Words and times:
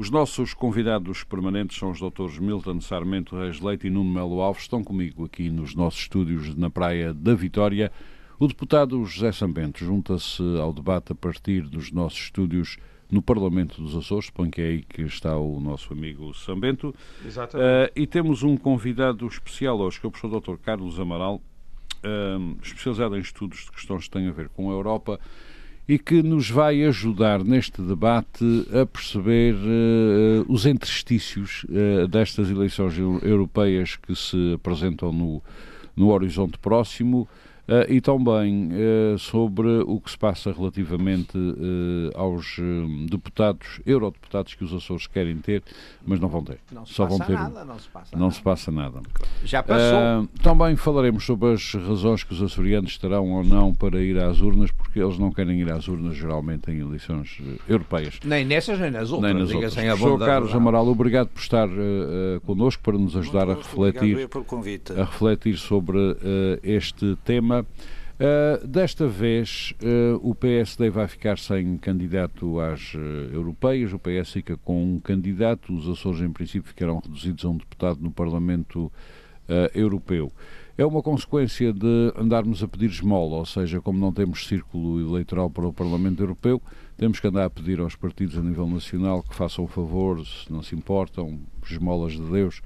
Os 0.00 0.08
nossos 0.08 0.54
convidados 0.54 1.24
permanentes 1.24 1.78
são 1.78 1.90
os 1.90 2.00
doutores 2.00 2.38
Milton 2.38 2.80
Sarmento 2.80 3.36
Reis 3.36 3.60
Leite 3.60 3.86
e 3.86 3.90
Nuno 3.90 4.10
Melo 4.10 4.40
Alves. 4.40 4.62
Estão 4.62 4.82
comigo 4.82 5.26
aqui 5.26 5.50
nos 5.50 5.74
nossos 5.74 6.00
estúdios 6.00 6.54
na 6.54 6.70
Praia 6.70 7.12
da 7.12 7.34
Vitória. 7.34 7.92
O 8.38 8.48
deputado 8.48 9.04
José 9.04 9.30
Sambento 9.30 9.84
junta-se 9.84 10.42
ao 10.58 10.72
debate 10.72 11.12
a 11.12 11.14
partir 11.14 11.68
dos 11.68 11.92
nossos 11.92 12.18
estúdios 12.18 12.78
no 13.10 13.20
Parlamento 13.20 13.82
dos 13.82 13.94
Açores, 13.94 14.28
suponho 14.28 14.50
que 14.50 14.62
é 14.62 14.68
aí 14.68 14.82
que 14.84 15.02
está 15.02 15.36
o 15.36 15.60
nosso 15.60 15.92
amigo 15.92 16.32
Sambento. 16.32 16.94
Exatamente. 17.22 17.90
Uh, 17.90 17.92
e 17.94 18.06
temos 18.06 18.42
um 18.42 18.56
convidado 18.56 19.26
especial 19.26 19.78
hoje, 19.80 20.00
que 20.00 20.06
é 20.06 20.08
o 20.08 20.10
professor 20.10 20.40
Dr. 20.40 20.62
Carlos 20.62 20.98
Amaral, 20.98 21.42
uh, 21.96 22.56
especializado 22.62 23.18
em 23.18 23.20
estudos 23.20 23.66
de 23.66 23.72
questões 23.72 24.04
que 24.04 24.10
têm 24.12 24.28
a 24.28 24.32
ver 24.32 24.48
com 24.48 24.70
a 24.70 24.72
Europa 24.72 25.20
e 25.90 25.98
que 25.98 26.22
nos 26.22 26.48
vai 26.48 26.84
ajudar 26.84 27.42
neste 27.42 27.82
debate 27.82 28.44
a 28.80 28.86
perceber 28.86 29.56
uh, 29.56 30.46
os 30.46 30.64
interstícios 30.64 31.66
destas 32.08 32.48
eleições 32.48 32.96
europeias 32.96 33.96
que 33.96 34.14
se 34.14 34.52
apresentam 34.54 35.12
no, 35.12 35.42
no 35.96 36.10
horizonte 36.10 36.56
próximo 36.58 37.28
Uh, 37.70 37.92
e 37.92 38.00
também 38.00 38.70
uh, 38.72 39.16
sobre 39.16 39.68
o 39.86 40.00
que 40.00 40.10
se 40.10 40.18
passa 40.18 40.52
relativamente 40.52 41.38
uh, 41.38 42.10
aos 42.14 42.58
deputados, 43.08 43.80
eurodeputados 43.86 44.54
que 44.54 44.64
os 44.64 44.74
Açores 44.74 45.06
querem 45.06 45.36
ter, 45.36 45.62
mas 46.04 46.18
não 46.18 46.28
vão 46.28 46.42
ter. 46.42 46.58
Não 46.72 46.84
se 46.84 46.94
Só 46.94 47.04
passa 47.04 47.18
vão 47.18 47.26
ter. 47.28 47.32
nada, 47.34 47.64
não 47.64 47.78
se 47.78 47.88
passa 47.88 48.16
não 48.16 48.22
nada. 48.22 48.34
se 48.34 48.42
passa 48.42 48.72
nada. 48.72 49.00
Já 49.44 49.62
passou. 49.62 50.28
também 50.42 50.74
falaremos 50.74 51.24
sobre 51.24 51.52
as 51.52 51.74
razões 51.74 52.24
que 52.24 52.32
os 52.32 52.42
açorianos 52.42 52.98
terão 52.98 53.30
ou 53.30 53.44
não 53.44 53.72
para 53.72 54.02
ir 54.02 54.18
às 54.18 54.40
urnas, 54.40 54.72
porque 54.72 54.98
eles 54.98 55.16
não 55.16 55.30
querem 55.30 55.60
ir 55.60 55.70
às 55.70 55.86
urnas 55.86 56.16
geralmente 56.16 56.72
em 56.72 56.80
eleições 56.80 57.38
europeias. 57.68 58.18
nem 58.24 58.44
nessas, 58.44 58.80
nem 58.80 58.90
nas 58.90 59.12
outras. 59.12 59.32
Nem 59.32 59.42
nas 59.42 59.54
outras. 59.54 59.74
Professor. 59.74 60.18
Carlos 60.18 60.54
Amaral, 60.54 60.88
obrigado 60.88 61.28
por 61.28 61.40
estar 61.40 61.68
uh, 61.68 62.40
connosco, 62.44 62.82
para 62.82 62.98
nos 62.98 63.16
ajudar 63.16 63.44
a 63.44 63.54
Muito 63.54 63.62
refletir 63.62 64.28
pelo 64.28 64.44
convite. 64.44 64.92
a 64.92 65.04
refletir 65.04 65.56
sobre 65.56 65.98
uh, 65.98 66.16
este 66.62 67.16
tema. 67.24 67.59
Uh, 67.62 68.66
desta 68.66 69.08
vez, 69.08 69.72
uh, 69.82 70.20
o 70.22 70.34
PSD 70.34 70.90
vai 70.90 71.08
ficar 71.08 71.38
sem 71.38 71.78
candidato 71.78 72.60
às 72.60 72.94
uh, 72.94 72.98
europeias, 73.32 73.94
o 73.94 73.98
PS 73.98 74.32
fica 74.32 74.58
com 74.58 74.84
um 74.84 75.00
candidato, 75.00 75.72
os 75.72 75.88
Açores, 75.88 76.20
em 76.20 76.30
princípio, 76.30 76.68
ficarão 76.68 76.98
reduzidos 76.98 77.44
a 77.46 77.48
um 77.48 77.56
deputado 77.56 77.98
no 78.00 78.10
Parlamento 78.10 78.92
Europeu. 79.74 80.30
É 80.78 80.86
uma 80.86 81.02
consequência 81.02 81.72
de 81.72 82.12
andarmos 82.16 82.62
a 82.62 82.68
pedir 82.68 82.88
esmola, 82.90 83.36
ou 83.36 83.44
seja, 83.44 83.80
como 83.80 83.98
não 83.98 84.12
temos 84.12 84.46
círculo 84.46 85.00
eleitoral 85.00 85.50
para 85.50 85.66
o 85.66 85.72
Parlamento 85.72 86.22
Europeu, 86.22 86.62
temos 86.96 87.18
que 87.18 87.26
andar 87.26 87.46
a 87.46 87.50
pedir 87.50 87.80
aos 87.80 87.96
partidos 87.96 88.38
a 88.38 88.42
nível 88.42 88.66
nacional 88.66 89.22
que 89.22 89.34
façam 89.34 89.64
o 89.64 89.68
favor, 89.68 90.24
se 90.24 90.52
não 90.52 90.62
se 90.62 90.74
importam, 90.74 91.40
esmolas 91.68 92.12
de 92.12 92.22
Deus, 92.22 92.62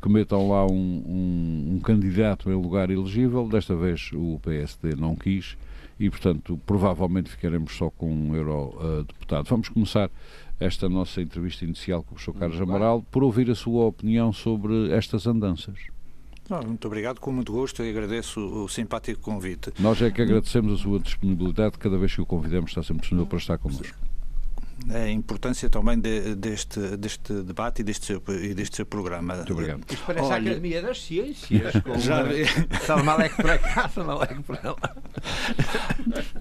que 0.00 0.08
metam 0.08 0.48
lá 0.48 0.66
um, 0.66 0.72
um, 0.72 1.74
um, 1.74 1.80
candidato 1.80 2.50
em 2.50 2.54
lugar 2.54 2.90
elegível. 2.90 3.48
Desta 3.48 3.74
vez 3.74 4.10
o 4.14 4.38
PSD 4.42 4.94
não 4.96 5.16
quis 5.16 5.56
e, 5.98 6.08
portanto, 6.08 6.60
provavelmente 6.64 7.30
ficaremos 7.30 7.76
só 7.76 7.90
com 7.90 8.12
um 8.12 8.34
eurodeputado. 8.34 9.42
Uh, 9.42 9.50
Vamos 9.50 9.68
começar 9.68 10.10
esta 10.60 10.88
nossa 10.88 11.20
entrevista 11.20 11.64
inicial 11.64 12.02
com 12.02 12.14
o 12.14 12.18
Sr. 12.18 12.34
Carlos 12.34 12.60
Amaral 12.60 13.04
por 13.10 13.22
ouvir 13.22 13.50
a 13.50 13.54
sua 13.54 13.86
opinião 13.86 14.32
sobre 14.32 14.92
estas 14.92 15.26
andanças. 15.26 15.76
Não, 16.48 16.62
muito 16.62 16.86
obrigado, 16.86 17.20
com 17.20 17.30
muito 17.30 17.52
gosto 17.52 17.82
e 17.84 17.90
agradeço 17.90 18.40
o 18.40 18.68
simpático 18.68 19.20
convite. 19.20 19.70
Nós 19.78 20.00
é 20.00 20.10
que 20.10 20.22
agradecemos 20.22 20.80
a 20.80 20.82
sua 20.82 20.98
disponibilidade, 20.98 21.76
cada 21.76 21.98
vez 21.98 22.14
que 22.14 22.22
o 22.22 22.26
convidamos 22.26 22.70
está 22.70 22.82
sempre 22.82 23.02
disponível 23.02 23.26
para 23.26 23.38
estar 23.38 23.58
connosco 23.58 24.07
a 24.90 25.08
importância 25.10 25.68
também 25.68 25.98
de, 25.98 26.34
deste, 26.34 26.78
deste 26.96 27.32
debate 27.42 27.80
e 27.80 27.84
deste 27.84 28.06
seu, 28.06 28.22
e 28.28 28.54
deste 28.54 28.76
seu 28.76 28.86
programa. 28.86 29.36
Muito 29.36 29.52
obrigado. 29.52 29.82
Isto 29.90 30.04
parece 30.06 30.24
Olha, 30.26 30.34
a 30.34 30.38
Academia 30.38 30.82
das 30.82 31.02
Ciências. 31.04 31.72
Com 31.84 31.98
já- 31.98 32.24
Salmaleque 32.86 33.36
para 33.36 33.58
cá, 33.58 33.88
Salmaleque 33.88 34.42
para 34.42 34.70
lá. 34.72 34.96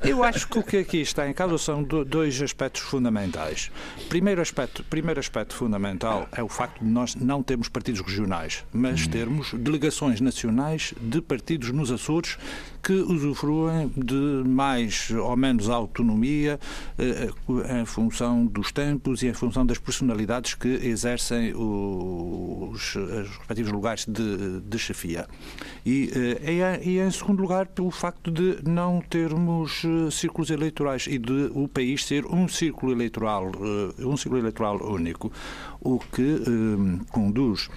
Eu 0.03 0.24
acho 0.24 0.48
que 0.48 0.59
o 0.59 0.64
que 0.64 0.78
aqui 0.78 0.98
está 1.02 1.28
em 1.30 1.34
causa 1.34 1.58
são 1.58 1.84
do- 1.84 2.06
dois 2.06 2.42
aspectos 2.42 2.81
fundamentais. 2.81 3.72
Primeiro 4.09 4.42
aspecto, 4.42 4.84
primeiro 4.84 5.19
aspecto 5.19 5.56
fundamental 5.56 6.28
é 6.31 6.44
o 6.44 6.48
facto 6.50 6.80
de 6.84 6.90
nós 6.90 7.16
não 7.16 7.42
termos 7.44 7.68
partidos 7.69 8.02
regionais, 8.02 8.64
mas 8.72 9.08
termos 9.08 9.54
delegações 9.54 10.22
nacionais 10.22 10.94
de 11.02 11.22
partidos 11.22 11.72
nos 11.72 11.92
Açores 11.92 12.38
que 12.81 12.93
usufruem 12.93 13.91
de 13.95 14.43
mais 14.45 15.11
ou 15.11 15.35
menos 15.35 15.69
autonomia 15.69 16.59
eh, 16.97 17.29
em 17.79 17.85
função 17.85 18.45
dos 18.45 18.71
tempos 18.71 19.21
e 19.23 19.27
em 19.27 19.33
função 19.33 19.65
das 19.65 19.77
personalidades 19.77 20.53
que 20.53 20.67
exercem 20.67 21.53
os, 21.53 22.95
os 22.95 23.27
respectivos 23.38 23.71
lugares 23.71 24.05
de, 24.05 24.61
de 24.61 24.79
chefia. 24.79 25.27
E, 25.85 26.11
eh, 26.43 26.81
e, 26.83 26.99
em 26.99 27.11
segundo 27.11 27.41
lugar, 27.41 27.67
pelo 27.67 27.91
facto 27.91 28.31
de 28.31 28.57
não 28.67 29.01
termos 29.01 29.83
eh, 29.85 30.11
círculos 30.11 30.49
eleitorais 30.49 31.07
e 31.07 31.17
de 31.17 31.51
o 31.53 31.67
país 31.67 32.05
ser 32.05 32.25
um 32.25 32.47
círculo 32.47 32.91
eleitoral, 32.91 33.51
eh, 33.51 34.05
um 34.05 34.17
círculo 34.17 34.41
eleitoral 34.41 34.77
único, 34.83 35.31
o 35.81 35.99
que 35.99 36.41
eh, 36.41 37.05
conduz 37.11 37.69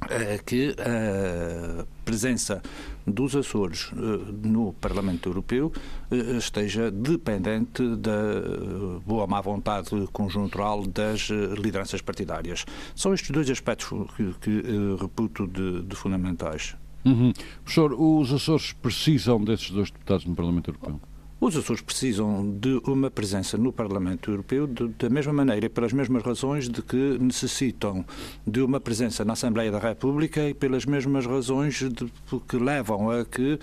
a 0.00 0.42
que 0.44 0.74
a 0.78 1.84
presença 2.04 2.62
dos 3.06 3.36
Açores 3.36 3.90
eh, 3.92 4.48
no 4.48 4.72
Parlamento 4.74 5.28
Europeu 5.28 5.72
eh, 6.10 6.36
esteja 6.36 6.90
dependente 6.90 7.96
da 7.96 8.10
eh, 8.10 9.00
boa 9.06 9.22
ou 9.22 9.28
má 9.28 9.40
vontade 9.40 9.90
conjuntural 10.12 10.86
das 10.86 11.28
lideranças 11.30 12.00
partidárias. 12.00 12.64
São 12.94 13.12
estes 13.12 13.30
dois 13.30 13.48
aspectos 13.50 13.88
que, 14.16 14.34
que 14.40 14.62
reputo 15.00 15.46
de, 15.46 15.82
de 15.82 15.96
fundamentais. 15.96 16.76
Uhum. 17.04 17.32
Professor, 17.62 17.92
os 17.92 18.32
Açores 18.32 18.72
precisam 18.72 19.42
desses 19.42 19.70
dois 19.70 19.90
deputados 19.90 20.24
no 20.24 20.34
Parlamento 20.34 20.70
Europeu? 20.70 21.00
Os 21.40 21.56
Açores 21.56 21.82
precisam 21.82 22.48
de 22.58 22.80
uma 22.86 23.10
presença 23.10 23.58
no 23.58 23.70
Parlamento 23.72 24.30
Europeu 24.30 24.66
de- 24.66 24.88
da 24.88 25.10
mesma 25.10 25.32
maneira 25.32 25.66
e 25.66 25.68
pelas 25.68 25.92
mesmas 25.92 26.22
razões 26.22 26.68
de 26.68 26.80
que 26.80 27.18
necessitam 27.20 28.04
de 28.46 28.62
uma 28.62 28.80
presença 28.80 29.24
na 29.24 29.34
Assembleia 29.34 29.70
da 29.70 29.78
República 29.78 30.48
e 30.48 30.54
pelas 30.54 30.86
mesmas 30.86 31.26
razões 31.26 31.74
de- 31.80 32.10
que 32.48 32.56
levam 32.56 33.10
a 33.10 33.24
que 33.26 33.58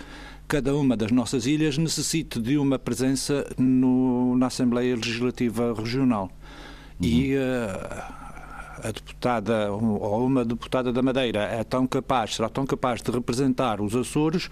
cada 0.46 0.76
uma 0.76 0.96
das 0.96 1.10
nossas 1.10 1.44
ilhas 1.46 1.76
necessite 1.76 2.40
de 2.40 2.56
uma 2.56 2.78
presença 2.78 3.46
no- 3.58 4.36
na 4.36 4.46
Assembleia 4.46 4.94
Legislativa 4.94 5.74
Regional. 5.74 6.30
E 7.00 7.34
eh, 7.34 8.02
a 8.84 8.92
deputada 8.92 9.72
ou 9.72 10.24
uma 10.24 10.44
deputada 10.44 10.92
da 10.92 11.02
Madeira 11.02 11.40
é 11.40 11.64
tão 11.64 11.86
capaz, 11.86 12.36
será 12.36 12.48
tão 12.48 12.64
capaz 12.64 13.02
de 13.02 13.10
representar 13.10 13.80
os 13.80 13.96
Açores 13.96 14.48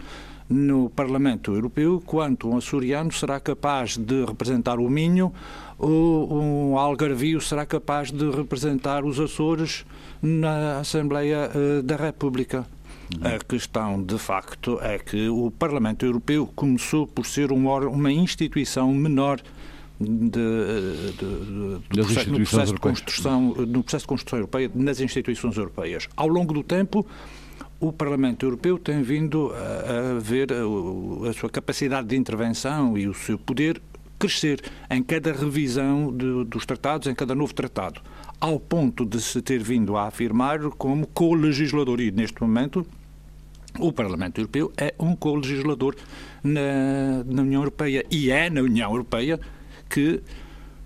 no 0.50 0.90
Parlamento 0.90 1.54
Europeu 1.54 2.02
quanto 2.04 2.48
um 2.48 2.56
açoriano 2.56 3.12
será 3.12 3.38
capaz 3.38 3.96
de 3.96 4.24
representar 4.24 4.80
o 4.80 4.90
Minho 4.90 5.32
ou 5.78 6.30
um 6.42 6.76
algarvio 6.76 7.40
será 7.40 7.64
capaz 7.64 8.10
de 8.10 8.28
representar 8.30 9.04
os 9.04 9.18
Açores 9.20 9.86
na 10.20 10.78
Assembleia 10.80 11.50
eh, 11.54 11.82
da 11.82 11.96
República. 11.96 12.66
A 13.22 13.38
questão, 13.44 14.00
de 14.02 14.18
facto, 14.18 14.78
é 14.82 14.98
que 14.98 15.28
o 15.28 15.50
Parlamento 15.50 16.04
Europeu 16.04 16.46
começou 16.54 17.06
por 17.06 17.26
ser 17.26 17.50
um 17.50 17.66
uma 17.88 18.12
instituição 18.12 18.92
menor 18.92 19.40
de, 20.00 20.08
de- 20.08 21.78
de- 21.88 21.88
processo, 21.88 22.30
no 22.30 22.36
processo 22.36 22.74
de 22.74 22.80
construção, 22.80 23.40
no 23.54 23.82
processo 23.82 24.04
de 24.04 24.08
construção 24.08 24.38
europeia 24.38 24.70
nas 24.74 25.00
instituições 25.00 25.56
europeias. 25.56 26.08
Ao 26.16 26.28
longo 26.28 26.54
do 26.54 26.62
tempo, 26.62 27.06
o 27.80 27.92
Parlamento 27.92 28.44
Europeu 28.44 28.78
tem 28.78 29.02
vindo 29.02 29.50
a, 29.52 30.16
a 30.16 30.18
ver 30.20 30.52
a, 30.52 31.28
a 31.28 31.32
sua 31.32 31.48
capacidade 31.48 32.08
de 32.08 32.16
intervenção 32.16 32.96
e 32.96 33.08
o 33.08 33.14
seu 33.14 33.38
poder 33.38 33.80
crescer 34.18 34.60
em 34.90 35.02
cada 35.02 35.32
revisão 35.32 36.14
de- 36.14 36.44
dos 36.44 36.66
tratados, 36.66 37.08
em 37.08 37.14
cada 37.14 37.34
novo 37.34 37.54
tratado, 37.54 38.02
ao 38.38 38.60
ponto 38.60 39.06
de 39.06 39.18
se 39.20 39.40
ter 39.40 39.62
vindo 39.62 39.96
a 39.96 40.06
afirmar 40.06 40.60
como 40.76 41.06
co-legislador. 41.06 42.00
E, 42.00 42.10
neste 42.10 42.38
momento, 42.42 42.86
o 43.78 43.90
Parlamento 43.90 44.38
Europeu 44.38 44.70
é 44.76 44.94
um 44.98 45.16
co-legislador 45.16 45.96
na, 46.44 47.24
na 47.24 47.42
União 47.42 47.62
Europeia. 47.62 48.04
E 48.10 48.30
é 48.30 48.50
na 48.50 48.60
União 48.60 48.90
Europeia 48.90 49.40
que 49.88 50.20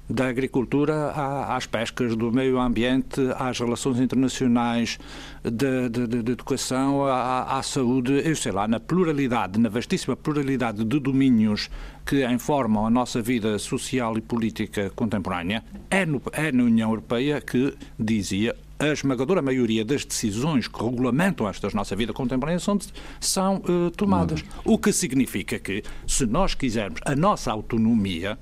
da 0.08 0.28
agricultura 0.28 1.10
às 1.48 1.66
pescas, 1.66 2.14
do 2.14 2.30
meio 2.30 2.58
ambiente 2.58 3.20
às 3.36 3.58
relações 3.58 3.98
internacionais, 3.98 4.98
de, 5.42 5.88
de, 5.88 6.22
de 6.22 6.32
educação 6.32 7.04
à, 7.06 7.58
à, 7.58 7.62
saúde, 7.62 8.20
eu 8.24 8.36
sei 8.36 8.52
lá, 8.52 8.68
na 8.68 8.78
pluralidade, 8.78 9.58
na 9.58 9.68
vastíssima 9.68 10.14
pluralidade 10.16 10.84
de 10.84 11.00
domínios 11.00 11.70
que 12.04 12.26
informam 12.26 12.86
a 12.86 12.90
nossa 12.90 13.22
vida 13.22 13.58
social 13.58 14.16
e 14.18 14.20
política 14.20 14.90
contemporânea, 14.94 15.64
é, 15.90 16.04
no, 16.04 16.20
é 16.32 16.52
na 16.52 16.64
União 16.64 16.90
Europeia 16.90 17.40
que, 17.40 17.74
dizia, 17.98 18.54
a 18.78 18.88
esmagadora 18.88 19.40
maioria 19.40 19.84
das 19.84 20.04
decisões 20.04 20.68
que 20.68 20.82
regulamentam 20.82 21.48
esta 21.48 21.68
nossa 21.72 21.94
vida 21.96 22.12
contemporânea 22.12 22.58
são, 22.58 22.78
são 23.20 23.56
uh, 23.56 23.90
tomadas. 23.92 24.44
O 24.64 24.76
que 24.78 24.92
significa 24.92 25.58
que, 25.58 25.82
se 26.06 26.26
nós 26.26 26.54
quisermos 26.54 27.00
a 27.06 27.14
nossa 27.14 27.50
autonomia, 27.50 28.38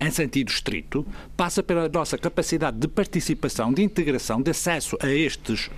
em 0.00 0.10
sentido 0.10 0.50
estrito, 0.50 1.06
passa 1.36 1.62
pela 1.62 1.88
nossa 1.88 2.16
capacidade 2.16 2.78
de 2.78 2.88
participação, 2.88 3.72
de 3.72 3.82
integração, 3.82 4.40
de 4.40 4.50
acesso 4.50 4.96
a 5.00 5.08
estes 5.08 5.70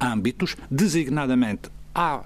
âmbitos, 0.00 0.56
designadamente 0.70 1.70
à 1.94 2.24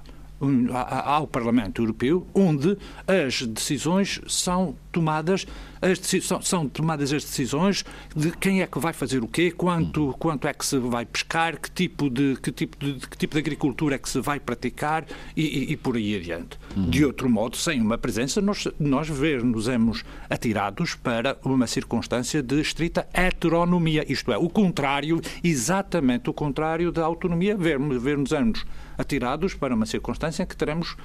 ao 0.70 1.26
Parlamento 1.26 1.82
Europeu, 1.82 2.26
onde 2.34 2.76
as 3.06 3.42
decisões 3.42 4.20
são 4.26 4.74
tomadas, 4.90 5.46
as 5.80 5.98
são, 6.24 6.42
são, 6.42 6.68
tomadas 6.68 7.12
as 7.12 7.24
decisões 7.24 7.84
de 8.14 8.30
quem 8.32 8.60
é 8.60 8.66
que 8.66 8.78
vai 8.78 8.92
fazer 8.92 9.22
o 9.22 9.28
quê, 9.28 9.50
quanto, 9.50 10.14
quanto 10.18 10.46
é 10.46 10.52
que 10.52 10.66
se 10.66 10.78
vai 10.78 11.06
pescar, 11.06 11.58
que 11.58 11.70
tipo 11.70 12.10
de, 12.10 12.36
que 12.42 12.52
tipo 12.52 12.76
de, 12.78 13.06
que 13.06 13.16
tipo 13.16 13.34
de 13.34 13.40
agricultura 13.40 13.94
é 13.94 13.98
que 13.98 14.08
se 14.08 14.20
vai 14.20 14.38
praticar 14.38 15.04
e, 15.36 15.42
e, 15.42 15.72
e 15.72 15.76
por 15.76 15.96
aí 15.96 16.16
adiante. 16.16 16.58
Uhum. 16.76 16.90
De 16.90 17.04
outro 17.04 17.28
modo, 17.28 17.56
sem 17.56 17.80
uma 17.80 17.96
presença, 17.96 18.40
nós, 18.40 18.68
nós 18.78 19.08
ver-nos-emos 19.08 20.04
atirados 20.28 20.94
para 20.94 21.38
uma 21.44 21.66
circunstância 21.66 22.42
de 22.42 22.60
estrita 22.60 23.06
heteronomia, 23.14 24.04
isto 24.10 24.32
é, 24.32 24.36
o 24.36 24.48
contrário, 24.48 25.20
exatamente 25.42 26.28
o 26.28 26.32
contrário 26.32 26.92
da 26.92 27.04
autonomia, 27.04 27.56
ver-nos-emos 27.56 28.64
atirados 29.02 29.54
para 29.54 29.74
uma 29.74 29.84
circunstância 29.84 30.42
em 30.42 30.46
que 30.46 30.56
teremos 30.56 30.96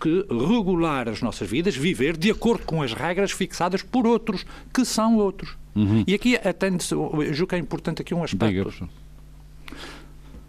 que 0.00 0.26
regular 0.28 1.08
as 1.08 1.22
nossas 1.22 1.48
vidas, 1.48 1.76
viver 1.76 2.16
de 2.16 2.30
acordo 2.30 2.64
com 2.64 2.82
as 2.82 2.92
regras 2.92 3.30
fixadas 3.30 3.82
por 3.82 4.06
outros, 4.06 4.44
que 4.72 4.84
são 4.84 5.16
outros. 5.16 5.56
Uhum. 5.74 6.04
E 6.06 6.14
aqui 6.14 6.36
atende-se, 6.36 6.94
julgo 7.32 7.46
que 7.46 7.54
é 7.54 7.58
importante 7.58 8.02
aqui 8.02 8.14
um 8.14 8.22
aspecto. 8.22 8.70
Diga, 8.70 8.88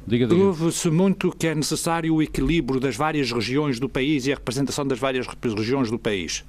Diga, 0.07 0.27
diga. 0.27 0.43
Ouve-se 0.43 0.89
muito 0.91 1.31
que 1.31 1.47
é 1.47 1.55
necessário 1.55 2.13
o 2.13 2.21
equilíbrio 2.21 2.79
das 2.79 2.95
várias 2.95 3.31
regiões 3.31 3.79
do 3.79 3.89
país 3.89 4.27
e 4.27 4.31
a 4.31 4.35
representação 4.35 4.85
das 4.85 4.99
várias 4.99 5.25
regiões 5.41 5.89
do 5.89 5.97
país. 5.97 6.43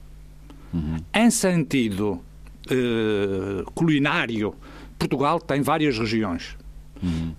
Uhum. 0.74 0.98
Em 1.14 1.30
sentido 1.30 2.20
eh, 2.68 3.64
culinário, 3.74 4.54
Portugal 4.98 5.40
tem 5.40 5.62
várias 5.62 5.98
regiões. 5.98 6.56
Uhum. 7.02 7.34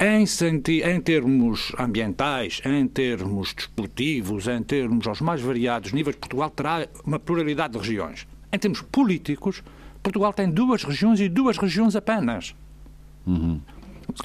Em, 0.00 0.26
senti 0.26 0.80
em 0.80 1.00
termos 1.00 1.72
ambientais, 1.76 2.62
em 2.64 2.86
termos 2.86 3.52
desportivos, 3.52 4.46
em 4.46 4.62
termos 4.62 5.08
aos 5.08 5.20
mais 5.20 5.40
variados 5.40 5.92
níveis, 5.92 6.14
Portugal 6.14 6.50
terá 6.50 6.86
uma 7.04 7.18
pluralidade 7.18 7.72
de 7.72 7.80
regiões. 7.80 8.26
Em 8.52 8.58
termos 8.58 8.80
políticos, 8.80 9.60
Portugal 10.00 10.32
tem 10.32 10.48
duas 10.48 10.84
regiões 10.84 11.18
e 11.18 11.28
duas 11.28 11.58
regiões 11.58 11.96
apenas. 11.96 12.54
Uhum. 13.26 13.60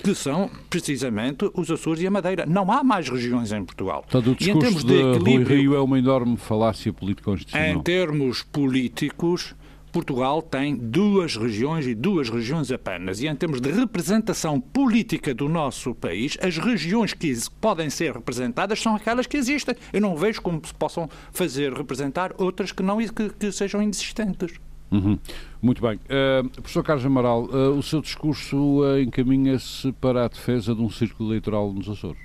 Que 0.03 0.13
são 0.13 0.49
precisamente 0.69 1.49
os 1.55 1.69
Açores 1.71 2.01
e 2.01 2.07
a 2.07 2.11
Madeira. 2.11 2.45
Não 2.45 2.71
há 2.71 2.83
mais 2.83 3.09
regiões 3.09 3.51
em 3.51 3.65
Portugal. 3.65 4.03
Portanto, 4.03 4.31
o 4.31 4.35
discurso 4.35 4.47
e 4.47 4.51
em 4.51 4.59
termos 4.59 4.83
de, 4.85 5.19
de 5.19 5.31
Rui 5.31 5.43
Rio 5.43 5.75
é 5.75 5.81
uma 5.81 5.97
enorme 5.97 6.37
falácia 6.37 6.93
político-constitucional. 6.93 7.67
Em 7.67 7.81
termos 7.81 8.43
políticos, 8.43 9.55
Portugal 9.93 10.41
tem 10.41 10.75
duas 10.75 11.37
regiões 11.37 11.85
e 11.85 11.93
duas 11.93 12.27
regiões 12.27 12.71
apenas. 12.71 13.21
E 13.21 13.27
em 13.27 13.35
termos 13.35 13.61
de 13.61 13.71
representação 13.71 14.59
política 14.59 15.35
do 15.35 15.47
nosso 15.47 15.93
país, 15.93 16.35
as 16.41 16.57
regiões 16.57 17.13
que 17.13 17.31
podem 17.61 17.91
ser 17.91 18.13
representadas 18.13 18.81
são 18.81 18.95
aquelas 18.95 19.27
que 19.27 19.37
existem. 19.37 19.75
Eu 19.93 20.01
não 20.01 20.17
vejo 20.17 20.41
como 20.41 20.59
se 20.65 20.73
possam 20.73 21.07
fazer 21.31 21.71
representar 21.71 22.33
outras 22.39 22.71
que 22.71 22.81
não 22.81 22.97
que, 22.97 23.29
que 23.29 23.51
sejam 23.51 23.83
inexistentes. 23.83 24.59
Uhum. 24.91 25.19
Muito 25.61 25.81
bem. 25.81 25.99
Uh, 26.05 26.49
professor 26.49 26.83
Carlos 26.83 27.05
Amaral, 27.05 27.45
uh, 27.45 27.77
o 27.77 27.83
seu 27.83 28.01
discurso 28.01 28.81
uh, 28.81 28.99
encaminha-se 28.99 29.91
para 29.93 30.25
a 30.25 30.27
defesa 30.27 30.73
de 30.73 30.81
um 30.81 30.89
círculo 30.89 31.29
eleitoral 31.29 31.71
nos 31.71 31.87
Açores? 31.87 32.21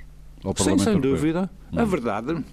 Sim, 0.56 0.78
sem 0.78 0.98
dúvida. 0.98 1.50
Uhum. 1.70 1.80
A 1.80 1.84
verdade 1.84 2.44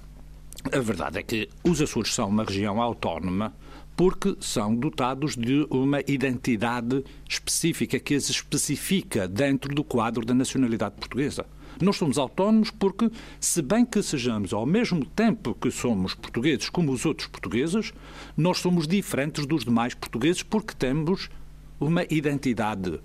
a 0.71 0.79
verdade 0.79 1.19
é 1.19 1.23
que 1.23 1.47
os 1.63 1.81
Açores 1.81 2.13
são 2.13 2.27
uma 2.27 2.43
região 2.43 2.81
autónoma 2.81 3.53
porque 3.95 4.35
são 4.39 4.75
dotados 4.75 5.35
de 5.35 5.65
uma 5.69 6.01
identidade 6.07 7.03
específica 7.27 7.99
que 7.99 8.15
as 8.15 8.29
especifica 8.29 9.27
dentro 9.27 9.73
do 9.73 9.83
quadro 9.83 10.25
da 10.25 10.33
nacionalidade 10.33 10.95
portuguesa. 10.95 11.45
Nós 11.81 11.97
somos 11.97 12.17
autónomos 12.17 12.71
porque, 12.71 13.09
se 13.39 13.61
bem 13.61 13.85
que 13.85 14.01
sejamos 14.01 14.53
ao 14.53 14.65
mesmo 14.65 15.05
tempo 15.05 15.53
que 15.53 15.69
somos 15.69 16.13
portugueses 16.13 16.69
como 16.69 16.91
os 16.91 17.05
outros 17.05 17.27
portugueses, 17.27 17.93
nós 18.37 18.59
somos 18.59 18.87
diferentes 18.87 19.45
dos 19.45 19.65
demais 19.65 19.93
portugueses 19.93 20.43
porque 20.43 20.73
temos 20.73 21.29
uma 21.79 22.03
identidade 22.09 22.99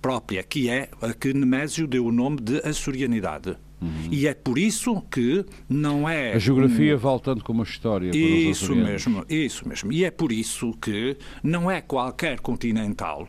própria, 0.00 0.42
que 0.42 0.68
é 0.68 0.90
a 1.00 1.12
que 1.12 1.32
Nemésio 1.32 1.86
deu 1.86 2.06
o 2.06 2.12
nome 2.12 2.40
de 2.40 2.58
açorianidade. 2.58 3.56
Uhum. 3.84 4.08
E 4.10 4.26
é 4.26 4.34
por 4.34 4.58
isso 4.58 5.00
que 5.10 5.44
não 5.68 6.08
é. 6.08 6.32
A 6.32 6.38
geografia 6.38 6.94
um... 6.94 6.98
vale 6.98 7.20
tanto 7.20 7.44
como 7.44 7.60
a 7.60 7.64
história. 7.64 8.10
isso 8.16 8.74
mesmo, 8.74 9.24
isso 9.28 9.68
mesmo. 9.68 9.92
E 9.92 10.04
é 10.04 10.10
por 10.10 10.32
isso 10.32 10.72
que 10.80 11.16
não 11.42 11.70
é 11.70 11.80
qualquer 11.80 12.40
continental 12.40 13.28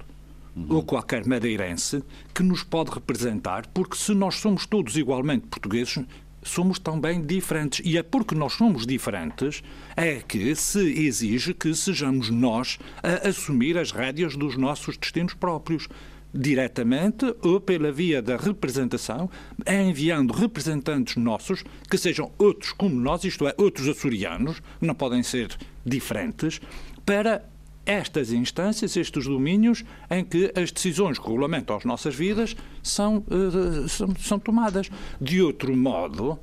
uhum. 0.56 0.66
ou 0.70 0.84
qualquer 0.84 1.26
madeirense 1.26 2.02
que 2.34 2.42
nos 2.42 2.64
pode 2.64 2.92
representar, 2.92 3.68
porque 3.68 3.98
se 3.98 4.14
nós 4.14 4.36
somos 4.36 4.66
todos 4.66 4.96
igualmente 4.96 5.48
portugueses, 5.48 6.06
somos 6.42 6.80
também 6.80 7.22
diferentes. 7.22 7.82
E 7.84 7.98
é 7.98 8.04
porque 8.04 8.36
nós 8.36 8.54
somos 8.54 8.86
diferentes 8.86 9.62
é 9.96 10.16
que 10.16 10.56
se 10.56 10.80
exige 10.80 11.54
que 11.54 11.74
sejamos 11.74 12.30
nós 12.30 12.78
a 13.04 13.28
assumir 13.28 13.78
as 13.78 13.92
rédeas 13.92 14.36
dos 14.36 14.56
nossos 14.56 14.96
destinos 14.98 15.34
próprios 15.34 15.88
diretamente 16.36 17.34
ou 17.42 17.62
pela 17.62 17.92
via 17.92 18.22
da 18.22 18.36
representação, 18.36 19.30
enviando 19.66 20.34
representantes 20.34 21.16
nossos 21.16 21.64
que 21.90 21.98
sejam 21.98 22.32
outros 22.38 22.74
como 22.74 22.94
nós, 22.94 23.24
isto 23.24 23.48
é, 23.48 23.56
outros 23.58 23.88
açorianos, 23.88 24.62
não 24.82 24.94
podem 24.94 25.24
ser 25.24 25.56
diferentes, 25.86 26.60
para 27.06 27.48
estas 27.86 28.34
instâncias, 28.34 28.98
estes 28.98 29.26
domínios 29.26 29.86
em 30.10 30.26
que 30.26 30.52
as 30.56 30.72
decisões 30.72 31.20
que 31.20 31.28
regulamentam 31.28 31.78
as 31.78 31.86
nossas 31.86 32.16
vidas 32.16 32.56
são, 32.82 33.24
uh, 33.30 33.88
são, 33.88 34.14
são 34.16 34.40
tomadas. 34.40 34.90
De 35.22 35.42
outro 35.42 35.76
modo, 35.78 36.40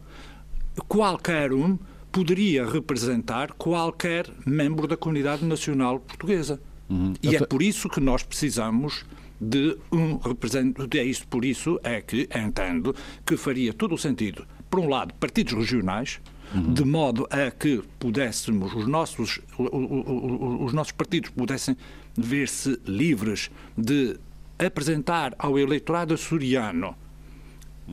qualquer 0.86 1.52
um 1.52 1.76
poderia 2.12 2.64
representar 2.64 3.52
qualquer 3.54 4.30
membro 4.46 4.86
da 4.86 4.96
comunidade 4.96 5.44
nacional 5.44 5.98
portuguesa. 5.98 6.60
Uhum. 6.88 7.14
E 7.22 7.34
é 7.34 7.44
por 7.44 7.62
isso 7.62 7.88
que 7.88 8.00
nós 8.00 8.22
precisamos 8.22 9.04
de 9.42 9.76
um 9.90 10.16
representante. 10.18 10.98
É 10.98 11.04
isso, 11.04 11.26
por 11.26 11.44
isso 11.44 11.80
é 11.82 12.00
que 12.00 12.28
entendo 12.34 12.94
que 13.26 13.36
faria 13.36 13.72
todo 13.72 13.94
o 13.94 13.98
sentido, 13.98 14.46
por 14.70 14.78
um 14.78 14.88
lado, 14.88 15.12
partidos 15.14 15.52
regionais, 15.52 16.20
uhum. 16.54 16.72
de 16.72 16.84
modo 16.84 17.26
a 17.28 17.50
que 17.50 17.82
pudéssemos, 17.98 18.72
os 18.72 18.86
nossos, 18.86 19.40
os 19.58 20.72
nossos 20.72 20.92
partidos 20.92 21.30
pudessem 21.30 21.76
ver-se 22.16 22.78
livres 22.86 23.50
de 23.76 24.16
apresentar 24.58 25.34
ao 25.38 25.58
eleitorado 25.58 26.14
açoriano 26.14 26.94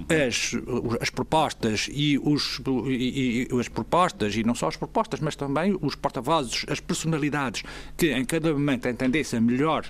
as, 0.08 0.52
as 1.02 1.10
propostas 1.10 1.90
e, 1.92 2.20
os, 2.20 2.62
e, 2.86 3.48
e, 3.52 3.60
as 3.60 3.68
propostas, 3.68 4.36
e 4.36 4.44
não 4.44 4.54
só 4.54 4.68
as 4.68 4.78
propostas, 4.78 5.20
mas 5.20 5.36
também 5.36 5.76
os 5.82 5.96
porta-vozes, 5.96 6.64
as 6.70 6.80
personalidades 6.80 7.64
que 7.98 8.12
em 8.12 8.24
cada 8.24 8.54
momento 8.54 8.88
entendessem 8.88 9.42
melhor 9.42 9.90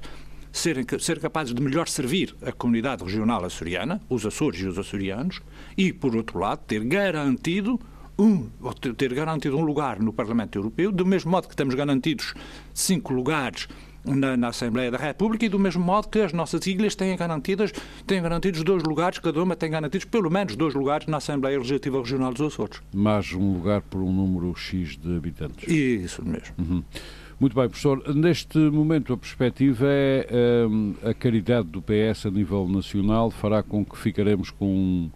serem, 0.51 0.85
ser 0.99 1.19
capazes 1.19 1.53
de 1.53 1.61
melhor 1.61 1.87
servir 1.87 2.35
a 2.41 2.51
comunidade 2.51 3.03
regional 3.03 3.43
açoriana, 3.45 4.01
os 4.09 4.25
Açores 4.25 4.61
e 4.61 4.65
os 4.65 4.77
açorianos, 4.77 5.41
e, 5.77 5.93
por 5.93 6.15
outro 6.15 6.39
lado, 6.39 6.61
ter 6.65 6.83
garantido 6.83 7.79
um, 8.17 8.49
ter 8.97 9.13
garantido 9.13 9.57
um 9.57 9.61
lugar 9.61 9.99
no 9.99 10.11
Parlamento 10.11 10.57
Europeu, 10.57 10.91
do 10.91 11.05
mesmo 11.05 11.31
modo 11.31 11.47
que 11.47 11.55
temos 11.55 11.73
garantidos 11.73 12.33
cinco 12.73 13.13
lugares 13.13 13.67
na, 14.03 14.35
na, 14.35 14.49
Assembleia 14.49 14.91
da 14.91 14.97
República 14.97 15.45
e 15.45 15.49
do 15.49 15.59
mesmo 15.59 15.83
modo 15.83 16.07
que 16.07 16.19
as 16.19 16.33
nossas 16.33 16.65
ilhas 16.67 16.95
têm 16.95 17.15
garantidas 17.15 17.71
têm 18.05 18.21
garantidos 18.21 18.63
dois 18.63 18.83
lugares, 18.83 19.19
cada 19.19 19.41
uma 19.41 19.55
tem 19.55 19.69
garantidos 19.69 20.05
pelo 20.05 20.29
menos 20.29 20.55
dois 20.55 20.73
lugares 20.73 21.07
na 21.07 21.17
Assembleia 21.17 21.57
Legislativa 21.57 21.99
Regional 21.99 22.33
dos 22.33 22.41
Açores. 22.53 22.81
Mais 22.93 23.31
um 23.33 23.53
lugar 23.53 23.81
por 23.81 24.01
um 24.01 24.11
número 24.11 24.53
X 24.55 24.97
de 24.97 25.15
habitantes. 25.15 25.67
Isso 25.67 26.23
mesmo. 26.25 26.55
Uhum. 26.57 26.83
Muito 27.39 27.55
bem, 27.55 27.69
professor. 27.69 28.03
Neste 28.13 28.57
momento, 28.57 29.13
a 29.13 29.17
perspectiva 29.17 29.85
é 29.87 30.67
um, 30.69 30.93
a 31.03 31.13
caridade 31.13 31.69
do 31.69 31.81
PS 31.81 32.25
a 32.25 32.31
nível 32.31 32.67
nacional 32.67 33.31
fará 33.31 33.63
com 33.63 33.85
que 33.85 33.97
ficaremos 33.97 34.51
com 34.51 34.65
um, 34.65 35.11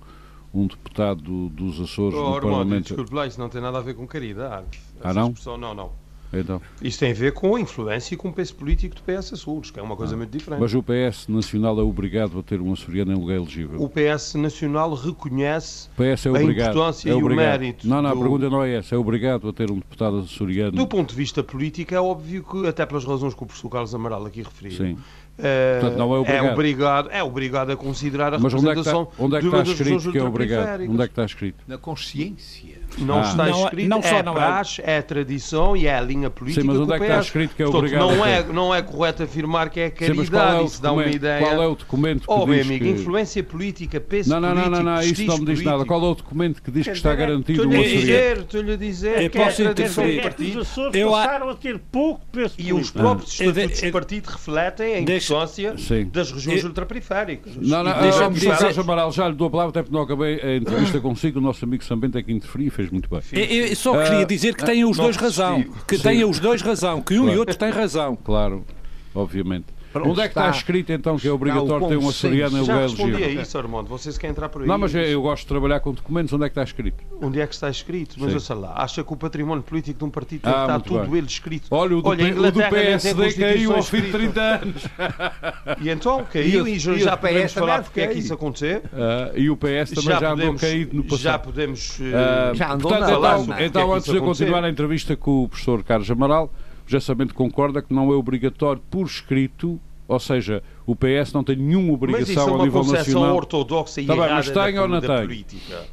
um 0.53 0.67
deputado 0.67 1.49
dos 1.49 1.81
Açores 1.81 2.17
oh, 2.17 2.35
no 2.35 2.41
Parlamento. 2.41 2.87
Desculpe 2.87 3.13
lá, 3.13 3.27
isso 3.27 3.39
não 3.39 3.49
tem 3.49 3.61
nada 3.61 3.77
a 3.77 3.81
ver 3.81 3.93
com 3.95 4.07
caridade. 4.07 4.79
Ah, 5.01 5.13
não? 5.13 5.27
Expressão, 5.27 5.57
não, 5.57 5.73
não. 5.73 6.02
Então. 6.33 6.61
Isso 6.81 6.99
tem 6.99 7.11
a 7.11 7.13
ver 7.13 7.31
com 7.33 7.55
a 7.55 7.61
influência 7.61 8.15
e 8.15 8.17
com 8.17 8.29
o 8.29 8.33
peso 8.33 8.55
político 8.55 8.95
do 8.95 9.01
PS 9.03 9.33
Açores, 9.33 9.69
que 9.71 9.79
é 9.79 9.83
uma 9.83 9.95
coisa 9.95 10.17
muito 10.17 10.31
diferente. 10.31 10.59
Mas 10.59 10.73
o 10.73 10.81
PS 10.83 11.27
Nacional 11.27 11.79
é 11.79 11.83
obrigado 11.83 12.39
a 12.39 12.43
ter 12.43 12.59
um 12.59 12.73
açoriano 12.73 13.11
em 13.11 13.15
lugar 13.15 13.35
elegível. 13.35 13.81
O 13.81 13.89
PS 13.89 14.35
Nacional 14.35 14.93
reconhece 14.93 15.89
PS 15.95 16.25
é 16.25 16.29
a 16.29 16.43
importância 16.43 17.09
é 17.09 17.13
e 17.13 17.21
o 17.23 17.27
mérito 17.27 17.87
Não, 17.87 18.01
não, 18.01 18.09
a 18.09 18.13
do- 18.13 18.19
pergunta 18.19 18.49
não 18.49 18.63
é 18.63 18.75
essa. 18.75 18.95
É 18.95 18.97
obrigado 18.97 19.47
a 19.47 19.53
ter 19.53 19.69
um 19.69 19.75
deputado 19.75 20.19
açoriano. 20.19 20.71
Do 20.71 20.87
ponto 20.87 21.09
de 21.11 21.15
vista 21.15 21.43
político, 21.43 21.93
é 21.93 22.01
óbvio 22.01 22.43
que, 22.43 22.67
até 22.67 22.85
pelas 22.85 23.05
razões 23.05 23.33
que 23.33 23.43
o 23.43 23.45
professor 23.45 23.69
Carlos 23.69 23.93
Amaral 23.93 24.25
aqui 24.25 24.41
referiu, 24.41 24.77
Sim. 24.77 24.97
eh, 25.37 25.79
Portanto, 25.79 25.97
não 25.99 26.15
é 26.15 26.19
obrigado. 26.19 26.53
obrigado, 26.53 27.09
é 27.11 27.23
obrigado 27.23 27.69
a 27.71 27.75
considerar 27.77 28.33
a 28.33 28.39
Mas 28.39 28.53
onde 28.53 28.69
é 28.69 28.73
que 28.73 28.79
está, 28.79 28.91
representação 28.91 29.25
onde 29.25 29.35
é 29.35 29.39
que 29.39 29.43
de 29.43 29.49
uma 29.49 29.57
está 29.61 29.69
das 29.69 29.79
regiões 29.79 30.01
escrito 30.01 30.11
que 30.13 30.17
é 30.17 30.23
obrigado? 30.27 30.81
Onde 30.81 31.01
é 31.01 31.05
que 31.05 31.11
está 31.11 31.25
escrito? 31.25 31.63
Na 31.67 31.77
consciência. 31.77 32.81
Não 33.00 33.19
Ah. 33.19 33.21
está 33.21 33.45
Não 33.45 33.59
é- 33.59 33.63
escrito, 33.63 33.89
não 33.89 34.01
só 34.01 34.17
é 34.17 34.23
não 34.23 34.31
é- 34.33 34.35
praxe, 34.35 34.81
é 34.85 35.01
tradição 35.01 35.75
e 35.77 35.88
é 35.88 35.95
a 35.97 36.01
linha 36.01 36.29
política 36.29 36.62
Sim, 36.62 36.67
mas 36.67 36.77
onde 36.79 36.91
o 36.91 36.93
é 36.93 36.97
que 36.97 37.03
está 37.05 37.17
PS. 37.17 37.25
escrito 37.27 37.55
que 37.55 37.63
é 37.63 37.65
Portanto, 37.65 37.79
obrigado 37.79 38.01
não 38.17 38.25
é, 38.25 38.43
não 38.43 38.75
é 38.75 38.81
correto 38.81 39.23
afirmar 39.23 39.69
que 39.69 39.79
é 39.79 39.89
Sim, 39.89 39.95
qual 39.95 40.15
caridade, 40.15 40.55
é, 40.57 40.62
o 40.62 40.65
isso 40.65 40.81
dá 40.81 40.91
uma 40.91 41.05
ideia. 41.07 41.39
qual 41.45 41.62
é 41.63 41.67
o 41.67 41.75
documento 41.75 42.21
que 42.27 42.33
Oh, 42.33 42.45
diz 42.45 42.65
amigo, 42.65 42.85
que... 42.85 42.91
influência 42.91 43.43
política, 43.43 44.00
peso 44.00 44.29
Não, 44.29 44.39
não, 44.39 44.50
não, 44.50 44.55
político, 44.63 44.83
não, 44.83 44.93
não, 44.95 45.01
isso 45.01 45.21
não 45.25 45.33
me 45.33 45.39
diz 45.39 45.45
prestígio 45.45 45.65
nada. 45.65 45.77
político. 45.77 45.93
Qual 46.00 46.09
é 46.09 46.12
o 46.12 46.15
documento 46.15 46.62
que 46.62 46.71
diz 46.71 46.85
que 46.85 46.91
está 46.93 47.15
garantido 47.15 47.62
um 47.62 47.65
Estou-lhe 47.71 47.85
a 47.85 48.00
dizer, 48.00 48.38
estou-lhe 48.38 48.71
a 48.73 48.77
dizer 48.77 49.21
Eu 49.23 49.29
que 49.29 49.38
é 49.38 49.43
posso 49.45 49.63
tradição 49.63 50.03
do 50.03 50.09
É 50.09 50.12
que 50.13 50.17
os 50.17 50.23
partido. 50.23 50.59
Açores 50.62 51.03
passaram 51.03 51.50
a 51.50 51.55
ter 51.55 51.79
pouco 51.79 52.25
peso 52.31 52.53
E 52.57 52.62
os 52.63 52.69
político. 52.91 53.00
próprios 53.00 53.39
Eu 53.41 53.51
de- 53.51 53.59
estatutos 53.59 53.81
do 53.81 53.91
partido 53.91 54.27
refletem 54.27 54.93
a 54.95 55.00
importância 55.00 55.77
Sim. 55.77 56.09
das 56.12 56.31
regiões 56.31 56.63
ultraperiféricas. 56.63 57.55
Não, 57.55 57.83
não, 57.83 57.91
ah, 57.91 58.01
Deixa-me 58.01 58.25
o 58.27 58.31
dizer- 58.33 58.79
Amaral 58.79 59.12
já 59.12 59.27
lhe 59.29 59.35
dou 59.35 59.47
a 59.47 59.51
palavra, 59.51 59.69
até 59.69 59.81
porque 59.83 59.95
não 59.95 60.03
acabei 60.03 60.39
a 60.41 60.55
entrevista 60.57 61.00
consigo. 61.00 61.39
O 61.39 61.41
nosso 61.41 61.63
amigo 61.65 61.83
também 61.85 62.09
tem 62.09 62.23
que 62.23 62.31
interferir 62.31 62.67
e 62.67 62.69
fez 62.83 62.91
muito 62.91 63.09
bem. 63.09 63.21
Eu, 63.31 63.67
eu 63.67 63.75
só 63.75 63.93
queria 64.03 64.19
Ah, 64.19 64.25
dizer 64.25 64.55
que 64.55 64.65
têm 64.65 64.83
os 64.85 64.97
não 64.97 65.05
dois 65.05 65.15
razão. 65.15 65.63
Que 65.87 65.97
têm 65.97 66.23
os 66.25 66.39
dois 66.39 66.61
razão. 66.61 67.01
Que 67.01 67.19
um 67.19 67.29
e 67.29 67.37
outro 67.37 67.55
têm 67.55 67.69
razão. 67.69 68.15
Claro, 68.15 68.65
obviamente. 69.13 69.65
Pronto, 69.93 70.09
Onde 70.09 70.19
é 70.21 70.23
que 70.23 70.29
está, 70.29 70.45
está- 70.47 70.57
escrito 70.57 70.91
então 70.91 71.15
que 71.17 71.27
é 71.27 71.29
está 71.29 71.35
obrigatório 71.35 71.88
ter 71.88 71.97
um 71.97 72.09
açoriano 72.09 72.57
em 72.57 72.65
Já 72.65 72.73
lugar 72.73 72.89
respondi 72.89 73.12
a 73.15 73.19
elegível? 73.19 73.41
isso, 73.43 73.57
Armando. 73.59 73.88
Vocês 73.88 74.17
querem 74.17 74.31
entrar 74.31 74.50
por 74.50 74.63
aí? 74.63 74.67
Não, 74.67 74.77
mas 74.77 74.93
eu, 74.95 75.01
eu 75.03 75.21
gosto 75.21 75.43
de 75.43 75.47
trabalhar 75.47 75.79
com 75.81 75.91
documentos. 75.93 76.33
Onde 76.33 76.43
é 76.45 76.47
que 76.50 76.51
está 76.51 76.63
escrito? 76.63 77.03
Onde 77.21 77.39
é 77.39 77.45
que 77.47 77.53
está 77.53 77.69
escrito? 77.69 78.15
Mas 78.17 78.29
Sim. 78.29 78.33
ouça 78.35 78.53
lá, 78.55 78.73
acha 78.75 79.03
que 79.03 79.13
o 79.13 79.15
património 79.15 79.63
político 79.63 80.00
de 80.00 80.05
um 80.05 80.09
partido 80.09 80.41
tem 80.41 80.51
Ah, 80.51 80.55
que 80.55 80.62
estar 80.62 80.73
muito 80.73 80.85
tudo 80.88 81.05
bem. 81.12 81.17
ele 81.19 81.27
escrito? 81.27 81.67
Olha, 81.71 81.95
o 81.97 82.01
do, 82.01 82.09
Olha, 82.09 82.35
o 82.41 82.51
do 82.51 82.59
PSD 82.69 83.33
caiu 83.33 83.75
ao 83.75 83.83
fim 83.83 84.01
de 84.01 84.07
escrita. 84.07 84.33
30 84.33 84.41
anos. 84.41 84.83
E 85.81 85.89
então, 85.89 86.25
caiu 86.31 86.67
e, 86.67 86.75
E 86.75 86.79
já, 86.79 86.93
e 86.93 87.00
já 87.00 87.17
podemos 87.17 87.53
falar 87.53 87.83
porque 87.83 88.01
é 88.01 88.07
que 88.07 88.19
isso 88.19 88.33
aconteceu. 88.33 88.81
Ah, 88.93 89.31
e 89.35 89.50
o 89.50 89.55
PS 89.57 89.91
também 89.91 90.03
já, 90.03 90.17
andou 90.17 90.29
podemos, 90.38 90.62
caído 90.62 90.95
no 90.95 91.03
passado. 91.03 91.21
já 91.21 91.39
podemos... 91.39 92.00
Ah, 92.13 92.51
Já 92.53 92.73
andou 92.73 92.89
portanto, 92.91 93.21
na 93.21 93.41
então, 93.43 93.65
então, 93.65 93.81
é 93.81 93.85
que 93.85 93.93
antes 93.97 94.12
de 94.12 94.17
eu 94.17 94.23
continuar 94.23 94.63
a 94.63 94.69
entrevista 94.69 95.15
com 95.15 95.43
o 95.43 95.50
professor 95.50 95.83
Carlos 95.83 96.09
Amaral, 96.09 96.51
Justamente 96.85 97.33
concorda 97.33 97.81
que 97.81 97.93
não 97.93 98.11
é 98.11 98.15
obrigatório 98.15 98.81
por 98.91 99.05
escrito, 99.05 99.79
ou 100.07 100.19
seja, 100.19 100.61
o 100.85 100.95
PS 100.95 101.31
não 101.33 101.43
tem 101.43 101.55
nenhuma 101.55 101.97
Mas 102.11 102.27
isso 102.29 102.39
é 102.39 102.43
obrigação 102.43 102.53
a 102.53 102.55
uma 102.57 102.63
nível 102.65 102.83
nacional. 102.83 103.35
ortodoxa 103.35 104.01
e 104.01 104.05
Tá 104.05 104.13
bem, 104.13 104.23
errada 104.23 104.35
mas 104.35 104.49
tem 104.49 104.73
da, 104.75 104.81
ou 104.81 104.87
não 104.87 105.01
tem? 105.01 105.21
política. 105.21 105.85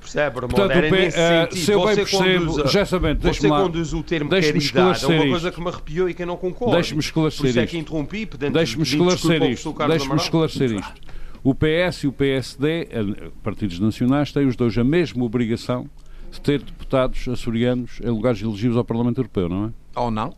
Percebe? 0.00 0.40
Portanto, 0.40 0.68
P- 0.68 0.90
nesse 0.90 1.16
sentido. 1.16 1.56
se 1.56 1.72
eu 1.72 1.86
bem 1.86 1.94
percebo, 1.96 2.46
conduz 2.52 2.72
justamente, 2.72 3.22
Você 3.22 3.48
lá- 3.48 3.62
conduz 3.62 3.92
o 3.94 4.02
termo 4.02 4.28
caridade, 4.30 5.04
é 5.04 5.08
uma 5.08 5.26
coisa 5.28 5.48
isto. 5.48 5.52
que 5.52 5.60
me 5.62 5.68
arrepiou 5.68 6.08
e 6.10 6.14
que 6.14 6.22
eu 6.22 6.26
não 6.26 6.36
concordo. 6.36 6.74
Deixe-me 6.74 7.00
esclarecer 7.00 7.46
isso 7.46 7.58
é 7.58 7.62
isto. 7.64 7.70
que 7.70 7.78
interrompi, 7.78 8.26
portanto, 8.26 8.52
Deixe-me 8.52 8.82
esclarecer 8.82 9.42
isto. 9.50 9.74
Deixe-me 9.88 10.16
esclarecer 10.16 10.72
isto. 10.72 10.94
O 11.42 11.54
PS 11.54 12.04
e 12.04 12.06
o 12.06 12.12
PSD, 12.12 12.88
eh, 12.90 13.30
partidos 13.42 13.78
nacionais, 13.78 14.30
têm 14.32 14.46
os 14.46 14.56
dois 14.56 14.76
a 14.76 14.84
mesma 14.84 15.24
obrigação 15.24 15.88
de 16.30 16.40
ter 16.40 16.60
deputados 16.60 17.26
açorianos 17.28 17.98
em 18.02 18.08
lugares 18.10 18.42
elegíveis 18.42 18.76
ao 18.76 18.84
Parlamento 18.84 19.18
Europeu, 19.18 19.48
não 19.48 19.66
é? 19.66 19.70
Ou 19.96 20.10
não? 20.10 20.32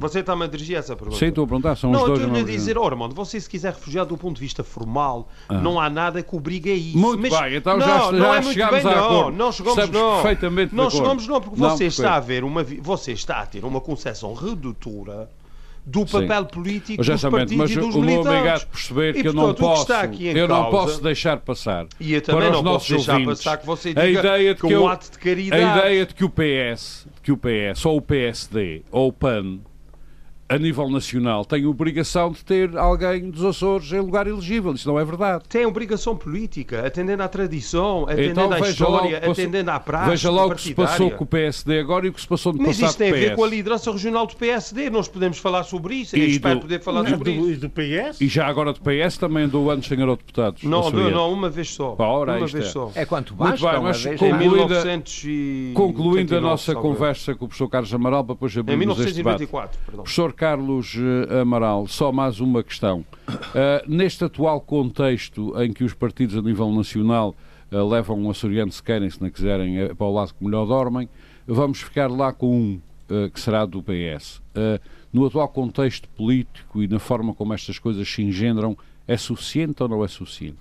Você 0.00 0.20
está-me 0.20 0.44
a 0.44 0.46
dirigir 0.46 0.78
essa 0.78 0.96
pergunta? 0.96 1.18
Sim, 1.18 1.26
estou 1.26 1.44
a 1.44 1.46
perguntar, 1.46 1.76
são 1.76 1.90
Não, 1.92 1.98
os 2.00 2.06
dois 2.06 2.20
a 2.20 2.22
estou-lhe 2.24 2.40
a 2.42 2.46
dizer, 2.46 2.78
oh, 2.78 2.86
Armando, 2.86 3.14
você 3.14 3.38
se 3.38 3.46
quiser 3.46 3.74
refugiar 3.74 4.06
do 4.06 4.16
ponto 4.16 4.34
de 4.36 4.40
vista 4.40 4.64
formal, 4.64 5.28
não 5.50 5.78
há 5.78 5.90
nada 5.90 6.22
que 6.22 6.34
obrigue 6.34 6.70
a 6.70 6.74
isso. 6.74 6.96
Muito 6.96 7.20
Mas- 7.20 7.38
bem, 7.38 7.56
então 7.56 7.76
não, 7.76 7.86
já- 7.86 8.12
não 8.12 8.18
já 8.18 8.26
é 8.28 8.40
muito 8.40 8.52
chegámos 8.54 8.82
bem, 8.82 8.92
a 8.92 8.96
não, 8.96 9.04
acordo. 9.04 9.36
não 9.36 9.52
chegamos 9.52 9.78
Estamos 9.78 10.00
não. 10.00 10.12
perfeitamente 10.22 10.74
Não 10.74 10.88
chegamos 10.88 11.26
não, 11.28 11.38
porque 11.38 11.60
Não, 11.60 11.68
você 11.68 11.84
perfeito. 11.84 12.00
está 12.02 12.14
a 12.14 12.20
ver 12.20 12.44
uma 12.44 12.64
você 12.64 13.12
está 13.12 13.40
a 13.40 13.46
ter 13.46 13.62
uma 13.62 13.78
concepção 13.78 14.32
redutora 14.32 15.28
do 15.86 16.06
Sim. 16.06 16.20
papel 16.26 16.46
político 16.46 16.94
Mas, 16.98 17.06
dos 17.06 17.22
partidos 17.30 17.56
mas 17.56 17.70
e 17.70 17.74
dos 17.76 17.94
o 17.94 17.98
meu 17.98 18.00
militantes. 18.02 18.30
obrigado 18.38 18.66
perceber 18.68 19.16
E, 19.16 19.22
que 19.22 19.28
eu 19.28 19.32
não 19.34 19.42
portanto, 19.54 19.54
o 19.54 19.68
que 20.16 20.24
posso, 20.24 20.38
eu 20.38 20.48
não 20.48 20.56
causa- 20.62 20.70
posso 20.86 21.02
deixar 21.02 21.36
passar 21.38 21.86
E 22.00 22.14
eu 22.14 22.22
também 22.22 22.40
para 22.40 22.50
não 22.50 22.56
os 22.58 22.62
posso 22.62 22.72
nossos 22.72 22.88
deixar 22.88 23.12
ouvintes 23.12 23.44
passar 23.44 23.56
que 23.58 23.66
você 23.66 23.88
a 23.90 23.92
diga 23.92 24.20
ideia 24.20 24.54
de 24.54 24.60
que 24.60 24.66
que 24.66 24.74
um 24.74 24.76
eu- 24.78 24.88
ato 24.88 25.10
de 25.12 25.18
caridade. 25.18 25.62
A 25.62 25.78
ideia 25.78 26.06
de 26.06 26.14
que 26.14 26.24
o 26.24 26.30
PS, 26.30 27.06
de 27.14 27.20
que 27.20 27.32
o 27.32 27.36
PS 27.36 27.84
ou 27.86 27.96
o 27.98 28.02
PSD 28.02 28.82
ou 28.90 29.08
o 29.08 29.12
PAN 29.12 29.58
a 30.54 30.58
nível 30.58 30.88
nacional 30.90 31.44
tem 31.44 31.66
obrigação 31.66 32.30
de 32.32 32.44
ter 32.44 32.76
alguém 32.76 33.30
dos 33.30 33.44
Açores 33.44 33.92
em 33.92 34.00
lugar 34.00 34.26
elegível. 34.26 34.72
Isso 34.72 34.86
não 34.88 34.98
é 34.98 35.04
verdade. 35.04 35.44
Tem 35.48 35.66
obrigação 35.66 36.16
política, 36.16 36.86
atendendo 36.86 37.22
à 37.22 37.28
tradição, 37.28 38.04
atendendo 38.04 38.30
Então 38.40 38.52
à 38.52 38.60
história, 38.60 39.16
passou- 39.18 39.32
atendendo 39.32 39.70
à 39.70 39.80
prática 39.80 40.10
Veja 40.10 40.30
lá 40.30 40.46
o 40.46 40.54
que 40.54 40.62
se 40.62 40.74
passou 40.74 41.10
com 41.10 41.24
o 41.24 41.26
PSD 41.26 41.78
agora 41.80 42.06
e 42.06 42.08
o 42.08 42.12
que 42.12 42.20
se 42.20 42.26
passou 42.28 42.52
no 42.52 42.58
Mas 42.58 42.68
passado 42.78 42.88
isso 42.88 42.98
tem 42.98 43.10
a 43.10 43.14
ver 43.14 43.34
com 43.36 43.44
a 43.44 43.48
liderança 43.48 43.90
regional 43.92 44.26
do 44.26 44.36
PSD. 44.36 44.90
Nós 44.90 45.08
podemos 45.08 45.38
falar 45.38 45.62
sobre 45.64 45.94
isso. 45.96 46.16
E 46.16 46.20
Eu 46.20 46.26
espero 46.28 46.56
do- 46.56 46.60
poder 46.62 46.80
falar 46.80 47.04
E 47.06 47.10
sobre 47.10 47.32
do, 47.32 47.40
isso. 47.40 47.50
e 47.50 47.56
do 47.56 47.70
PS? 47.70 48.20
E 48.20 48.28
já 48.28 48.46
agora 48.46 48.72
do 48.72 48.80
PS 48.80 49.18
também 49.18 49.44
andou 49.44 49.70
anos 49.70 49.86
sem 49.86 49.98
eurodeputados. 49.98 50.62
Não, 50.62 50.90
não, 50.90 51.10
não, 51.10 51.32
uma 51.32 51.48
vez 51.50 51.70
só. 51.70 51.94
Ora, 51.98 52.32
uma 52.36 52.44
isto 52.46 52.54
vez 52.56 52.68
é. 52.68 52.70
só. 52.70 52.90
É 52.94 53.04
quanto 53.04 53.34
Muito 53.34 53.50
basta, 53.50 53.66
bem, 53.70 53.78
uma 53.80 53.88
mas 53.88 54.02
vez. 54.02 54.14
Em 54.14 54.18
concluída- 54.18 54.54
1900 54.54 55.24
e... 55.24 55.72
Concluindo 55.74 56.08
a 56.08 56.38
89, 56.38 56.46
nossa 56.46 56.74
conversa 56.74 57.34
com 57.34 57.44
o 57.44 57.48
professor 57.48 57.68
Carlos 57.68 57.92
Amaral, 57.94 58.24
para 58.24 58.34
depois 58.34 58.56
Em 58.56 58.60
abrirmos 58.60 58.98
este 59.00 59.12
debate. 59.14 59.40
1994, 59.40 59.78
perdão. 59.86 60.02
Professor 60.04 60.32
Carlos 60.44 60.94
eh, 60.94 61.40
Amaral, 61.40 61.86
só 61.86 62.12
mais 62.12 62.38
uma 62.38 62.62
questão. 62.62 63.02
Eh, 63.54 63.82
neste 63.88 64.24
atual 64.24 64.60
contexto 64.60 65.58
em 65.58 65.72
que 65.72 65.82
os 65.82 65.94
partidos 65.94 66.36
a 66.36 66.42
nível 66.42 66.70
nacional 66.70 67.34
eh, 67.72 67.80
levam 67.80 68.20
um 68.20 68.28
açoriano, 68.28 68.70
se 68.70 68.82
querem, 68.82 69.08
se 69.08 69.22
não 69.22 69.30
quiserem, 69.30 69.94
para 69.94 70.06
o 70.06 70.12
lado 70.12 70.34
que 70.34 70.44
melhor 70.44 70.66
dormem, 70.66 71.08
vamos 71.46 71.80
ficar 71.80 72.10
lá 72.10 72.30
com 72.30 72.54
um, 72.54 72.80
eh, 73.08 73.30
que 73.30 73.40
será 73.40 73.64
do 73.64 73.82
PS. 73.82 74.42
No 75.10 75.24
atual 75.24 75.48
contexto 75.48 76.10
político 76.10 76.82
e 76.82 76.88
na 76.88 76.98
forma 76.98 77.32
como 77.32 77.54
estas 77.54 77.78
coisas 77.78 78.06
se 78.06 78.22
engendram, 78.22 78.76
é 79.08 79.16
suficiente 79.16 79.82
ou 79.82 79.88
não 79.88 80.04
é 80.04 80.08
suficiente? 80.08 80.58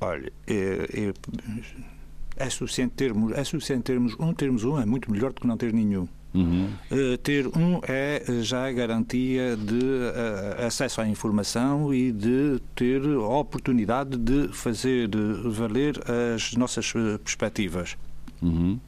Olha, 0.00 0.32
é, 0.48 1.12
é, 1.12 2.44
é 2.44 2.50
suficiente 2.50 2.94
termos, 2.96 3.32
é 3.34 3.44
suficiente 3.44 3.82
termos 3.84 4.16
um, 4.18 4.34
termos 4.34 4.64
um 4.64 4.80
é 4.80 4.84
muito 4.84 5.12
melhor 5.12 5.32
do 5.32 5.40
que 5.40 5.46
não 5.46 5.56
ter 5.56 5.72
nenhum. 5.72 6.08
Uhum. 6.36 6.68
Eh, 6.90 7.16
ter 7.16 7.46
um 7.48 7.80
é 7.82 8.22
eh, 8.28 8.42
já 8.42 8.66
a 8.66 8.72
garantia 8.72 9.56
de 9.56 9.80
eh, 10.14 10.66
acesso 10.66 11.00
à 11.00 11.08
informação 11.08 11.92
e 11.94 12.12
de 12.12 12.60
ter 12.74 13.02
a 13.04 13.38
oportunidade 13.38 14.16
de 14.16 14.48
fazer 14.48 15.08
valer 15.44 15.98
as 16.34 16.54
nossas 16.54 16.92
perspectivas. 17.24 17.96
Uhum. 18.42 18.78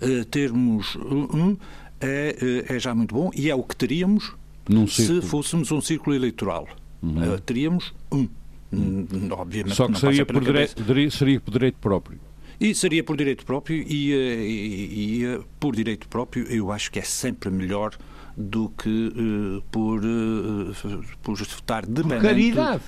Eh, 0.00 0.24
termos 0.30 0.96
um 0.96 1.56
é, 2.00 2.64
é 2.68 2.78
já 2.78 2.94
muito 2.94 3.14
bom 3.14 3.30
e 3.34 3.50
é 3.50 3.54
o 3.54 3.62
que 3.62 3.76
teríamos 3.76 4.34
se 4.88 5.20
fôssemos 5.22 5.70
um 5.70 5.80
círculo 5.80 6.16
eleitoral. 6.16 6.66
Eh, 7.02 7.40
teríamos 7.44 7.92
um. 8.10 8.28
Obviamente 9.32 9.74
Só 9.74 9.86
que 9.86 9.98
seria 9.98 10.24
por, 10.24 10.42
direito, 10.42 11.10
seria 11.10 11.40
por 11.40 11.50
direito 11.50 11.76
próprio. 11.78 12.18
E 12.62 12.76
seria 12.76 13.02
por 13.02 13.16
direito 13.16 13.44
próprio, 13.44 13.84
e, 13.88 14.12
eh, 14.12 14.16
e- 14.44 15.18
e, 15.18 15.24
eh, 15.24 15.40
por 15.58 15.74
direito 15.74 16.06
próprio 16.08 16.44
eu 16.46 16.70
acho 16.70 16.92
que 16.92 17.00
é 17.00 17.02
sempre 17.02 17.50
melhor 17.50 17.90
do 18.36 18.68
que 18.68 19.12
eh, 19.58 19.62
por, 19.72 20.00
eh, 20.04 20.72
por 21.24 21.34
estar 21.40 21.84
dependente. 21.84 22.22
Caridade. 22.22 22.82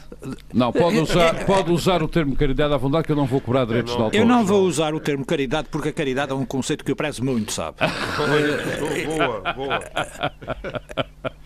Não, 0.53 0.73
pode 0.73 0.99
usar, 1.01 1.45
pode 1.45 1.73
usar 1.73 2.05
o 2.05 2.09
termo 2.09 2.37
caridade 2.37 2.73
à 2.73 2.77
vontade, 2.77 3.05
que 3.05 3.11
eu 3.11 3.17
não 3.17 3.27
vou 3.27 3.41
cobrar 3.41 3.65
direitos 3.65 3.97
de 3.97 4.01
autor. 4.01 4.17
Eu 4.17 4.25
não 4.25 4.45
vou 4.45 4.63
usar 4.65 4.95
o 4.95 5.01
termo 5.01 5.27
caridade 5.27 5.67
porque 5.69 5.89
a 5.89 5.93
caridade 5.93 6.31
é 6.31 6.35
um 6.37 6.47
conceito 6.47 6.85
que 6.85 6.93
eu 6.93 6.97
prezo 6.97 7.25
muito, 7.25 7.51
sabe? 7.51 7.79
Boa, 9.19 9.53
boa. 9.55 9.81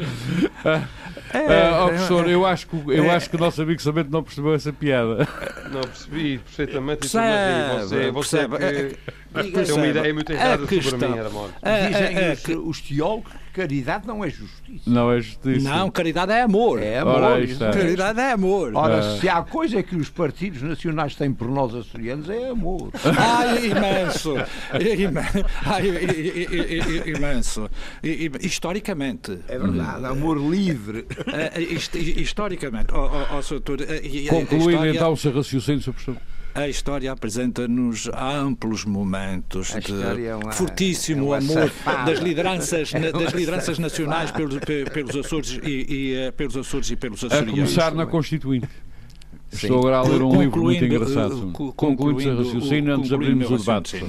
Ah, 1.32 1.84
ó, 1.84 1.88
professor, 1.88 2.28
eu 2.28 2.44
acho, 2.46 2.66
que, 2.66 2.76
eu 2.88 3.10
acho 3.10 3.30
que 3.30 3.36
o 3.36 3.38
nosso 3.38 3.62
amigo 3.62 3.80
Samento 3.80 4.10
não 4.10 4.22
percebeu 4.22 4.54
essa 4.54 4.72
piada. 4.72 5.26
Não 5.70 5.82
percebi 5.82 6.38
perfeitamente 6.38 7.06
isso, 7.06 7.16
Percebe, 7.16 8.10
você, 8.10 8.10
você 8.10 8.48
percebe. 8.48 8.88
que 8.88 9.42
tem 9.42 9.52
Percebe. 9.52 9.78
uma 9.78 9.86
ideia 9.86 10.12
muito 10.14 10.32
A 10.32 10.34
errada 10.34 10.56
sobre 10.58 10.80
questão- 10.80 11.10
mim, 11.10 11.18
Armando. 11.20 11.54
É, 11.62 11.86
Dizem 11.86 12.02
é, 12.02 12.24
é, 12.30 12.32
os, 12.32 12.68
os 12.70 12.80
teólogos 12.80 13.32
que 13.32 13.38
caridade 13.60 14.04
não 14.06 14.24
é 14.24 14.30
justiça. 14.30 14.82
Não 14.90 15.12
é 15.12 15.20
justiça. 15.20 15.68
Não, 15.68 15.88
caridade 15.90 16.32
é 16.32 16.42
amor. 16.42 16.82
É 16.82 16.98
amor. 16.98 17.20
Caridade 17.72 18.18
é 18.20 18.32
amor. 18.32 18.72
Ora, 18.74 18.98
Ah. 18.98 19.18
se 19.20 19.28
há 19.28 19.42
coisa 19.42 19.80
que 19.80 19.94
os 19.94 20.08
partidos 20.10 20.60
nacionais 20.62 21.14
têm 21.14 21.32
por 21.32 21.48
nós 21.48 21.72
açorianos 21.72 22.28
é 22.28 22.48
amor. 22.48 22.90
Ai, 23.16 23.66
imenso! 23.66 24.34
Imen- 24.98 25.44
Ai, 25.66 25.82
imenso! 27.06 27.70
Historicamente, 28.40 29.38
É 29.48 29.56
verdade, 29.58 30.04
amor 30.06 30.36
livre. 30.36 31.06
Eh, 31.26 31.60
hist- 31.60 31.94
historicamente, 31.94 32.92
ó, 32.92 33.26
ó, 33.32 33.42
Sr. 33.42 33.60
Eh, 33.88 34.26
a 34.26 34.30
Concluindo 34.30 34.86
então 34.86 35.12
o 35.12 35.16
seu 35.16 35.32
raciocínio, 35.32 35.80
Sr. 35.82 35.92
professor. 35.92 36.16
A 36.52 36.66
história 36.68 37.12
apresenta-nos 37.12 38.08
amplos 38.08 38.84
momentos 38.84 39.72
A 39.74 39.78
de 39.78 40.26
é 40.26 40.34
uma- 40.34 40.50
fortíssimo 40.50 41.32
é 41.32 41.38
amor 41.38 41.54
safada. 41.70 42.10
das 42.12 42.20
lideranças, 42.20 42.92
É 42.94 43.12
das 43.12 43.32
lideranças 43.32 43.76
safada. 43.76 43.82
nacionais 43.82 44.30
pelos, 44.32 44.58
pe- 44.58 44.84
pelos 44.90 45.14
Açores 45.14 45.60
e, 45.62 45.86
e, 45.88 46.14
eh, 46.16 46.30
pelos 46.32 46.56
Açores 46.56 46.90
e 46.90 46.96
pelos 46.96 47.22
A 47.22 47.28
açorianos. 47.28 47.54
começar 47.54 47.94
na 47.94 48.04
Constituinte. 48.04 48.66
Sim. 49.52 49.66
Estou 49.66 49.78
agora 49.78 49.98
a 49.98 50.02
ler 50.02 50.22
um 50.22 50.40
livro 50.42 50.62
muito 50.62 50.84
engraçado. 50.84 51.48
eh, 51.50 51.52
co- 51.52 51.72
Concluímos 51.72 52.24
o 52.26 52.36
raciocínio 52.36 52.94
antes 52.96 53.12
abrirmos 53.12 53.48
o 53.50 53.56
debate. 53.56 54.04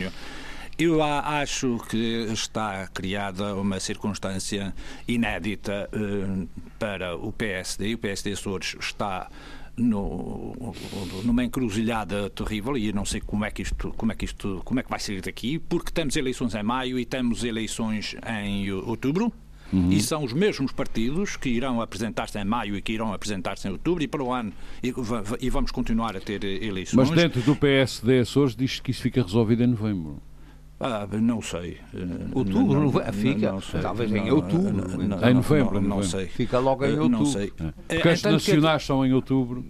Eu 0.82 1.04
acho 1.04 1.78
que 1.90 2.28
está 2.34 2.88
criada 2.88 3.56
uma 3.56 3.80
circunstância 3.80 4.74
inédita 5.08 5.88
eh, 5.94 6.48
para 6.80 7.16
o 7.16 7.32
PSD. 7.32 7.94
O 7.94 7.98
PSD 8.00 8.32
Açores 8.32 8.76
está 8.80 9.30
no, 9.78 10.74
numa 11.24 11.44
encruzilhada 11.44 12.32
terrível 12.32 12.76
e 12.76 12.88
eu 12.88 12.94
não 12.96 13.06
sei 13.06 13.22
como 13.22 13.46
é 13.46 13.52
que 13.52 13.62
isto 13.62 13.94
como 13.96 14.12
é 14.12 14.16
que 14.16 14.26
isto 14.26 14.62
como 14.66 14.80
é 14.80 14.84
que 14.84 14.90
vai 14.90 15.00
sair 15.00 15.22
daqui 15.22 15.60
porque 15.60 15.92
temos 15.92 16.16
eleições 16.16 16.56
em 16.56 16.64
maio 16.64 16.98
e 16.98 17.06
temos 17.06 17.44
eleições 17.44 18.16
em 18.42 18.72
outubro 18.72 19.32
e 19.90 20.02
são 20.02 20.24
os 20.24 20.34
mesmos 20.34 20.72
partidos 20.72 21.38
que 21.38 21.48
irão 21.48 21.80
apresentar-se 21.80 22.38
em 22.38 22.44
maio 22.44 22.76
e 22.76 22.82
que 22.82 22.92
irão 22.92 23.14
apresentar-se 23.14 23.68
em 23.68 23.72
outubro 23.72 24.04
e 24.04 24.08
para 24.08 24.22
o 24.22 24.34
ano 24.34 24.52
e, 24.84 24.94
e 25.40 25.50
vamos 25.50 25.72
continuar 25.72 26.18
a 26.18 26.20
ter 26.20 26.44
eleições. 26.44 27.10
Mas 27.10 27.18
dentro 27.18 27.42
do 27.42 27.56
PSD 27.56 28.20
Açores 28.20 28.56
diz 28.56 28.82
que 28.82 28.92
isso 28.92 29.02
fica 29.02 29.22
resolvido 29.22 29.64
em 29.64 29.68
novembro. 29.68 30.22
Ah, 30.84 31.08
não 31.20 31.42
sei. 31.42 31.78
Eh, 31.94 32.00
Outubro, 32.34 32.74
não- 32.80 32.92
nove- 32.92 33.12
fica. 33.12 33.52
não 33.52 33.62
sei. 33.62 33.82
Talvez 33.82 34.12
em 34.12 34.26
Não, 34.28 34.36
outubro. 34.36 34.74
não, 34.98 35.08
não, 35.18 35.30
Em 35.30 35.34
novembro, 35.34 35.80
Não, 35.82 35.90
não 35.98 36.04
sei. 36.04 36.26
Fica 36.26 36.58
logo 36.60 36.84
em 36.86 36.90
Eh, 36.90 36.92
outubro. 36.94 37.10
Não 37.20 37.26
sei. 37.26 37.48
Porque 37.52 37.64
Eh, 37.90 38.12
as 38.12 38.20
entanto 38.20 38.42
que- 38.44 38.52
nacionais 38.52 38.84
são 38.86 39.06
em 39.06 39.14
outubro 39.14 39.64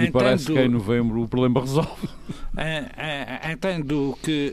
e 0.00 0.10
parece 0.10 0.46
que 0.46 0.58
em 0.58 0.68
novembro 0.68 1.22
o 1.22 1.28
problema 1.28 1.60
resolve. 1.60 2.08
Entendo 3.52 4.16
que 4.22 4.52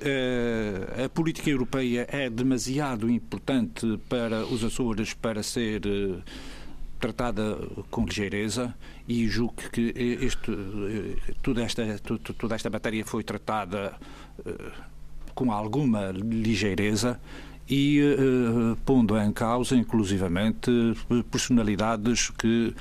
a 1.06 1.10
política 1.10 1.50
europeia 1.50 2.06
é 2.10 2.30
demasiado 2.30 3.10
importante 3.10 4.00
para 4.10 4.46
os 4.46 4.63
Açores 4.63 5.13
para 5.13 5.41
ser 5.44 5.82
tratada 7.00 7.58
com 7.89 8.06
ligeireza 8.06 8.75
e 9.08 9.27
julgo 9.27 9.56
que 9.72 9.91
isto, 10.22 10.51
eh, 10.51 11.34
toda, 11.41 11.63
esta, 11.63 11.84
toda 12.38 12.53
esta 12.56 12.70
matéria 12.70 13.03
foi 13.03 13.24
tratada 13.24 13.94
com 15.34 15.52
alguma 15.52 16.12
ligeireza 16.12 17.20
e 17.70 18.00
eh, 18.00 18.78
pondo 18.86 19.18
em 19.18 19.32
causa, 19.32 19.76
inclusivamente, 19.76 20.70
personalidades 21.30 22.30
que, 22.30 22.76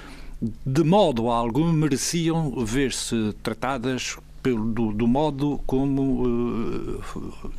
de 0.67 0.83
modo 0.83 1.29
algum, 1.29 1.73
mereciam 1.73 2.65
ver-se 2.65 3.33
tratadas 3.43 4.17
pelo, 4.43 4.65
do, 4.67 4.93
do 4.93 5.07
modo 5.07 5.61
como 5.67 6.25
eh, 6.27 7.51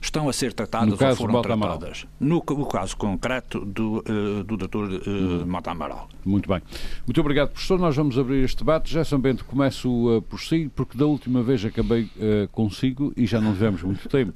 estão 0.00 0.28
a 0.28 0.32
ser 0.32 0.52
tratadas 0.52 0.98
No 0.98 1.06
ou 1.06 1.16
foram 1.16 1.42
tratadas. 1.42 2.06
No, 2.18 2.40
ca- 2.40 2.54
o 2.54 2.64
caso 2.66 2.96
concreto 2.96 3.64
do, 3.64 4.02
eh, 4.06 4.42
do 4.42 4.56
Dr. 4.56 4.76
Uh, 5.06 5.46
Mota 5.46 5.70
Amaral. 5.70 6.08
Muito 6.24 6.48
bem. 6.48 6.60
Muito 7.06 7.20
obrigado, 7.20 7.50
professor. 7.50 7.78
Nós 7.78 7.94
vamos 7.94 8.18
abrir 8.18 8.42
este 8.44 8.58
debate. 8.58 8.90
Já 8.92 9.02
Bento, 9.18 9.44
começo 9.44 9.90
uh, 10.18 10.22
por 10.22 10.40
si, 10.40 10.70
porque 10.74 10.96
da 10.96 11.04
última 11.04 11.42
vez 11.42 11.64
acabei 11.64 12.04
uh, 12.16 12.48
consigo 12.52 13.12
e 13.16 13.26
já 13.26 13.40
não 13.40 13.52
tivemos 13.52 13.82
muito 13.82 14.08
tempo. 14.08 14.32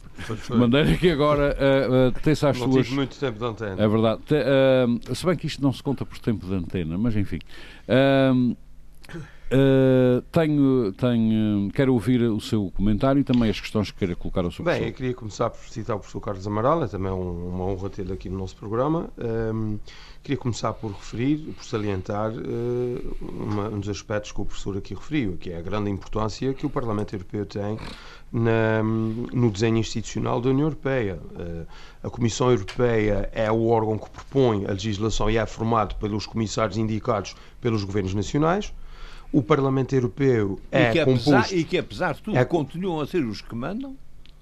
De 0.51 0.55
maneira 0.57 0.97
que 0.99 1.09
agora 1.11 1.57
uh, 1.59 2.09
uh, 2.09 2.21
tem-se 2.21 2.47
às 2.47 2.59
Não 2.61 2.71
suas. 2.71 2.85
tive 2.87 2.97
muito 2.97 3.19
tempo 3.19 3.39
de 3.39 3.45
antena. 3.45 3.83
É 3.83 3.89
verdade. 3.89 4.21
Te- 4.27 4.35
uh, 4.35 5.15
se 5.15 5.25
bem 5.25 5.37
que 5.37 5.47
isto 5.47 5.63
não 5.63 5.73
se 5.73 5.83
conta 5.83 6.05
por 6.05 6.19
tempo 6.19 6.47
de 6.47 6.55
antena, 6.55 6.99
mas 6.99 7.17
enfim. 7.17 7.39
Um, 9.53 10.19
uh, 10.19 10.23
tenho, 10.33 10.93
tenho, 10.93 11.71
quero 11.73 11.93
ouvir 11.93 12.23
o 12.23 12.41
seu 12.41 12.73
comentário 12.75 13.21
e 13.21 13.25
também 13.25 13.51
as 13.51 13.61
questões 13.61 13.91
que 13.91 13.99
queira 13.99 14.17
colocar 14.17 14.43
ao 14.45 14.51
seu 14.51 14.65
Bem, 14.65 14.87
eu 14.87 14.93
queria 14.93 15.15
começar 15.15 15.51
por 15.51 15.61
citar 15.69 15.97
o 15.97 15.99
professor 15.99 16.21
Carlos 16.21 16.47
Amaral, 16.47 16.83
é 16.83 16.89
também 16.89 17.13
um- 17.13 17.49
uma 17.55 17.65
honra 17.67 17.91
tê-lo 17.91 18.15
aqui 18.15 18.29
no 18.31 18.39
nosso 18.39 18.57
programa. 18.57 19.11
Ahm, 19.19 19.77
queria 20.23 20.39
começar 20.39 20.73
por 20.73 20.91
referir, 20.93 21.53
por 21.55 21.63
salientar 21.65 22.33
eh, 22.33 23.03
uma- 23.21 23.69
um 23.69 23.79
dos 23.81 23.89
aspectos 23.91 24.33
que 24.33 24.41
o 24.41 24.45
professor 24.47 24.79
aqui 24.79 24.95
referiu, 24.95 25.37
que 25.37 25.51
é 25.51 25.59
a 25.59 25.63
grande 25.63 25.91
importância 25.91 26.53
que 26.55 26.65
o 26.65 26.71
Parlamento 26.71 27.15
Europeu 27.15 27.45
tem 27.45 27.79
na- 28.33 28.83
no 28.83 29.51
desenho 29.51 29.77
institucional 29.77 30.41
da 30.41 30.49
União 30.51 30.67
Europeia. 30.69 31.21
Eh, 31.39 31.67
a 32.03 32.09
Comissão 32.11 32.51
Europeia 32.51 33.29
é 33.33 33.53
o 33.53 33.67
órgão 33.67 33.99
que 33.99 34.09
propõe 34.09 34.65
a 34.67 34.71
legislação 34.73 35.31
e 35.31 35.37
é 35.37 35.45
formado 35.45 35.97
pelos 35.97 36.27
comissários 36.27 36.79
indicados 36.79 37.37
pelos 37.61 37.85
governos 37.85 38.15
nacionais. 38.15 38.73
O 39.35 39.43
Parlamento 39.43 39.93
Europeu 39.97 40.61
é 40.71 40.91
e, 40.91 40.93
que 40.93 41.01
apesar, 41.01 41.33
composto. 41.35 41.55
e 41.57 41.65
que 41.65 41.77
apesar 41.77 42.15
de 42.15 42.23
tudo 42.23 42.39
é- 42.39 42.45
continuam 42.45 43.01
a 43.01 43.07
ser 43.07 43.25
os 43.25 43.43
que 43.43 43.53
mandam. 43.53 43.97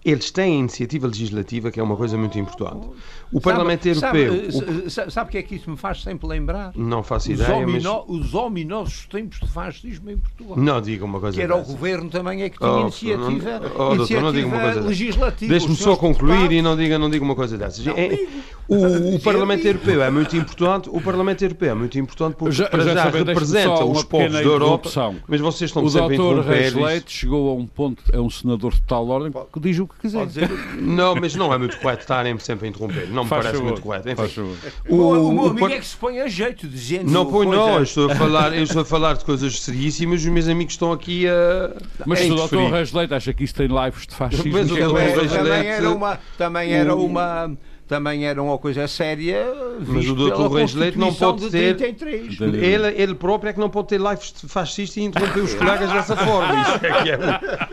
Eles 0.04 0.32
têm 0.32 0.56
a 0.56 0.58
iniciativa 0.58 1.06
legislativa, 1.06 1.70
que 1.70 1.78
é 1.78 1.82
uma 1.82 1.96
coisa 1.96 2.16
muito 2.18 2.36
importante. 2.38 2.88
O 3.32 3.40
Parlamento 3.40 3.82
Sabe- 3.94 4.18
Europeu. 4.24 4.52
Sabe, 4.52 4.70
o- 4.86 4.90
sa- 4.90 5.10
sabe 5.10 5.28
o 5.28 5.30
que 5.30 5.38
é 5.38 5.42
que 5.42 5.54
isso 5.54 5.70
me 5.70 5.76
faz 5.76 6.02
sempre 6.02 6.26
lembrar? 6.26 6.72
Não 6.74 7.02
faço 7.04 7.32
Os, 7.32 7.38
ideia, 7.40 7.66
mas. 7.66 7.86
omino- 7.86 8.04
os 8.08 8.34
ominosos 8.34 9.06
tempos 9.06 9.38
de 9.38 9.46
fascismo 9.48 10.10
em 10.10 10.18
Portugal. 10.18 10.56
Não 10.56 10.80
diga 10.80 11.04
uma 11.04 11.20
coisa 11.20 11.36
Que 11.36 11.42
era 11.42 11.54
o 11.54 11.58
dessa. 11.60 11.70
governo 11.72 12.10
também 12.10 12.42
é 12.42 12.50
que 12.50 12.58
tinha 12.58 12.70
Oh, 12.70 12.80
iniciativa, 12.80 13.16
não- 13.16 13.28
oh, 13.36 13.38
doutor, 13.38 13.94
iniciativa 13.94 14.20
não 14.20 14.32
diga 14.32 14.46
uma 14.48 14.60
coisa 14.60 14.80
legislativa. 14.80 15.50
Deixe-me 15.52 15.76
só 15.76 15.96
concluir 15.96 16.32
deputados- 16.32 16.56
e 16.56 16.62
não 16.62 16.76
diga, 16.76 16.98
não 16.98 17.08
diga 17.10 17.24
uma 17.24 17.34
coisa 17.36 17.56
dessas. 17.56 17.86
Não 17.86 17.94
É- 17.96 18.26
o, 18.68 18.74
o 19.16 19.20
Parlamento. 19.20 19.66
Europeu 19.66 20.02
é 20.02 20.10
muito 20.10 20.36
importante. 20.36 20.88
O 20.90 21.00
Parlamento 21.00 21.42
Europeu 21.42 21.70
é 21.70 21.74
muito 21.74 21.96
importante 21.98 22.34
porque 22.34 22.52
Já- 22.56 22.68
para 22.68 22.82
já 22.84 22.94
já, 22.94 23.04
representa 23.10 23.84
os 23.84 24.02
povos 24.02 24.32
da 24.32 24.42
Europa. 24.42 24.90
Mas 25.28 25.40
vocês 25.40 25.70
estão 25.70 25.84
O 25.84 25.88
sempre 25.88 26.16
a 26.16 26.18
doutor 26.18 26.44
Reis. 26.44 26.74
Leite 26.74 27.12
chegou 27.12 27.50
a 27.50 27.54
um 27.54 27.66
ponto, 27.66 28.02
é 28.12 28.20
um 28.20 28.28
senador 28.28 28.72
de 28.74 28.82
tal 28.82 29.06
ordem 29.08 29.32
que 29.52 29.60
diz 29.60 29.78
o 29.78 29.86
que 29.94 30.00
quiser. 30.02 30.26
Dizer- 30.26 30.50
Não, 30.80 31.14
mas 31.14 31.34
não 31.34 31.52
é 31.52 31.58
muito 31.58 31.78
correto 31.78 32.02
estarem 32.02 32.38
sempre 32.38 32.66
a 32.66 32.70
interromper. 32.70 33.08
Não 33.08 33.24
me 33.24 33.28
Faz 33.28 33.42
parece 33.42 33.56
favor, 33.58 33.68
muito 33.70 33.82
correto. 33.82 34.08
Enfim. 34.08 34.54
O, 34.88 34.94
o, 34.96 35.28
o- 35.28 35.32
meu 35.32 35.42
o 35.44 35.48
amigo 35.50 35.68
é 35.68 35.78
que 35.78 35.86
se 35.86 35.96
põe 35.96 36.20
a 36.20 36.28
jeito, 36.28 36.66
dizendo. 36.66 37.10
Não 37.10 37.26
põe 37.26 37.46
não, 37.46 37.76
eu 37.76 37.82
estou, 37.82 38.10
a 38.10 38.14
falar, 38.14 38.56
eu 38.56 38.62
estou 38.64 38.82
a 38.82 38.84
falar 38.84 39.14
de 39.14 39.24
coisas 39.24 39.60
seríssimas 39.60 40.22
e 40.22 40.26
os 40.26 40.32
meus 40.32 40.48
amigos 40.48 40.74
estão 40.74 40.92
aqui 40.92 41.26
a. 41.28 41.70
Mas 42.06 42.20
se 42.20 42.30
o 42.30 42.70
Reis 42.70 42.92
Leite 42.92 43.14
acha 43.14 43.32
que 43.32 43.44
isso 43.44 43.54
tem 43.54 43.66
lives 43.68 44.06
de 44.06 44.14
fascismo, 44.14 44.52
Mas 44.52 44.70
o 44.70 44.74
é 44.74 44.76
que 44.76 44.84
doutor 44.86 44.94
vai 45.14 45.28
Também, 45.28 45.66
era 45.68 45.90
uma, 45.90 46.18
também 46.36 46.72
era 46.72 46.94
o- 46.94 47.04
uma, 47.06 47.56
também 47.92 48.24
era 48.24 48.42
uma 48.42 48.56
coisa 48.56 48.88
séria. 48.88 49.44
Mas 49.86 50.08
o 50.08 50.14
doutor 50.14 50.50
Reis 50.50 50.72
Leite 50.72 50.98
não 50.98 51.12
pode 51.12 51.40
de 51.42 51.50
ter- 51.50 51.76
33. 51.76 52.40
Ele, 52.40 52.86
ele 53.02 53.14
próprio 53.14 53.50
é 53.50 53.52
que 53.52 53.60
não 53.60 53.68
pode 53.68 53.88
ter 53.88 54.00
lives 54.00 54.32
fascistas 54.48 54.96
e 54.96 55.02
interromper 55.02 55.40
os 55.40 55.52
colegas 55.52 55.92
dessa 55.92 56.16
forma. 56.16 56.58
Isso 56.62 56.86
é 56.86 57.02
que 57.02 57.10
é 57.10 57.18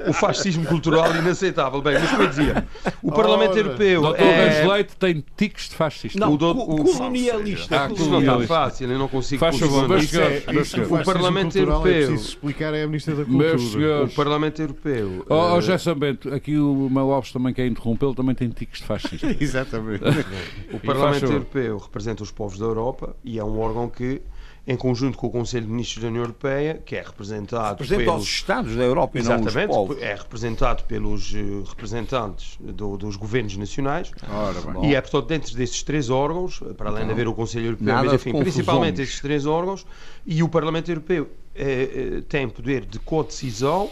o, 0.07 0.09
o 0.09 0.13
fascismo 0.13 0.65
cultural 0.65 1.15
inaceitável. 1.15 1.81
Bem, 1.81 1.93
mas 1.99 2.09
como 2.09 2.23
eu 2.23 2.27
dizia, 2.27 2.67
o 3.01 3.11
Parlamento 3.13 3.51
Ora. 3.51 3.59
Europeu 3.59 4.01
Doutor 4.01 4.19
Reis 4.25 4.55
é. 4.55 4.67
Leite 4.67 4.95
tem 4.97 5.23
tiques 5.37 5.69
de 5.69 5.75
fascista. 5.75 6.19
Não, 6.19 6.33
o 6.33 6.37
do- 6.37 6.51
o- 6.51 6.83
colonialista. 6.83 7.85
Ah, 7.85 7.89
Isso 7.93 8.09
não 8.09 8.19
está 8.19 8.39
fácil, 8.41 8.91
eu 8.91 8.99
não 8.99 9.07
consigo 9.07 9.39
Faz 9.39 9.57
favor, 9.57 9.87
meus 9.87 10.03
Isso 10.03 10.19
é, 10.19 10.25
senhores, 10.41 10.45
meus 10.53 10.67
isso 10.67 10.93
O 10.93 11.03
Parlamento 11.03 11.53
cultural 11.53 11.87
É 11.87 11.89
Europeu. 11.91 12.07
preciso 12.07 12.29
explicar 12.29 12.73
é 12.73 12.83
a 12.83 12.87
Ministra 12.87 13.15
da 13.15 13.23
Cultura. 13.23 13.47
Meus 13.47 13.71
senhores. 13.71 14.11
O 14.11 14.15
Parlamento 14.15 14.61
Europeu. 14.61 15.25
Oh, 15.29 15.35
oh 15.53 15.57
eh, 15.57 15.61
José 15.61 15.95
Bento, 15.95 16.33
aqui 16.33 16.57
o 16.57 16.89
Mel 16.91 17.11
Alves 17.11 17.31
também 17.31 17.53
quer 17.53 17.65
interrompê-lo, 17.67 18.13
também 18.13 18.35
tem 18.35 18.49
tiques 18.49 18.79
de 18.81 18.85
fascista. 18.85 19.27
Exatamente. 19.39 20.03
O 20.73 20.79
Parlamento. 20.79 21.25
Europeu 21.25 21.77
representa 21.77 22.23
os 22.23 22.31
povos 22.31 22.57
da 22.59 22.65
Europa 22.65 23.15
e 23.23 23.39
é 23.39 23.43
um 23.43 23.59
órgão 23.59 23.89
que, 23.89 24.21
em 24.67 24.75
conjunto 24.77 25.17
com 25.17 25.27
o 25.27 25.29
Conselho 25.31 25.65
de 25.65 25.71
Ministros 25.71 26.03
da 26.03 26.09
União 26.09 26.23
Europeia, 26.23 26.81
que 26.85 26.95
é 26.95 27.01
representado 27.01 27.71
Representa 27.71 28.03
pelos... 28.03 28.23
os 28.23 28.29
Estados 28.29 28.75
da 28.75 28.83
Europa 28.83 29.17
e 29.17 29.23
não 29.23 29.35
os 29.35 29.41
Exatamente, 29.41 29.69
povos. 29.73 29.97
é 30.01 30.13
representado 30.15 30.83
pelos 30.83 31.33
eh, 31.33 31.39
representantes 31.67 32.57
do- 32.59 32.97
dos 32.97 33.15
governos 33.15 33.57
nacionais 33.57 34.11
Ora 34.29 34.85
e 34.87 34.93
é, 34.93 35.01
portanto, 35.01 35.25
dentro 35.27 35.55
desses 35.55 35.81
três 35.81 36.09
órgãos, 36.09 36.61
para 36.77 36.89
além 36.89 37.05
de 37.05 37.11
haver 37.11 37.27
o 37.27 37.33
Conselho 37.33 37.65
Europeu, 37.67 37.87
Nada 37.87 38.03
mas 38.05 38.13
enfim, 38.13 38.37
principalmente 38.37 39.01
esses 39.01 39.19
três 39.19 39.45
órgãos, 39.45 39.85
e 40.25 40.43
o 40.43 40.49
Parlamento 40.49 40.89
Europeu 40.89 41.29
eh, 41.55 42.17
eh, 42.19 42.23
tem 42.29 42.47
poder 42.47 42.85
de 42.85 42.99
co-decisão 42.99 43.89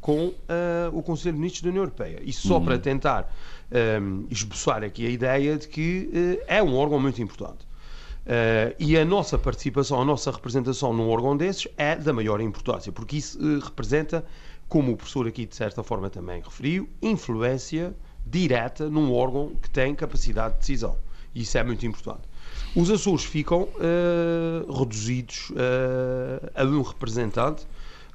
com 0.00 0.32
eh, 0.48 0.88
o 0.92 1.02
Conselho 1.02 1.34
de 1.34 1.38
Ministros 1.40 1.62
da 1.62 1.68
União 1.70 1.82
Europeia. 1.82 2.20
Isso 2.22 2.46
só 2.48 2.60
para 2.60 2.78
tentar 2.78 3.34
eh, 3.70 4.00
esboçar 4.30 4.82
aqui 4.82 5.06
a 5.06 5.10
ideia 5.10 5.56
de 5.56 5.68
que 5.68 6.10
eh, 6.48 6.58
é 6.58 6.62
um 6.62 6.74
órgão 6.74 6.98
muito 6.98 7.20
importante. 7.20 7.66
Eh, 8.26 8.76
e 8.78 8.98
a 8.98 9.04
nossa 9.04 9.38
participação, 9.38 10.00
a 10.00 10.04
nossa 10.04 10.30
representação 10.30 10.92
num 10.92 11.08
órgão 11.08 11.36
desses 11.36 11.66
é 11.76 11.96
da 11.96 12.12
maior 12.12 12.40
importância, 12.40 12.92
porque 12.92 13.16
isso 13.16 13.38
eh, 13.40 13.64
representa, 13.64 14.24
como 14.68 14.92
o 14.92 14.96
professor 14.96 15.26
aqui 15.26 15.46
de 15.46 15.56
certa 15.56 15.82
forma 15.82 16.10
também 16.10 16.42
referiu, 16.42 16.88
influência 17.00 17.94
direta 18.26 18.88
num 18.90 19.12
órgão 19.14 19.54
que 19.62 19.70
tem 19.70 19.94
capacidade 19.94 20.54
de 20.54 20.60
decisão. 20.60 20.96
Isso 21.34 21.56
é 21.56 21.64
muito 21.64 21.86
importante. 21.86 22.22
Os 22.74 22.90
Açores 22.90 23.24
ficam 23.24 23.68
reduzidos 24.78 25.52
a 26.54 26.64
um 26.64 26.82
representante 26.82 27.66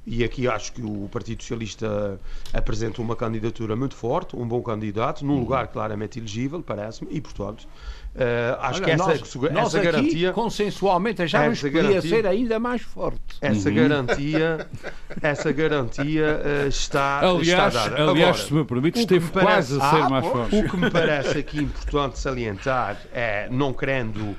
E 0.06 0.22
aqui 0.24 0.48
acho 0.50 0.74
que 0.74 0.82
o 0.82 1.08
Partido 1.10 1.42
Socialista 1.42 2.20
apresenta 2.54 3.02
uma 3.02 3.16
candidatura 3.16 3.74
muito 3.76 3.96
forte, 3.96 4.36
um 4.36 4.46
bom 4.46 4.62
candidato, 4.62 5.26
num 5.26 5.39
lugar 5.39 5.68
claramente 5.68 6.20
elegível, 6.20 6.62
parece-me, 6.62 7.10
e 7.16 7.22
portanto. 7.22 7.66
Uh, 8.13 8.60
acho 8.60 8.76
Olha, 8.78 8.84
que 8.86 8.92
essa, 8.92 9.06
nós, 9.08 9.22
essa 9.22 9.50
nós 9.50 9.76
aqui, 9.76 9.86
garantia. 9.86 10.34
consensualmente, 10.34 11.22
achávamos 11.24 11.58
essa 11.58 11.68
que 11.68 11.76
podia 11.76 11.89
garantia- 11.89 12.10
ser 12.18 12.28
ainda 12.28 12.60
mais 12.60 12.82
forte. 12.84 13.20
Essa 13.42 13.72
garantia, 13.72 14.68
essa 15.22 15.52
garantia 15.52 16.42
uh, 16.66 16.68
está, 16.68 17.20
Aliás, 17.22 17.74
está 17.74 17.89
dada. 17.89 18.12
aliás 18.12 18.30
Agora, 18.30 18.34
se 18.48 18.54
me 18.54 18.66
permite, 18.66 19.00
esteve 19.00 19.26
me 19.26 19.32
parece- 19.32 19.78
quase 19.80 19.82
a 19.82 19.89
ser 19.89 20.04
Ah, 20.04 20.10
mais 20.10 20.26
forte. 20.28 20.56
o 20.58 20.70
que 20.70 20.78
me 20.78 20.92
parece 20.92 21.38
aqui 21.39 21.60
importante 21.60 22.20
salientar 22.20 22.98
é, 23.13 23.48
não 23.50 23.74
querendo, 23.74 24.36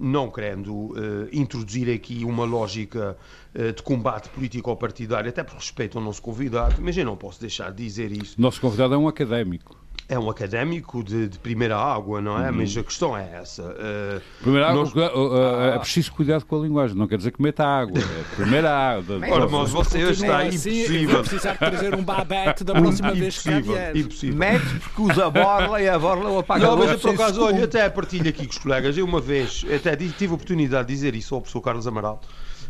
não 0.00 0.30
querendo 0.30 0.94
eh, 0.96 1.28
introduzir 1.32 1.88
aqui 1.92 2.24
uma 2.24 2.44
lógica 2.44 3.16
eh, 3.54 3.72
de 3.72 3.82
combate 3.82 4.28
político-partidário, 4.30 5.28
até 5.28 5.44
por 5.44 5.54
respeito 5.54 5.98
ao 5.98 6.04
nosso 6.04 6.20
convidado, 6.20 6.76
mas 6.80 6.96
eu 6.96 7.04
não 7.04 7.16
posso 7.16 7.40
deixar 7.40 7.70
de 7.70 7.84
dizer 7.84 8.10
isso. 8.10 8.40
Nosso 8.40 8.60
convidado 8.60 8.94
é 8.94 8.98
um 8.98 9.06
académico. 9.06 9.83
É 10.06 10.18
um 10.18 10.28
académico 10.28 11.02
de, 11.02 11.28
de 11.28 11.38
primeira 11.38 11.78
água, 11.78 12.20
não 12.20 12.38
é? 12.38 12.50
Mas 12.50 12.76
a 12.76 12.82
questão 12.82 13.16
é 13.16 13.38
essa. 13.40 13.74
eh, 13.78 14.20
Primeiro, 14.42 14.74
Nós- 14.74 14.92
uh, 14.92 14.98
uh, 14.98 15.62
é 15.74 15.78
preciso 15.78 16.12
cuidado 16.12 16.44
com 16.44 16.56
a 16.60 16.62
linguagem, 16.62 16.94
não 16.94 17.06
quer 17.08 17.16
dizer 17.16 17.30
que 17.30 17.40
meta 17.40 17.64
água. 17.64 17.98
É 17.98 18.36
primeira 18.36 18.70
água. 18.70 19.16
Ora, 19.30 19.48
mas 19.48 19.70
você 19.70 20.10
está 20.10 20.42
assim, 20.42 20.82
impossível. 20.82 21.10
vou 21.10 21.20
precisar 21.20 21.52
de 21.52 21.58
trazer 21.58 21.94
um 21.94 22.02
babete 22.04 22.64
da 22.64 22.74
próxima 22.74 23.12
vez 23.14 23.38
que 23.38 23.60
vier. 23.62 23.96
impossível. 23.96 24.36
Mete 24.36 24.78
porque 24.80 25.02
usa 25.10 25.26
a 25.26 25.30
borla 25.30 25.80
e 25.80 25.88
a 25.88 25.98
borla 25.98 26.28
o 26.30 26.38
apagador. 26.38 26.76
Não, 26.76 26.84
mas 26.84 26.92
eu, 26.92 26.98
por 26.98 27.14
acaso, 27.14 27.42
olha, 27.42 27.64
até 27.64 27.88
partilho 27.88 28.28
aqui 28.28 28.44
com 28.44 28.52
os 28.52 28.58
colegas. 28.58 28.98
Eu 28.98 29.06
uma 29.06 29.22
vez 29.22 29.64
até 29.74 29.96
tive 29.96 30.32
a 30.32 30.34
oportunidade 30.34 30.86
de 30.88 30.94
dizer 30.94 31.14
isso 31.14 31.34
ao 31.34 31.40
professor 31.40 31.62
Carlos 31.62 31.86
Amaral 31.86 32.20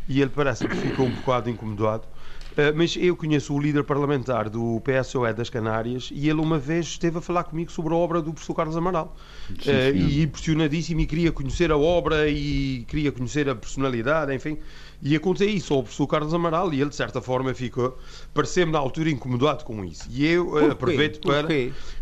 e 0.08 0.20
ele 0.20 0.30
parece 0.32 0.68
que 0.68 0.76
ficou 0.76 1.06
um 1.06 1.10
bocado 1.10 1.50
incomodado. 1.50 2.02
Uh, 2.56 2.70
mas 2.76 2.96
eu 2.96 3.16
conheço 3.16 3.52
o 3.52 3.60
líder 3.60 3.82
parlamentar 3.82 4.48
do 4.48 4.80
PSOE 4.80 5.32
das 5.32 5.50
Canárias 5.50 6.10
e 6.12 6.28
ele 6.28 6.40
uma 6.40 6.58
vez 6.58 6.86
esteve 6.86 7.18
a 7.18 7.20
falar 7.20 7.44
comigo 7.44 7.72
sobre 7.72 7.92
a 7.92 7.96
obra 7.96 8.22
do 8.22 8.32
professor 8.32 8.54
Carlos 8.54 8.76
Amaral. 8.76 9.16
Uh, 9.50 9.62
senhor. 9.62 9.96
e 9.96 10.22
impressionadíssimo 10.22 11.00
e 11.00 11.06
queria 11.06 11.32
conhecer 11.32 11.72
a 11.72 11.76
obra 11.76 12.28
e 12.28 12.84
queria 12.86 13.10
conhecer 13.10 13.48
a 13.48 13.56
personalidade, 13.56 14.32
enfim. 14.32 14.56
E 15.02 15.14
eu 15.14 15.20
contei 15.20 15.50
isso 15.50 15.74
ao 15.74 15.82
professor 15.82 16.06
Carlos 16.06 16.32
Amaral 16.32 16.72
e 16.72 16.80
ele, 16.80 16.90
de 16.90 16.96
certa 16.96 17.20
forma, 17.20 17.52
ficou, 17.52 17.98
pareceu-me 18.32 18.72
na 18.72 18.78
altura 18.78 19.10
incomodado 19.10 19.64
com 19.64 19.84
isso. 19.84 20.08
E 20.08 20.24
eu 20.24 20.50
uh, 20.50 20.70
aproveito 20.70 21.20
para. 21.20 21.48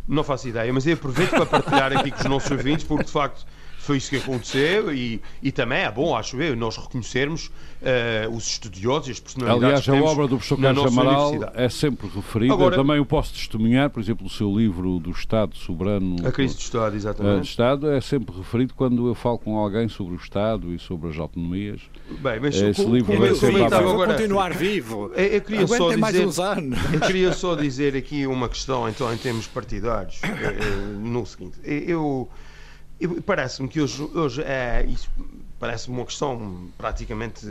Não 0.06 0.22
faço 0.22 0.48
ideia, 0.48 0.72
mas 0.72 0.86
eu 0.86 0.94
aproveito 0.94 1.30
para 1.30 1.46
partilhar 1.46 1.96
aqui 1.96 2.10
com 2.10 2.18
os 2.18 2.24
nossos 2.26 2.50
ouvintes, 2.50 2.84
porque 2.84 3.04
de 3.04 3.10
facto 3.10 3.46
foi 3.83 3.97
isso 3.97 4.11
que 4.11 4.16
aconteceu 4.16 4.95
e, 4.95 5.21
e 5.42 5.51
também 5.51 5.79
é 5.81 5.90
bom, 5.90 6.16
acho 6.16 6.40
eu, 6.40 6.55
nós 6.57 6.77
reconhecermos 6.77 7.51
eh, 7.83 8.29
os 8.33 8.47
estudiosos 8.47 9.09
e 9.09 9.11
as 9.11 9.18
personalidades 9.21 9.64
Aliás, 9.64 9.85
que 9.85 9.90
a 9.90 10.11
obra 10.11 10.29
do 10.29 10.37
professor 10.37 10.61
Carlos 10.61 10.87
Amaral 10.87 11.33
é 11.55 11.68
sempre 11.68 12.09
referida. 12.14 12.55
Agora- 12.55 12.77
Também 12.77 13.01
o 13.01 13.05
posso 13.05 13.33
testemunhar, 13.35 13.90
por 13.90 13.99
exemplo, 14.01 14.27
o 14.27 14.31
seu 14.31 14.57
livro 14.57 15.01
do 15.01 15.11
Estado 15.11 15.57
Soberano 15.57 16.16
A 16.25 16.31
crise 16.31 16.55
do 16.55 16.61
Estado, 16.61 16.95
exatamente. 16.95 17.49
Estado 17.49 17.90
é 17.90 18.01
sempre 18.01 18.37
referido 18.37 18.73
quando 18.75 19.09
eu 19.09 19.14
falo 19.16 19.38
com 19.38 19.59
alguém 19.59 19.88
sobre 19.88 20.14
o 20.14 20.16
Estado 20.16 20.73
e 20.73 20.79
sobre 20.79 21.11
as 21.11 21.18
autonomias. 21.18 21.81
Bem, 22.21 22.38
mas 22.40 22.55
esse 22.55 22.83
como- 22.83 22.95
livro 22.95 23.07
como 23.09 23.18
vai 23.21 23.31
eu 23.31 23.35
ser 23.35 23.47
comentava 23.53 23.71
para- 23.71 23.83
Vou 23.83 23.92
agora, 23.95 24.14
continuar 24.14 24.55
vivo. 24.55 25.11
eu, 25.16 25.25
eu 25.25 25.40
queria 25.40 25.66
só 25.66 25.75
Aguentem 25.75 25.97
mais 25.99 26.14
dizer, 26.14 26.27
uns 26.29 26.38
anos. 26.38 26.79
eu 26.92 27.01
queria 27.01 27.33
só 27.33 27.55
dizer 27.57 27.97
aqui 27.97 28.27
uma 28.29 28.49
questão, 28.49 28.88
então, 28.88 29.12
em 29.12 29.16
termos 29.16 29.49
partidários, 29.49 30.21
eh, 30.23 30.99
no 31.01 31.27
seguinte, 31.27 31.59
eh, 31.64 31.83
eu, 31.88 32.29
parece-me 33.24 33.68
que 33.68 33.80
hoje, 33.80 34.02
hoje 34.14 34.42
é, 34.42 34.84
isso 34.88 35.10
parece-me 35.58 35.96
uma 35.96 36.04
questão 36.04 36.68
praticamente 36.76 37.46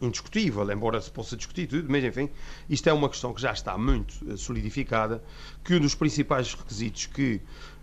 indiscutível, 0.00 0.70
embora 0.70 1.00
se 1.00 1.10
possa 1.10 1.36
discutir 1.36 1.66
tudo, 1.66 1.86
mas 1.88 2.04
enfim, 2.04 2.28
isto 2.68 2.88
é 2.88 2.92
uma 2.92 3.08
questão 3.08 3.32
que 3.32 3.40
já 3.40 3.52
está 3.52 3.76
muito 3.78 4.14
eh, 4.30 4.36
solidificada, 4.36 5.22
que 5.64 5.74
um 5.74 5.80
dos 5.80 5.94
principais 5.94 6.52
requisitos 6.52 7.06
que, 7.06 7.40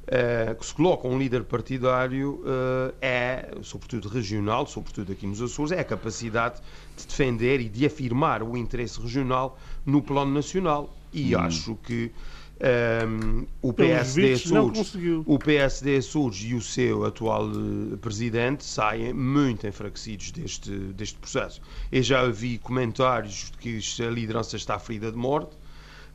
eh, 0.07 0.55
que 0.59 0.65
se 0.65 0.73
coloca 0.73 1.07
um 1.07 1.17
líder 1.17 1.43
partidário 1.43 2.43
eh, 2.45 2.93
é, 3.01 3.57
sobretudo 3.63 4.07
regional, 4.09 4.67
sobretudo 4.67 5.11
aqui 5.11 5.25
nos 5.25 5.41
Açores, 5.41 5.71
é 5.71 5.79
a 5.79 5.83
capacidade 5.83 6.61
de 6.95 7.07
defender 7.07 7.59
e 7.59 7.69
de 7.69 7.85
afirmar 7.85 8.43
o 8.43 8.55
interesse 8.55 8.99
regional 9.01 9.57
no 9.85 10.01
plano 10.01 10.31
nacional. 10.31 10.95
E 11.11 11.35
acho 11.35 11.75
que 11.75 12.11
ehm, 12.59 13.43
o 13.61 13.73
PSD 13.73 14.35
conseguiu. 14.73 15.23
o 15.25 15.37
PSD 15.39 15.97
Açores 15.97 16.37
e 16.45 16.53
o 16.53 16.61
seu 16.61 17.05
atual 17.05 17.49
eh, 17.49 17.97
presidente 17.97 18.63
saem 18.63 19.13
muito 19.13 19.67
enfraquecidos 19.67 20.31
deste, 20.31 20.69
deste 20.71 21.17
processo. 21.17 21.61
Eu 21.91 22.01
já 22.03 22.25
vi 22.29 22.57
comentários 22.57 23.51
de 23.51 23.57
que 23.81 24.03
a 24.03 24.09
liderança 24.09 24.55
está 24.55 24.77
ferida 24.79 25.11
de 25.11 25.17
morte. 25.17 25.57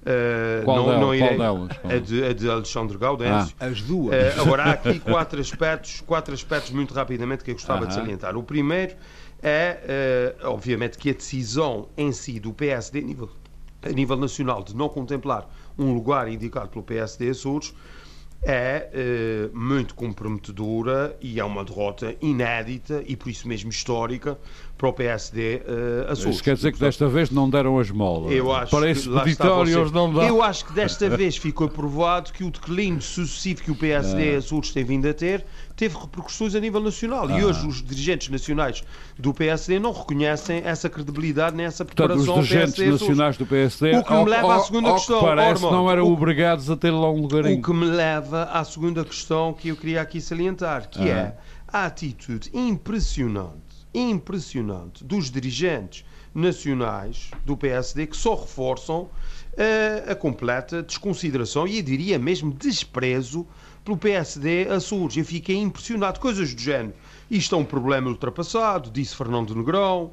Eh, 0.06 0.62
Qual 0.64 0.76
não, 0.76 0.84
delas? 0.86 1.00
não 1.00 1.06
Qual 1.08 1.14
irei- 1.14 1.36
delas? 1.38 1.76
Qual? 1.78 1.92
A, 1.92 1.98
de, 1.98 2.24
a 2.24 2.32
de 2.32 2.48
Alexandre 2.50 2.96
Gaudêncio. 2.98 3.56
As 3.58 3.82
duas. 3.82 4.14
Eh, 4.14 4.34
agora, 4.40 4.62
há 4.64 4.70
aqui 4.72 5.00
quatro 5.00 5.40
aspectos, 5.40 6.00
quatro 6.02 6.32
aspectos 6.32 6.70
muito 6.70 6.94
rapidamente 6.94 7.42
que 7.44 7.50
eu 7.50 7.54
gostava 7.54 7.80
de 7.86 7.92
Aham. 7.92 8.02
salientar. 8.02 8.36
O 8.36 8.42
primeiro 8.42 8.94
é, 9.42 10.34
obviamente, 10.44 10.96
que 10.98 11.10
a 11.10 11.12
decisão 11.12 11.88
em 11.96 12.10
si 12.12 12.40
do 12.40 12.52
PSD, 12.52 13.00
a 13.00 13.02
nível, 13.02 13.28
a 13.82 13.88
nível 13.90 14.16
nacional, 14.16 14.62
de 14.64 14.74
não 14.74 14.88
contemplar 14.88 15.48
um 15.78 15.92
lugar 15.94 16.28
indicado 16.28 16.68
pelo 16.68 16.82
PSD 16.82 17.30
Açores, 17.30 17.74
é 18.42 18.88
eh, 18.92 19.50
muito 19.52 19.94
comprometedora 19.94 21.16
e 21.20 21.40
é 21.40 21.44
uma 21.44 21.64
derrota 21.64 22.14
inédita 22.20 23.02
e 23.06 23.16
por 23.16 23.28
isso 23.28 23.48
mesmo 23.48 23.70
histórica 23.70 24.38
para 24.78 24.88
o 24.88 24.92
PSD 24.92 25.56
eh, 25.66 26.06
Açores. 26.08 26.36
Isso 26.36 26.44
quer 26.44 26.54
dizer 26.54 26.70
que 26.72 26.78
desta 26.78 27.08
vez 27.08 27.30
não 27.30 27.50
deram 27.50 27.80
as 27.80 27.90
molas. 27.90 28.30
Eu 28.32 28.52
acho 28.54 28.70
Para 28.70 28.86
que 28.86 28.92
esse 28.92 29.08
lá 29.08 29.24
está 29.26 29.44
peditório 29.44 29.72
você. 29.72 29.78
eles 29.80 29.90
não 29.92 30.12
dão. 30.12 30.22
Eu 30.22 30.40
acho 30.40 30.64
que 30.64 30.72
desta 30.72 31.10
vez 31.10 31.36
ficou 31.36 31.68
provado 31.68 32.32
que 32.32 32.44
o 32.44 32.50
declínio 32.50 33.02
sucessivo 33.02 33.60
que 33.64 33.70
o 33.72 33.74
PSD 33.74 34.36
Ah. 34.36 34.38
Açores 34.38 34.70
tem 34.70 34.84
vindo 34.84 35.08
a 35.08 35.12
ter 35.12 35.44
teve 35.74 35.96
repercussões 35.96 36.54
a 36.54 36.60
nível 36.60 36.80
nacional. 36.80 37.26
Ah. 37.28 37.38
E 37.38 37.44
hoje 37.44 37.66
os 37.66 37.82
dirigentes 37.82 38.28
nacionais 38.28 38.82
do 39.18 39.34
PSD 39.34 39.80
não 39.80 39.92
reconhecem 39.92 40.62
essa 40.64 40.88
credibilidade 40.88 41.56
nem 41.56 41.66
essa 41.66 41.84
Portanto, 41.84 42.06
preparação 42.08 42.34
os 42.34 42.38
ao 42.38 42.44
dirigentes 42.44 42.74
PSD 42.76 42.92
nacionais 42.92 43.36
do 43.36 43.46
PSD, 43.46 43.96
O 43.96 44.04
que 44.04 44.10
me 44.12 44.16
ao- 44.16 44.24
leva 44.26 44.52
à 44.52 44.54
ao- 44.54 44.64
segunda 44.64 44.88
ao 44.90 44.94
questão, 44.94 45.18
que 45.18 45.24
parece, 45.26 45.64
Ormond. 45.64 45.72
não 45.76 45.90
eram 45.90 46.04
O- 46.04 46.12
obrigados 46.12 46.70
a 46.70 46.76
ter 46.76 46.92
lá 46.92 47.10
um 47.10 47.20
lugarinho. 47.22 47.58
O 47.58 47.62
que 47.62 47.72
me 47.72 47.84
leva 47.86 48.44
à 48.44 48.62
segunda 48.64 49.04
questão 49.04 49.52
que 49.52 49.68
eu 49.68 49.76
queria 49.76 50.00
aqui 50.02 50.20
salientar, 50.20 50.88
que 50.88 51.02
Ah. 51.02 51.08
é 51.08 51.36
a 51.70 51.84
atitude 51.86 52.48
impressionante, 52.54 53.67
impressionante 53.94 55.02
dos 55.04 55.30
dirigentes 55.30 56.04
nacionais 56.34 57.30
do 57.44 57.56
PSD 57.56 58.06
que 58.06 58.16
só 58.16 58.34
reforçam 58.34 59.08
eh, 59.56 60.04
a 60.08 60.14
completa 60.14 60.82
desconsideração 60.82 61.66
e 61.66 61.78
eu 61.78 61.82
diria 61.82 62.18
mesmo 62.18 62.52
desprezo 62.52 63.46
pelo 63.84 63.96
PSD 63.96 64.68
Açores. 64.68 65.16
Eu 65.16 65.24
fiquei 65.24 65.56
impressionado, 65.56 66.20
coisas 66.20 66.54
do 66.54 66.60
género. 66.60 66.94
Isto 67.30 67.54
é 67.54 67.58
um 67.58 67.64
problema 67.64 68.08
ultrapassado, 68.08 68.90
disse 68.90 69.16
Fernando 69.16 69.54
Negrão. 69.54 70.12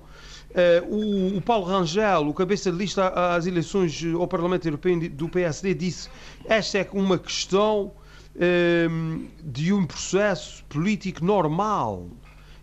Eh, 0.54 0.82
o, 0.88 1.38
o 1.38 1.42
Paulo 1.42 1.66
Rangel, 1.66 2.28
o 2.28 2.34
cabeça 2.34 2.72
de 2.72 2.78
lista 2.78 3.10
às 3.10 3.46
eleições 3.46 4.02
ao 4.18 4.28
Parlamento 4.28 4.66
Europeu 4.66 4.98
do 5.10 5.28
PSD, 5.28 5.74
disse 5.74 6.10
esta 6.46 6.78
é 6.80 6.90
uma 6.94 7.18
questão 7.18 7.92
ehm, 8.40 9.28
de 9.44 9.74
um 9.74 9.86
processo 9.86 10.64
político 10.66 11.24
normal. 11.24 12.08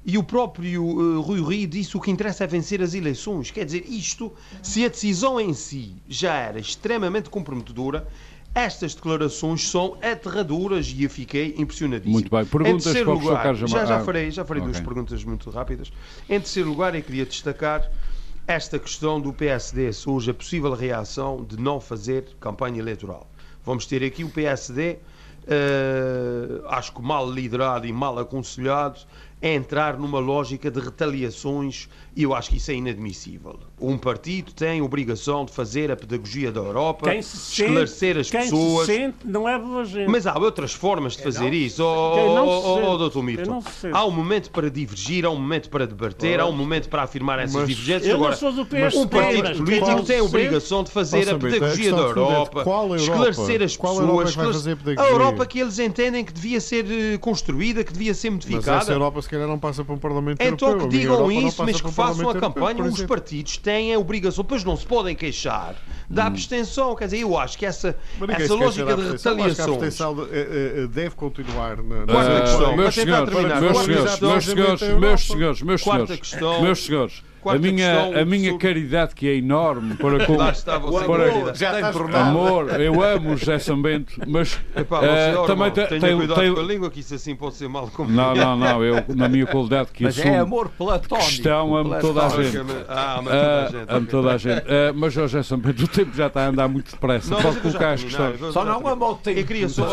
E 0.05 0.19
o 0.19 0.23
próprio 0.25 0.83
eh, 1.21 1.23
Rui 1.25 1.41
Rio 1.43 1.69
disse 1.69 1.97
o 1.97 2.01
que 2.01 2.11
interessa 2.11 2.45
é 2.45 2.47
vencer 2.47 2.83
as 2.83 2.93
eleições. 2.93 3.51
Quer 3.51 3.65
dizer, 3.65 3.85
isto, 3.88 4.33
se 4.62 4.85
a 4.85 4.88
decisão 4.88 5.41
em 5.41 5.55
si 5.55 5.95
já 6.09 6.35
era 6.35 6.59
extremamente 6.59 7.31
comprometedora, 7.31 8.07
estas 8.55 8.95
declarações 8.95 9.67
são 9.71 9.97
aterradoras 10.03 10.93
e 10.95 11.05
eu 11.05 11.11
fiquei 11.11 11.55
impressionadíssimo. 11.57 12.12
Muito 12.15 12.31
bem. 12.31 12.45
Perguntas 12.45 12.81
em 12.81 12.85
terceiro 12.85 13.07
para 13.11 13.15
o 13.17 13.21
lugar, 13.23 13.43
Carlos 13.45 13.71
já, 13.71 13.85
já 13.87 13.95
Amar- 13.95 14.05
farei, 14.05 14.31
já 14.31 14.45
farei 14.45 14.62
duas 14.62 14.77
Ok. 14.77 14.87
perguntas 14.87 15.25
muito 15.25 15.49
rápidas. 15.51 15.93
Em 16.29 16.38
terceiro 16.41 16.69
lugar, 16.69 16.95
eu 16.95 17.03
queria 17.03 17.25
destacar 17.25 17.88
esta 18.47 18.79
questão 18.79 19.21
do 19.21 19.33
PSD 19.33 19.88
hoje, 20.05 20.31
a 20.33 20.35
possível 20.35 20.75
reação 20.75 21.45
de 21.45 21.57
não 21.59 21.81
fazer 21.81 22.27
campanha 22.41 22.81
eleitoral. 22.81 23.31
Vamos 23.65 23.87
ter 23.87 24.03
aqui 24.03 24.25
o 24.25 24.29
PSD, 24.29 24.99
eh, 25.47 26.61
acho 26.69 26.93
que 26.93 27.01
mal 27.01 27.31
liderado 27.31 27.87
e 27.87 27.93
mal 27.93 28.19
aconselhado, 28.19 28.99
a 29.42 29.48
entrar 29.48 29.98
numa 29.98 30.18
lógica 30.20 30.70
de 30.70 30.78
retaliações 30.78 31.88
e 32.14 32.22
eu 32.22 32.35
acho 32.35 32.50
que 32.50 32.59
isso 32.59 32.70
é 32.70 32.74
inadmissível. 32.74 33.59
Um 33.81 33.98
partido 33.98 34.52
tem 34.52 34.81
a 34.81 34.85
obrigação 34.85 35.44
de 35.44 35.52
fazer 35.52 35.90
a 35.90 35.96
pedagogia 35.96 36.52
da 36.52 36.61
Europa, 36.61 37.11
Quem 37.11 37.22
se 37.22 37.37
sente, 37.37 37.62
esclarecer 37.62 38.18
as 38.18 38.31
quem 38.31 38.42
pessoas. 38.42 38.87
se 38.87 38.94
sente 38.94 39.16
não 39.24 39.48
é 39.48 39.85
gente. 39.85 40.09
Mas 40.09 40.26
há 40.26 40.38
outras 40.38 40.72
formas 40.72 41.16
de 41.16 41.22
fazer 41.22 41.52
isso, 41.52 41.83
oh, 41.83 42.14
Quem 42.14 42.26
não 42.26 42.48
oh, 42.48 42.61
se 42.61 42.66
oh, 42.66 43.22
Milton. 43.22 43.62
Há 43.92 44.05
um 44.05 44.11
momento 44.11 44.50
para 44.50 44.70
divergir, 44.70 45.24
há 45.24 45.31
um 45.31 45.37
momento 45.37 45.70
para 45.70 45.87
debater, 45.87 46.38
há 46.38 46.46
um 46.46 46.52
momento 46.52 46.88
para 46.88 47.02
afirmar 47.02 47.38
essas 47.38 47.55
Mas 47.57 47.68
divergências. 47.68 48.07
eu 48.07 48.18
não 48.18 48.24
Agora, 48.24 48.37
sou 48.37 48.52
do 48.52 48.66
PSD, 48.66 48.98
um 48.98 49.09
partido 49.09 49.48
mas 49.48 49.59
político 49.59 50.02
tem 50.05 50.18
a 50.18 50.22
obrigação 50.22 50.85
de 50.85 50.90
fazer 50.90 51.28
a 51.28 51.33
é 51.33 51.38
pedagogia 51.38 51.90
da 51.90 52.09
fundamento. 52.09 52.18
Europa, 52.18 52.96
esclarecer 52.96 53.62
as 53.62 53.76
Qual 53.76 53.96
pessoas. 53.96 54.37
É 54.37 54.37
a? 55.00 55.09
Europa 55.09 55.46
que 55.46 55.59
eles 55.59 55.78
entendem 55.78 56.24
que 56.24 56.33
devia 56.33 56.61
ser 56.61 56.87
eh, 56.90 57.18
construída, 57.18 57.83
que 57.83 57.92
devia 57.92 58.14
ser 58.14 58.31
Mas 58.31 58.44
modificada. 58.44 58.92
Calhar 59.33 59.49
não 59.49 59.59
passa 59.59 59.85
para 59.85 59.95
um 59.95 59.99
Parlamento 59.99 60.40
Então 60.40 60.68
Europeu. 60.68 60.88
que 60.88 60.97
A 60.97 60.99
minha 60.99 61.01
digam 61.16 61.33
isso, 61.49 61.64
mas 61.64 61.81
que 61.81 61.87
um 61.88 61.92
façam 61.92 62.21
a 62.21 62.29
Europeu, 62.31 62.40
campanha. 62.40 62.77
por 62.77 62.87
Os 62.87 63.03
partidos 63.03 63.57
têm 63.57 63.92
a 63.95 63.99
obrigação, 63.99 64.45
pois 64.45 64.62
não 64.64 64.77
se 64.77 64.87
podem 64.87 65.14
queixar 65.16 65.75
da 66.09 66.27
abstenção. 66.27 66.95
Quer 66.95 67.07
dizer, 67.07 67.18
eu 67.21 67.37
acho 67.38 67.59
que 67.59 67.66
essa, 67.66 67.97
essa 68.38 68.55
lógica 68.55 68.97
de 68.97 69.18
que 69.18 69.29
a 69.29 69.64
abstenção 69.64 70.14
de- 70.14 70.23
eh, 70.31 70.73
eh, 70.85 70.87
deve 70.88 71.14
continuar 71.16 71.83
na, 71.83 72.07
Quarta 72.07 72.40
questão. 72.42 72.77
meus 72.77 72.95
Para 72.95 73.05
tentar 73.05 73.27
senhores, 73.27 73.87
meus 73.87 74.45
senhores, 74.45 74.83
meus 74.99 75.23
senhores, 75.27 75.62
meus 76.62 76.85
senhores, 76.85 77.25
a 77.50 77.59
minha, 77.59 77.72
questão, 78.05 78.20
a 78.20 78.24
minha 78.24 78.50
sobre- 78.52 78.66
caridade 78.68 79.14
que 79.14 79.28
é 79.28 79.35
enorme 79.37 79.94
para 79.96 80.24
com 80.26 80.37
Lá 80.37 80.50
está 80.50 80.78
você 80.78 81.05
para- 81.05 81.31
com 81.31 81.48
a 81.48 81.52
Já 81.55 81.72
amor, 82.20 82.81
eu 82.81 83.02
amo 83.02 83.33
o 83.33 83.37
José 83.37 83.59
Sambento, 83.59 84.14
mas 84.26 84.61
Epá, 84.76 85.02
eh, 85.05 85.31
você, 85.33 85.37
ó, 85.38 85.46
também 85.46 85.66
irmão, 85.66 85.70
te- 85.70 85.88
tenha 85.88 86.00
tem, 86.00 86.16
cuidado 86.16 86.40
tem- 86.40 86.55
com 86.55 86.61
a 86.61 86.62
língua, 86.62 86.90
que 86.90 87.00
isso 87.00 87.14
assim 87.14 87.35
pode 87.35 87.55
ser 87.55 87.68
mal 87.68 87.90
não, 88.09 88.35
não, 88.35 88.57
não, 88.57 88.85
eu 88.85 89.05
na 89.14 89.28
minha 89.28 89.46
qualidade 89.46 89.90
que 89.92 90.05
Mas 90.05 90.18
assumo 90.18 90.35
é 90.35 90.38
amor 90.38 90.68
platónico. 90.70 91.28
questão, 91.28 91.76
amo 91.76 92.00
toda 92.00 92.26
a 92.26 92.28
gente. 92.42 92.59
Ah, 92.88 93.20
mas 93.22 93.33
toda 93.35 93.37
a 93.37 93.64
Ah, 93.64 93.68
gente. 93.70 93.87
amo 93.88 94.07
toda 94.07 94.33
a 94.33 94.37
gente. 94.38 94.59
Ah, 94.68 94.92
mas 94.94 95.16
o 95.16 95.20
José 95.20 95.42
Sambento, 95.42 95.85
o 95.85 95.88
tempo 95.88 96.14
já 96.16 96.26
está 96.26 96.44
a 96.44 96.48
andar 96.48 96.68
muito 96.68 96.90
depressa. 96.92 97.31
Não, 97.35 97.42
Pode 97.42 97.61
colocar 97.61 97.92
as 97.92 98.02
questões. 98.05 98.40
Só 98.52 98.64
não 98.64 98.87
ama 98.87 99.09
o 99.09 99.14
tempo. 99.16 99.38
Eu 99.40 99.44
queria 99.46 99.68
só, 99.68 99.85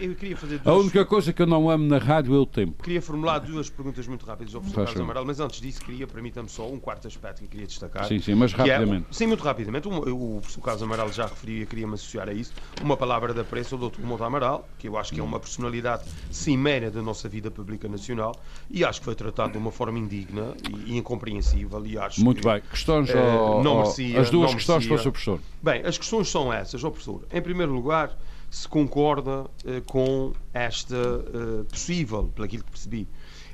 eu 0.00 0.14
queria 0.14 0.36
fazer 0.36 0.60
A 0.64 0.72
única 0.72 1.04
coisa 1.04 1.32
que 1.32 1.42
eu 1.42 1.46
não 1.46 1.68
amo 1.70 1.84
na 1.86 1.98
rádio 1.98 2.34
é 2.34 2.38
o 2.38 2.46
tempo. 2.46 2.82
queria 2.82 3.02
formular 3.02 3.38
duas 3.38 3.68
perguntas 3.70 4.06
muito 4.06 4.24
rápidas 4.26 4.54
ao 4.54 4.60
professor 4.60 4.84
Carlos. 4.84 5.00
Amaral, 5.02 5.24
mas 5.24 5.40
antes 5.40 5.60
disso 5.60 5.80
queria, 5.84 6.06
só 6.46 6.68
um 6.68 6.78
quarto 6.78 7.08
aspecto 7.08 7.38
que 7.38 7.44
eu 7.46 7.48
queria 7.48 7.66
destacar. 7.66 8.04
Sim, 8.06 8.20
sim, 8.20 8.34
mas 8.34 8.52
é- 8.52 8.56
rapidamente. 8.56 9.06
sim, 9.10 9.26
muito 9.26 9.42
rapidamente. 9.42 9.88
O, 9.88 10.36
o 10.36 10.40
professor 10.40 10.60
Carlos 10.60 10.82
Amaral 10.82 11.10
já 11.12 11.26
referiu 11.26 11.62
e 11.62 11.66
queria-me 11.66 11.94
associar 11.94 12.28
a 12.28 12.32
isso. 12.32 12.52
Uma 12.82 12.96
palavra 12.96 13.34
da 13.34 13.42
preço 13.42 13.74
ao 13.74 13.88
Dr. 13.90 14.02
Monte 14.02 14.22
Amaral, 14.22 14.68
que 14.78 14.86
eu 14.86 14.96
acho 14.96 15.12
que 15.12 15.18
é 15.20 15.22
uma 15.24 15.40
personalidade 15.40 16.04
cimeira 16.30 16.90
da 16.90 17.02
nossa 17.02 17.28
vida 17.28 17.50
pública 17.50 17.88
nacional 17.88 18.36
e 18.70 18.84
acho 18.84 19.00
que 19.00 19.04
foi 19.06 19.14
tratado 19.14 19.52
de 19.52 19.58
uma 19.58 19.72
forma 19.72 19.98
indigna 19.98 20.54
e, 20.86 20.92
e 20.92 20.96
incompreensível. 20.96 21.84
E 21.86 21.96
acho 21.98 22.22
Muito 22.22 22.42
que, 22.42 22.46
bem. 22.48 22.60
Questões 22.70 23.08
eh, 23.10 23.18
ao- 23.18 23.62
não 23.64 23.78
merecia, 23.78 24.20
As 24.20 24.30
duas 24.30 24.54
questões 24.54 24.86
para 24.86 24.96
o. 24.96 25.02
Professor. 25.02 25.40
Bem, 25.62 25.82
as 25.86 25.96
questões 25.96 26.28
são 26.30 26.52
essas, 26.52 26.84
ó 26.84 26.90
professor. 26.90 27.24
Em 27.32 27.40
primeiro 27.40 27.72
lugar, 27.72 28.16
se 28.50 28.68
concorda 28.68 29.46
eh, 29.64 29.80
com 29.86 30.32
esta 30.52 30.94
eh, 30.96 31.64
possível, 31.70 32.30
pelo 32.34 32.46
que 32.48 32.62
percebi, 32.62 33.06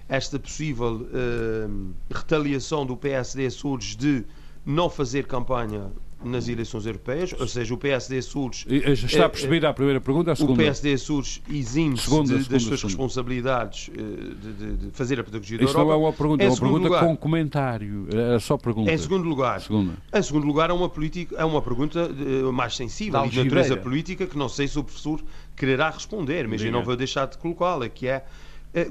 esta 0.09 0.38
possível 0.38 1.07
eh, 1.12 1.67
retaliação 2.12 2.85
do 2.85 2.97
PSD 2.97 3.49
surge 3.51 3.97
de 3.97 4.25
não 4.64 4.88
fazer 4.90 5.27
campanha 5.27 5.90
nas 6.23 6.49
eleições 6.49 6.87
europeias, 6.87 7.35
ou 7.38 7.47
seja, 7.47 7.75
o 7.75 7.77
PSD 7.77 8.23
surge 8.23 8.64
eh, 8.71 8.93
Está 8.93 9.25
Eh, 9.25 9.29
percebida 9.29 9.69
a 9.69 9.75
primeira 9.75 10.01
pergunta? 10.01 10.31
A 10.31 10.33
o 10.33 10.37
segunda? 10.37 10.57
PSD 10.62 10.97
surge 10.97 11.43
exime-se 11.51 12.09
das 12.49 12.62
suas 12.62 12.83
responsabilidades 12.83 13.90
eh, 13.95 14.01
de, 14.01 14.77
de- 14.87 14.90
fazer 14.93 15.21
a 15.21 15.25
pedagogia 15.25 15.59
da 15.59 15.64
Isso 15.64 15.75
não 15.75 15.81
Europa. 15.83 15.95
é 16.03 16.07
uma 16.07 16.12
pergunta, 16.14 16.45
é 16.45 16.49
uma 16.49 16.57
pergunta 16.57 16.85
lugar- 16.85 17.05
com 17.05 17.17
comentário. 17.17 18.07
É 18.11 18.38
só 18.38 18.57
pergunta. 18.57 18.90
Em 18.90 18.97
segundo 18.97 19.29
lugar, 19.29 19.61
Segunda. 19.61 19.93
em 20.14 20.23
segundo 20.23 20.47
lugar, 20.47 20.71
é 20.71 20.73
uma, 20.73 20.88
política, 20.88 21.37
é 21.37 21.45
uma 21.45 21.61
pergunta 21.61 22.01
eh, 22.11 22.51
mais 22.51 22.75
sensível 22.75 23.23
e 23.27 23.29
de 23.29 23.43
natureza 23.45 23.77
política 23.77 24.27
que 24.27 24.38
não 24.38 24.49
sei 24.49 24.67
se 24.67 24.79
o 24.79 24.85
professor 24.85 25.21
quererá 25.55 25.90
responder, 25.90 26.49
mas 26.49 26.62
eu 26.62 26.73
não 26.73 26.83
vou 26.83 26.97
deixar 26.97 27.27
de 27.27 27.37
colocá-la, 27.37 27.87
que 27.90 28.07
é 28.07 28.25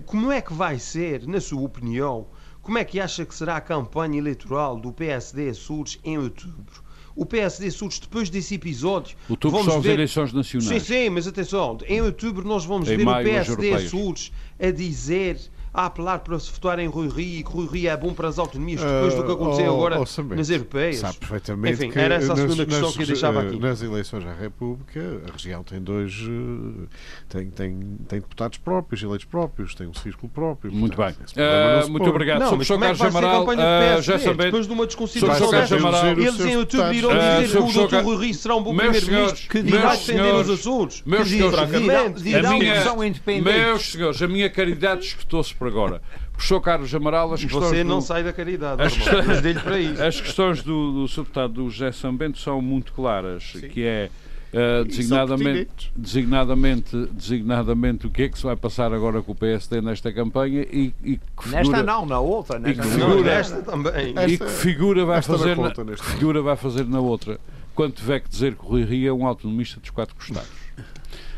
como 0.05 0.31
é 0.31 0.41
que 0.41 0.53
vai 0.53 0.79
ser, 0.79 1.27
na 1.27 1.41
sua 1.41 1.61
opinião, 1.61 2.27
como 2.61 2.77
é 2.77 2.85
que 2.85 2.99
acha 2.99 3.25
que 3.25 3.35
será 3.35 3.57
a 3.57 3.61
campanha 3.61 4.17
eleitoral 4.17 4.79
do 4.79 4.93
PSD 4.93 5.49
Açores 5.49 5.99
em 6.03 6.17
outubro? 6.17 6.81
O 7.15 7.25
PSD 7.25 7.67
Açores, 7.67 7.99
depois 7.99 8.29
desse 8.29 8.55
episódio, 8.55 9.15
Outubro 9.29 9.57
vamos 9.57 9.71
são 9.71 9.79
as 9.79 9.85
ver... 9.85 9.93
eleições 9.93 10.29
Sim, 10.31 10.37
nacionais. 10.37 10.83
sim, 10.83 11.09
mas 11.09 11.27
atenção, 11.27 11.77
em 11.87 12.01
outubro 12.01 12.47
nós 12.47 12.65
vamos 12.65 12.89
Em 12.89 12.97
ver 12.97 13.07
o 13.07 13.09
as 13.11 13.23
PSD. 13.23 13.73
Açores 13.73 14.31
a 14.59 14.71
dizer, 14.71 15.39
a 15.73 15.88
apelar 15.88 16.19
para 16.19 16.38
se 16.38 16.51
votar 16.51 16.77
em 16.77 16.88
Rui 16.88 17.07
Rio 17.09 17.39
e 17.39 17.43
que 17.43 17.49
Rui 17.51 17.67
Rio 17.67 17.89
é 17.89 17.97
bom 17.97 18.13
para 18.13 18.27
as 18.27 18.38
autonomias 18.38 18.79
depois 18.81 19.15
do 19.15 19.23
que 19.23 19.31
aconteceu 19.31 19.65
Ah, 19.65 19.73
agora 19.75 19.95
oh, 19.99 20.36
nas 20.36 20.49
europeias. 20.51 20.97
Sabe 20.97 21.17
perfeitamente 21.17 21.73
Enfim, 21.73 21.89
que 21.91 21.97
era 21.99 22.15
essa 22.15 22.25
a 22.25 22.36
nas- 22.36 22.39
segunda 22.41 22.65
questão 22.65 22.88
nas- 22.88 22.95
que 22.95 23.01
eu 23.03 23.07
deixava 23.07 23.41
aqui. 23.41 23.59
Nas 23.59 23.81
eleições 23.81 24.25
à 24.27 24.33
República, 24.33 25.21
a 25.27 25.31
região 25.31 25.63
tem 25.63 25.81
dois. 25.81 26.13
eh, 26.13 26.88
tem, 27.29 27.49
tem, 27.49 27.79
tem 28.07 28.19
deputados 28.19 28.57
próprios, 28.59 29.01
eleitos 29.01 29.25
próprios, 29.25 29.73
tem 29.73 29.88
um 29.88 29.93
círculo 29.93 30.31
próprio. 30.31 30.71
Muito 30.71 30.95
bem. 30.95 31.07
portanto, 31.13 31.33
Ah, 31.39 31.75
não 31.77 31.83
se 31.86 31.91
muito 31.91 32.09
obrigado. 32.09 32.39
Não, 32.41 32.49
Sr. 32.49 32.57
mas 32.57 32.67
Professor 32.67 32.73
como 32.75 32.86
é 32.86 32.91
que 32.93 32.97
Carlos 32.99 33.13
vai 33.13 33.21
ser 33.21 33.27
a 33.27 33.31
Amaral, 33.31 33.51
ah, 33.51 33.79
PSD? 33.95 34.01
já 34.12 34.19
sabendo. 34.19 34.43
Depois 34.45 34.67
de 34.67 34.73
uma 34.73 34.86
desconsideração 34.86 35.49
desta, 35.51 35.75
eles 35.75 36.39
em 36.45 36.57
outubro 36.57 36.93
irão 36.93 37.12
Ah, 37.12 37.39
dizer 37.41 37.57
que 37.57 37.79
o 37.79 37.88
Dr. 37.88 37.95
Rui 38.03 38.25
Rio 38.25 38.33
será 38.36 38.55
um 38.55 38.62
bom 38.63 38.75
primeiro-ministro 38.75 39.49
que 39.49 39.62
vai 39.63 39.97
defender 39.97 40.36
os 40.36 40.49
Açores. 40.51 41.01
meus 41.05 41.27
senhores, 41.27 41.59
dirá- 41.69 42.07
dirá 42.09 42.49
a 42.49 42.53
minha, 42.53 43.41
meus 43.41 43.91
senhores, 43.91 44.21
a 44.21 44.27
minha 44.27 44.49
caridade 44.49 45.05
escutou-se 45.05 45.53
por 45.63 45.67
agora. 45.80 46.02
Professor 46.32 46.60
Carlos 46.62 46.93
Amaral, 46.95 47.34
as 47.34 47.41
questões 47.43 47.63
Você 47.69 47.84
do- 47.84 47.88
não 47.89 48.02
sai 48.02 48.23
da 48.23 48.34
caridade, 48.34 48.82
As 48.82 48.93
questões- 48.97 49.26
mas 49.28 49.41
dei-lhe 49.41 49.60
para 49.60 49.80
isso. 49.80 50.04
As 50.04 50.19
questões 50.21 50.62
do, 50.63 50.91
do 51.02 51.08
Sr. 51.08 51.21
Deputado 51.21 51.54
do 51.54 51.69
José 51.69 51.91
Sambento 51.91 52.38
são 52.39 52.62
muito 52.62 52.91
claras, 52.93 53.52
que 53.71 53.84
é 53.84 54.10
uh, 54.54 54.84
designadamente, 54.86 55.91
designadamente, 55.95 57.08
designadamente 57.12 58.08
o 58.08 58.10
que 58.10 58.23
é 58.23 58.30
que 58.30 58.38
se 58.38 58.43
vai 58.43 58.56
passar 58.56 58.93
agora 58.93 59.21
com 59.21 59.32
o 59.32 59.36
PSD 59.36 59.82
nesta 59.82 60.12
campanha 60.12 60.62
e, 60.63 60.93
e 61.04 61.17
que 61.17 61.43
figura, 61.43 61.58
Nesta 61.63 61.84
não, 61.84 62.06
na 62.06 62.19
outra. 62.19 62.60
que 62.60 62.67
Nesta 62.67 62.84
figura- 62.84 63.08
Não, 63.15 63.21
não. 63.23 63.30
esta 63.30 63.62
também. 63.62 64.15
e 64.30 64.38
que 64.38 64.47
figura 64.49 65.06
vai 65.06 65.17
esta 65.19 65.38
fazer 65.38 65.49
na, 65.49 65.56
conta 65.56 65.86
que 65.95 66.06
figura 66.06 66.41
vai 66.41 66.56
fazer 66.56 66.86
na 66.86 66.99
outra 66.99 67.39
quando 67.76 67.93
tiver 67.93 68.19
que 68.19 68.30
dizer 68.30 68.56
que 68.56 68.63
o 68.65 68.67
Rui 68.69 68.84
Rio 68.84 69.10
é 69.10 69.13
um 69.13 69.26
autonomista 69.26 69.80
dos 69.80 69.89
quatro 69.89 70.15
costados. 70.15 70.49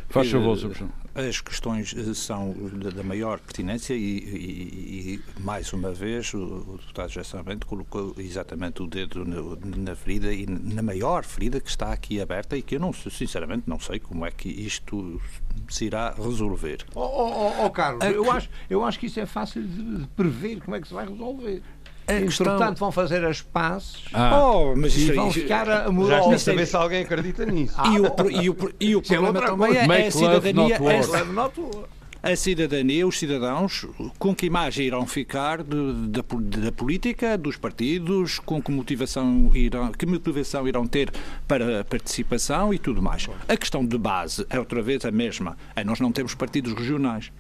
Faz 0.09 0.29
favor, 0.29 0.57
Sr. 0.57 0.71
As 1.15 1.39
questões 1.39 1.95
eh, 1.97 2.13
são 2.13 2.53
da- 2.73 2.89
da 2.89 3.01
maior 3.01 3.39
pertinência 3.39 3.93
e, 3.93 3.99
e- 4.17 5.13
e, 5.15 5.41
mais 5.41 5.71
uma 5.71 5.93
vez, 5.93 6.33
o, 6.33 6.37
o 6.39 6.77
deputado 6.77 7.07
José 7.09 7.23
Sarmento 7.23 7.65
colocou 7.65 8.13
exatamente 8.17 8.83
o 8.83 8.87
dedo 8.87 9.23
no- 9.23 9.55
na 9.77 9.95
ferida 9.95 10.33
e 10.33 10.45
na 10.45 10.81
maior 10.81 11.23
ferida 11.23 11.61
que 11.61 11.69
está 11.69 11.93
aqui 11.93 12.19
aberta 12.19 12.57
e 12.57 12.61
que 12.61 12.75
eu, 12.75 12.81
não, 12.81 12.91
sinceramente, 12.91 13.63
não 13.65 13.79
sei 13.79 13.97
como 13.97 14.25
é 14.25 14.31
que 14.31 14.49
isto 14.49 15.21
se 15.69 15.85
irá 15.85 16.13
resolver. 16.13 16.85
Oh, 16.93 16.99
oh, 16.99 17.31
oh, 17.61 17.65
oh, 17.65 17.69
Carlos, 17.71 18.03
eu, 18.03 18.23
que- 18.23 18.29
acho, 18.31 18.49
eu 18.69 18.83
acho 18.83 18.99
que 18.99 19.05
isso 19.05 19.19
é 19.21 19.25
fácil 19.25 19.63
de 19.65 20.05
prever 20.17 20.59
como 20.59 20.75
é 20.75 20.81
que 20.81 20.87
se 20.89 20.93
vai 20.93 21.07
resolver. 21.07 21.63
A 22.07 22.13
questão- 22.21 22.45
Entretanto, 22.45 22.77
vão 22.79 22.91
fazer 22.91 23.25
as 23.25 23.41
pazes 23.41 24.05
Ah, 24.13 24.39
Oh, 24.39 24.75
mas 24.75 24.95
e 24.95 25.11
vão 25.11 25.27
isso- 25.29 25.39
ficar 25.39 25.65
Já 25.65 25.85
amorosos. 25.85 26.33
a 26.33 26.37
saber 26.39 26.65
se 26.67 26.75
alguém 26.75 27.01
acredita 27.03 27.45
nisso. 27.45 27.75
E 27.85 27.99
o, 27.99 28.29
e 28.43 28.49
o, 28.49 28.73
e 28.79 28.95
o 28.95 28.99
é 28.99 29.01
problema 29.01 29.41
também 29.41 29.71
é, 29.75 29.79
é 29.79 29.83
a 29.85 29.87
love, 29.87 30.11
cidadania. 30.11 30.75
é- 30.75 31.49
tua. 31.49 31.89
A 32.25 32.35
cidadania, 32.35 33.05
os 33.07 33.19
cidadãos, 33.19 33.85
com 34.17 34.33
que 34.33 34.47
imagem 34.47 34.87
irão 34.87 35.05
ficar 35.05 35.61
de- 35.61 36.07
da, 36.07 36.23
po- 36.23 36.41
da 36.41 36.71
política, 36.71 37.37
dos 37.37 37.55
partidos, 37.55 38.39
com 38.39 38.59
que 38.59 38.71
motivação, 38.71 39.51
irão, 39.53 39.91
que 39.91 40.07
motivação 40.07 40.67
irão 40.67 40.87
ter 40.87 41.11
para 41.47 41.81
a 41.81 41.83
participação 41.83 42.73
e 42.73 42.79
tudo 42.79 42.99
mais. 42.99 43.27
A 43.47 43.55
questão 43.55 43.85
de 43.85 43.95
base 43.95 44.43
é 44.49 44.57
outra 44.57 44.81
vez 44.81 45.05
a 45.05 45.11
mesma. 45.11 45.55
É 45.75 45.83
nós 45.83 45.99
não 45.99 46.11
temos 46.11 46.33
partidos 46.33 46.73
regionais. 46.73 47.31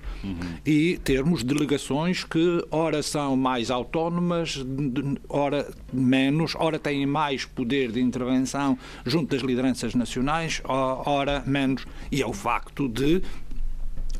E 0.63 0.99
termos 1.03 1.43
delegações 1.43 2.23
que 2.23 2.63
ora 2.69 3.01
são 3.01 3.35
mais 3.35 3.71
autónomas, 3.71 4.63
de- 4.63 5.17
ora 5.27 5.67
menos, 5.91 6.53
ora 6.57 6.77
têm 6.77 7.07
mais 7.07 7.43
poder 7.43 7.91
de 7.91 7.99
intervenção 8.01 8.77
junto 9.03 9.35
das 9.35 9.41
lideranças 9.43 9.95
nacionais, 9.95 10.61
ora 10.63 11.41
menos. 11.47 11.87
E 12.11 12.21
é 12.21 12.27
o 12.27 12.33
facto 12.33 12.87
de 12.87 13.23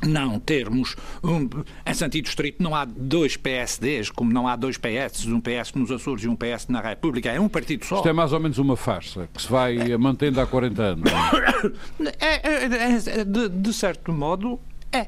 não 0.03 0.39
termos, 0.39 0.95
um, 1.23 1.47
em 1.85 1.93
sentido 1.93 2.27
estrito, 2.27 2.61
não 2.61 2.75
há 2.75 2.85
dois 2.85 3.37
PSDs, 3.37 4.09
como 4.09 4.31
não 4.31 4.47
há 4.47 4.55
dois 4.55 4.77
PS, 4.77 5.25
um 5.25 5.39
PS 5.39 5.73
nos 5.75 5.91
Açores 5.91 6.23
e 6.23 6.27
um 6.27 6.35
PS 6.35 6.67
na 6.69 6.81
República, 6.81 7.29
é 7.31 7.39
um 7.39 7.49
partido 7.49 7.85
só. 7.85 7.97
Isto 7.97 8.09
é 8.09 8.13
mais 8.13 8.33
ou 8.33 8.39
menos 8.39 8.57
uma 8.57 8.75
farsa 8.75 9.27
que 9.33 9.41
se 9.41 9.49
vai 9.51 9.95
mantendo 9.97 10.39
há 10.41 10.47
40 10.47 10.81
anos. 10.81 11.11
É, 12.19 12.47
é- 12.47 12.65
é- 12.65 13.19
é- 13.21 13.25
de, 13.25 13.49
de 13.49 13.73
certo 13.73 14.11
modo, 14.11 14.59
é. 14.91 15.07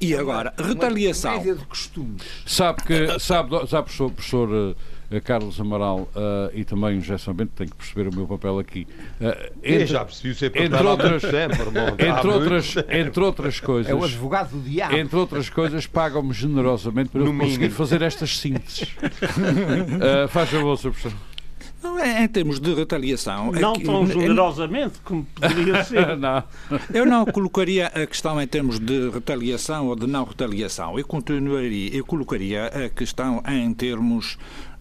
E 0.00 0.14
agora, 0.14 0.52
retaliação. 0.58 1.36
Média 1.36 1.54
de 1.54 1.64
costumes. 1.64 2.22
Sabe 2.44 2.82
que, 2.82 3.18
sabe, 3.18 3.50
sabe 3.68 3.84
professor, 3.84 4.10
professor 4.10 4.48
eh, 4.52 4.74
Carlos 5.20 5.60
Amaral 5.60 6.08
eh, 6.14 6.50
e 6.54 6.64
também 6.64 6.98
o 6.98 7.00
José 7.00 7.18
Sambento, 7.18 7.52
tem 7.56 7.66
que 7.68 7.74
perceber 7.74 8.08
o 8.08 8.14
meu 8.14 8.26
papel 8.26 8.58
aqui. 8.58 8.86
Eh, 9.20 9.52
Eu 9.62 9.74
entre, 9.74 9.86
já 9.86 10.04
percebi 10.04 10.30
o 10.30 10.34
seu 10.34 10.48
entre 10.48 10.68
papel 10.68 10.86
outras-. 10.88 11.24
Há 11.24 12.06
entre, 12.08 12.28
outras, 12.30 12.74
entre 12.88 13.24
outras 13.24 13.60
coisas. 13.60 13.90
É 13.90 13.94
o 13.94 14.02
advogado 14.04 14.50
do 14.50 14.60
diabo. 14.60 14.94
Entre 14.96 15.16
outras 15.16 15.48
coisas, 15.50 15.86
pagam-me 15.86 16.32
generosamente 16.32 17.10
para 17.10 17.20
eu 17.20 17.26
No 17.26 17.38
conseguir 17.38 17.58
mínimo. 17.58 17.74
fazer 17.74 18.02
estas 18.02 18.38
sínteses. 18.38 18.94
Eh, 20.00 20.28
faz 20.28 20.48
favor, 20.50 20.76
Sr. 20.76 20.90
Professor. 20.90 21.12
Não, 21.82 21.98
é- 21.98 22.24
Em 22.24 22.28
termos 22.28 22.58
de 22.60 22.72
retaliação. 22.74 23.52
Não 23.52 23.72
aqui- 23.72 23.84
tão 23.84 24.06
generosamente 24.06 24.94
como 25.04 25.24
poderia 25.34 25.84
ser. 25.84 26.16
Não. 26.16 26.42
Eu 26.92 27.04
não 27.04 27.24
colocaria 27.26 27.88
a 27.88 28.06
questão 28.06 28.40
em 28.40 28.46
termos 28.46 28.78
de 28.78 29.10
retaliação 29.10 29.88
ou 29.88 29.96
de 29.96 30.06
não 30.06 30.24
retaliação. 30.24 30.98
Eu 30.98 31.06
continuaria, 31.06 31.94
eu 31.94 32.04
colocaria 32.04 32.66
a 32.68 32.88
questão 32.88 33.42
em 33.46 33.72
termos 33.74 34.38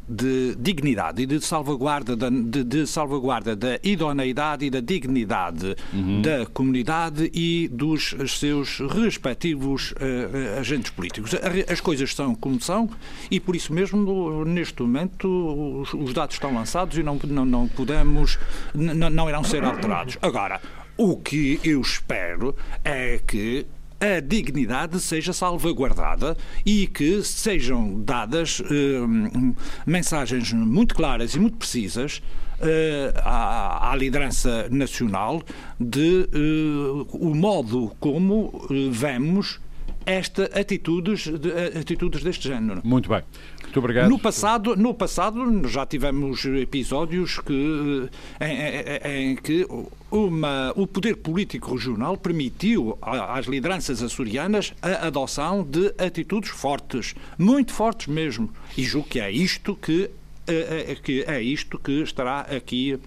de 0.08 0.56
dignidade 0.56 1.22
e 1.22 1.26
de 1.26 1.40
salvaguarda 1.42 2.16
da, 2.16 2.30
de, 2.30 2.64
de 2.64 2.88
salvaguarda 2.88 3.56
da 3.56 3.80
idoneidade 3.84 4.66
e 4.66 4.70
da 4.70 4.80
dignidade 4.80 5.76
da 6.22 6.46
comunidade 6.48 7.32
e 7.34 7.68
dos 7.70 8.16
seus 8.28 8.80
respectivos 8.80 9.94
eh, 10.00 10.58
agentes 10.60 10.92
políticos. 10.92 11.32
As 11.70 11.80
coisas 11.80 12.14
são 12.14 12.36
como 12.36 12.62
são 12.62 12.90
e 13.30 13.40
por 13.40 13.56
isso 13.56 13.74
mesmo 13.74 14.46
neste 14.46 14.82
momento 14.82 15.82
os, 15.82 15.94
os 15.94 16.14
dados 16.14 16.36
estão 16.36 16.54
lançados 16.54 16.98
e 16.98 17.04
não, 17.04 17.20
não, 17.24 17.46
não 17.46 17.68
podemos 17.68 18.38
não, 18.74 19.10
não 19.10 19.30
irão 19.30 19.44
ser 19.44 19.64
alterados. 19.64 20.18
Agora, 20.22 20.62
o 20.98 21.18
que 21.18 21.60
eu 21.64 21.82
espero 21.82 22.56
é 22.84 23.20
que 23.26 23.66
a 24.04 24.20
dignidade 24.20 25.00
seja 25.00 25.32
salvaguardada 25.32 26.36
e 26.66 26.88
que 26.88 27.24
sejam 27.24 28.02
dadas 28.02 28.62
eh, 28.70 29.56
mensagens 29.86 30.52
muito 30.52 30.94
claras 30.94 31.34
e 31.36 31.40
muito 31.40 31.56
precisas 31.56 32.22
eh, 32.60 33.14
à, 33.24 33.92
à 33.92 33.96
liderança 33.96 34.68
nacional 34.70 35.42
de 35.80 36.28
eh, 36.34 37.06
o 37.14 37.34
modo 37.34 37.96
como 37.98 38.68
eh, 38.70 38.90
vemos 38.92 39.62
esta 40.06 40.46
atitudes, 40.60 41.28
de, 41.28 41.52
atitudes 41.80 42.24
deste 42.24 42.48
género. 42.48 42.82
Muito 42.84 43.10
bem. 43.10 43.22
Muito 43.62 43.80
obrigado. 43.80 44.10
No 44.10 44.20
passado, 44.20 44.76
no 44.76 44.94
passado 44.94 45.68
já 45.68 45.86
tivemos 45.86 46.46
episódios 46.46 47.40
que, 47.40 48.10
em, 48.40 49.20
em, 49.20 49.32
em 49.32 49.36
que 49.36 49.66
uma, 50.12 50.72
o 50.76 50.86
poder 50.86 51.18
político 51.18 51.74
regional 51.74 52.16
permitiu 52.18 52.98
às 53.02 53.48
lideranças 53.48 54.04
açorianas 54.04 54.74
a 54.82 55.08
adoção 55.08 55.64
de 55.64 55.94
atitudes 55.98 56.52
fortes, 56.52 57.16
muito 57.38 57.74
fortes 57.74 58.08
mesmo. 58.08 58.50
E 58.78 58.84
julgo 58.84 59.08
que 59.08 59.20
é 59.20 59.32
isto 59.32 59.76
que, 59.76 60.10
é, 60.46 60.92
é, 60.92 60.96
que, 60.96 61.24
é 61.24 61.42
isto 61.42 61.80
que 61.80 62.04
estará 62.04 62.42
aqui 62.42 63.00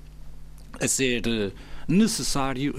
a 0.81 0.89
ser 0.89 1.23
necessário, 1.87 2.75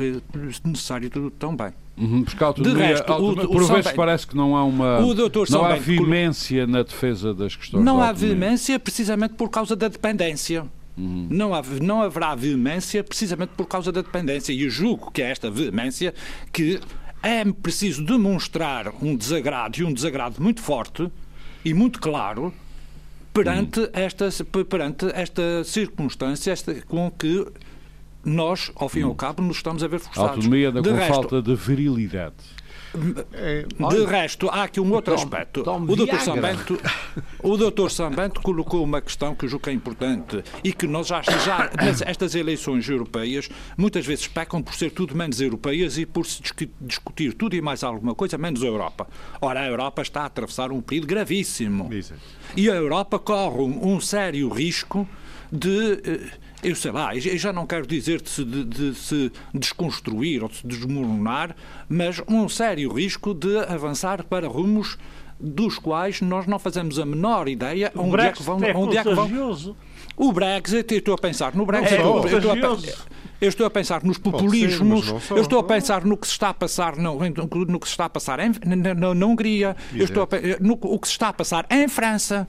necessário 0.66 1.10
também. 1.32 1.72
Uhum, 1.98 2.24
porque 2.24 2.44
a 2.44 2.48
autonomia, 2.48 2.76
de 2.76 2.90
resto, 2.90 3.12
autonomia, 3.12 3.46
o, 3.46 3.52
por 3.52 3.64
o 3.64 3.68
vezes 3.68 3.92
parece 3.92 4.28
que 4.28 4.36
não 4.36 4.56
há 4.56 4.64
uma 4.64 5.00
o 5.00 5.16
não 5.50 5.66
há 5.66 5.76
veemência 5.76 6.68
na 6.68 6.84
defesa 6.84 7.34
das 7.34 7.56
questões 7.56 7.84
Não 7.84 8.00
há 8.00 8.12
veemência 8.12 8.80
precisamente 8.80 9.34
por 9.34 9.50
causa 9.50 9.76
da 9.76 9.88
dependência. 9.88 10.66
Uhum. 10.96 11.28
Não, 11.30 11.54
há, 11.56 11.64
não 11.82 12.02
haverá 12.02 12.36
veemência 12.36 13.04
precisamente 13.04 13.52
por 13.58 13.66
causa 13.68 13.92
da 13.92 14.02
dependência. 14.02 14.54
E 14.54 14.64
eu 14.64 14.70
julgo 14.70 15.12
que 15.12 15.22
é 15.22 15.32
esta 15.32 15.50
veemência 15.50 16.14
que 16.54 16.80
é 17.24 17.44
preciso 17.46 18.04
demonstrar 18.04 18.94
um 19.02 19.16
desagrado 19.16 19.80
e 19.80 19.84
um 19.84 19.92
desagrado 19.92 20.42
muito 20.42 20.62
forte 20.62 21.10
e 21.66 21.74
muito 21.74 22.00
claro 22.00 22.54
perante, 23.34 23.80
uhum. 23.80 23.90
esta, 23.94 24.30
perante 24.70 25.06
esta 25.14 25.64
circunstância 25.64 26.52
esta, 26.52 26.76
com 26.82 27.12
que 27.12 27.46
nós, 28.28 28.72
ao 28.76 28.90
fim 28.90 29.00
e 29.00 29.04
ao 29.04 29.12
hum. 29.12 29.16
cabo, 29.16 29.42
nos 29.42 29.58
estamos 29.58 29.84
a 29.84 29.88
ver 29.88 30.00
forçados. 30.00 30.30
A 30.30 30.34
autonomia 30.34 30.72
da, 30.72 30.82
com 30.82 30.94
resto, 30.94 31.14
falta 31.14 31.42
de 31.42 31.56
virilidade. 31.56 32.36
De 32.94 34.06
resto, 34.06 34.50
há 34.50 34.64
aqui 34.64 34.80
um 34.80 34.92
outro 34.92 35.16
Tom, 35.16 35.22
aspecto. 35.22 35.64
Tom 35.64 35.84
o 35.84 35.96
Dr. 35.96 36.18
Sambento, 36.20 36.80
o 37.44 37.58
Dr. 37.58 37.90
Sambento 37.90 38.42
colocou 38.42 38.84
uma 38.84 39.02
questão 39.02 39.36
que 39.36 39.46
eu 39.46 39.50
julgo 39.50 39.64
que 39.64 39.70
é 39.70 39.74
importante 39.74 40.44
e 40.64 40.74
que 40.74 40.88
nós 40.88 41.08
já, 41.08 41.22
já 41.22 41.70
estas 42.06 42.34
eleições 42.34 42.88
europeias 42.90 43.50
muitas 43.78 44.06
vezes 44.06 44.28
pecam 44.28 44.64
por 44.64 44.74
ser 44.74 44.92
tudo 44.92 45.16
menos 45.16 45.40
europeias 45.40 45.98
e 45.98 46.06
por 46.06 46.26
se 46.26 46.42
discutir 46.82 47.34
tudo 47.34 47.56
e 47.56 47.62
mais 47.62 47.84
alguma 47.84 48.16
coisa 48.16 48.38
menos 48.38 48.64
a 48.64 48.68
Europa. 48.68 49.08
Ora, 49.42 49.62
a 49.62 49.68
Europa 49.68 50.02
está 50.02 50.22
a 50.22 50.26
atravessar 50.26 50.72
um 50.72 50.82
período 50.82 51.08
gravíssimo. 51.08 51.90
E 52.56 52.70
a 52.70 52.74
Europa 52.74 53.20
corre 53.20 53.62
um, 53.62 53.94
um 53.94 54.02
sério 54.02 54.50
risco 54.50 55.08
de 55.52 56.02
eh, 56.04 56.32
eu 56.64 56.76
sei 56.76 56.92
lá, 56.92 57.16
eu 57.16 57.38
já 57.38 57.54
não 57.54 57.68
quero 57.68 57.86
dizer 57.86 58.22
de 58.22 58.30
se, 58.30 58.44
de, 58.44 58.64
de 58.64 58.96
se 58.96 59.32
desconstruir 59.54 60.42
ou 60.44 60.50
de 60.50 60.58
se 60.58 60.68
desmoronar, 60.68 61.56
mas 61.88 62.22
um 62.28 62.50
sério 62.50 62.92
risco 62.94 63.34
de 63.34 63.60
avançar 63.60 64.24
para 64.24 64.48
rumos 64.48 64.98
dos 65.40 65.78
quais 65.78 66.20
nós 66.22 66.48
não 66.48 66.58
fazemos 66.58 66.98
a 66.98 67.06
menor 67.06 67.48
ideia 67.48 67.92
o 67.94 68.02
onde 68.02 68.22
é 68.22 68.32
que 68.32 68.42
vão. 68.42 68.64
É 68.64 68.76
onde 68.76 68.98
é 68.98 69.04
que 69.04 69.14
vão. 69.14 69.76
O 70.16 70.32
Brexit, 70.32 70.92
eu 70.92 70.98
estou 70.98 71.14
a 71.14 71.18
pensar 71.18 71.54
no 71.56 71.64
Brexit. 71.64 71.94
É, 71.94 72.02
eu, 72.02 72.26
estou 72.26 72.52
a, 72.52 72.56
eu, 73.40 73.50
estou 73.50 73.68
a, 73.68 73.70
pensar 73.70 74.04
nos 74.04 74.18
populismos, 74.18 75.06
ser, 75.06 75.34
eu 75.36 75.42
estou 75.42 75.60
a 75.60 75.64
pensar 75.64 76.04
no 76.04 76.18
que 76.18 76.26
se 76.26 76.34
está 76.34 76.50
a 76.50 76.54
passar 76.56 76.96
no, 76.96 77.20
no 77.20 77.80
que 77.80 77.88
se 77.88 77.94
está 77.94 78.06
a 78.06 78.10
passar 78.10 78.40
em, 78.40 78.52
na, 78.66 78.96
na, 78.96 79.14
na 79.14 79.26
Hungria, 79.28 79.76
eu 79.94 80.06
estou 80.06 80.24
a, 80.24 80.28
no 80.60 80.74
o 80.82 80.98
que 80.98 81.08
se 81.08 81.14
está 81.14 81.30
a 81.30 81.34
passar 81.34 81.68
em 81.70 81.88
França. 81.88 82.48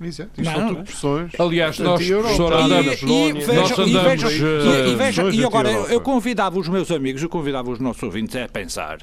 Exato. 0.00 0.30
Isto 0.36 0.52
são 0.52 0.68
tudo 0.68 0.84
pressões. 0.84 1.32
Aliás, 1.38 1.78
nós, 1.78 2.06
professora 2.06 2.56
Ana, 2.56 2.82
nós 2.82 3.78
andamos... 3.78 4.32
E, 4.32 4.94
vejam, 4.94 5.30
e 5.30 5.44
agora, 5.44 5.70
eu 5.70 6.00
convidava 6.00 6.58
os 6.58 6.68
meus 6.68 6.90
amigos, 6.90 7.22
eu 7.22 7.28
convidava 7.28 7.70
os 7.70 7.78
nossos 7.78 8.02
ouvintes 8.02 8.36
a 8.36 8.46
pensar 8.46 8.98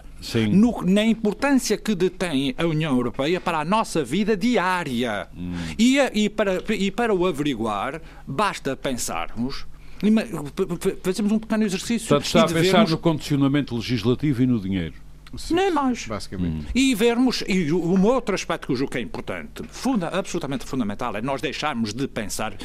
no, 0.51 0.83
na 0.83 1.03
importância 1.03 1.77
que 1.77 1.95
detém 1.95 2.53
a 2.57 2.65
União 2.65 2.95
Europeia 2.95 3.41
para 3.41 3.59
a 3.59 3.65
nossa 3.65 4.03
vida 4.03 4.37
diária. 4.37 5.27
Hum. 5.35 5.53
E, 5.77 5.97
e, 6.13 6.29
para, 6.29 6.63
e 6.69 6.91
para 6.91 7.13
o 7.13 7.25
averiguar, 7.25 8.01
basta 8.27 8.75
pensarmos 8.75 9.65
fazemos 11.01 11.31
um 11.31 11.39
pequeno 11.39 11.63
exercício. 11.63 12.09
Portanto, 12.09 12.25
está 12.25 12.43
a 12.43 12.47
pensar 12.47 12.89
no 12.89 12.97
condicionamento 12.97 13.75
legislativo 13.75 14.43
e 14.43 14.47
no 14.47 14.59
dinheiro. 14.59 14.95
Sim, 15.37 15.55
Nem 15.55 15.71
mais. 15.71 16.05
Basicamente. 16.05 16.65
Hum. 16.65 16.69
E 16.73 16.93
vermos, 16.95 17.43
e 17.47 17.71
um 17.71 18.05
outro 18.05 18.35
aspecto 18.35 18.67
que 18.67 18.73
eu 18.73 18.77
julgo 18.77 18.91
que 18.91 18.97
é 18.97 19.01
importante, 19.01 19.63
funda, 19.69 20.07
absolutamente 20.07 20.65
fundamental, 20.65 21.15
é 21.15 21.21
nós 21.21 21.41
deixarmos 21.41 21.93
de 21.93 22.07
pensar, 22.07 22.55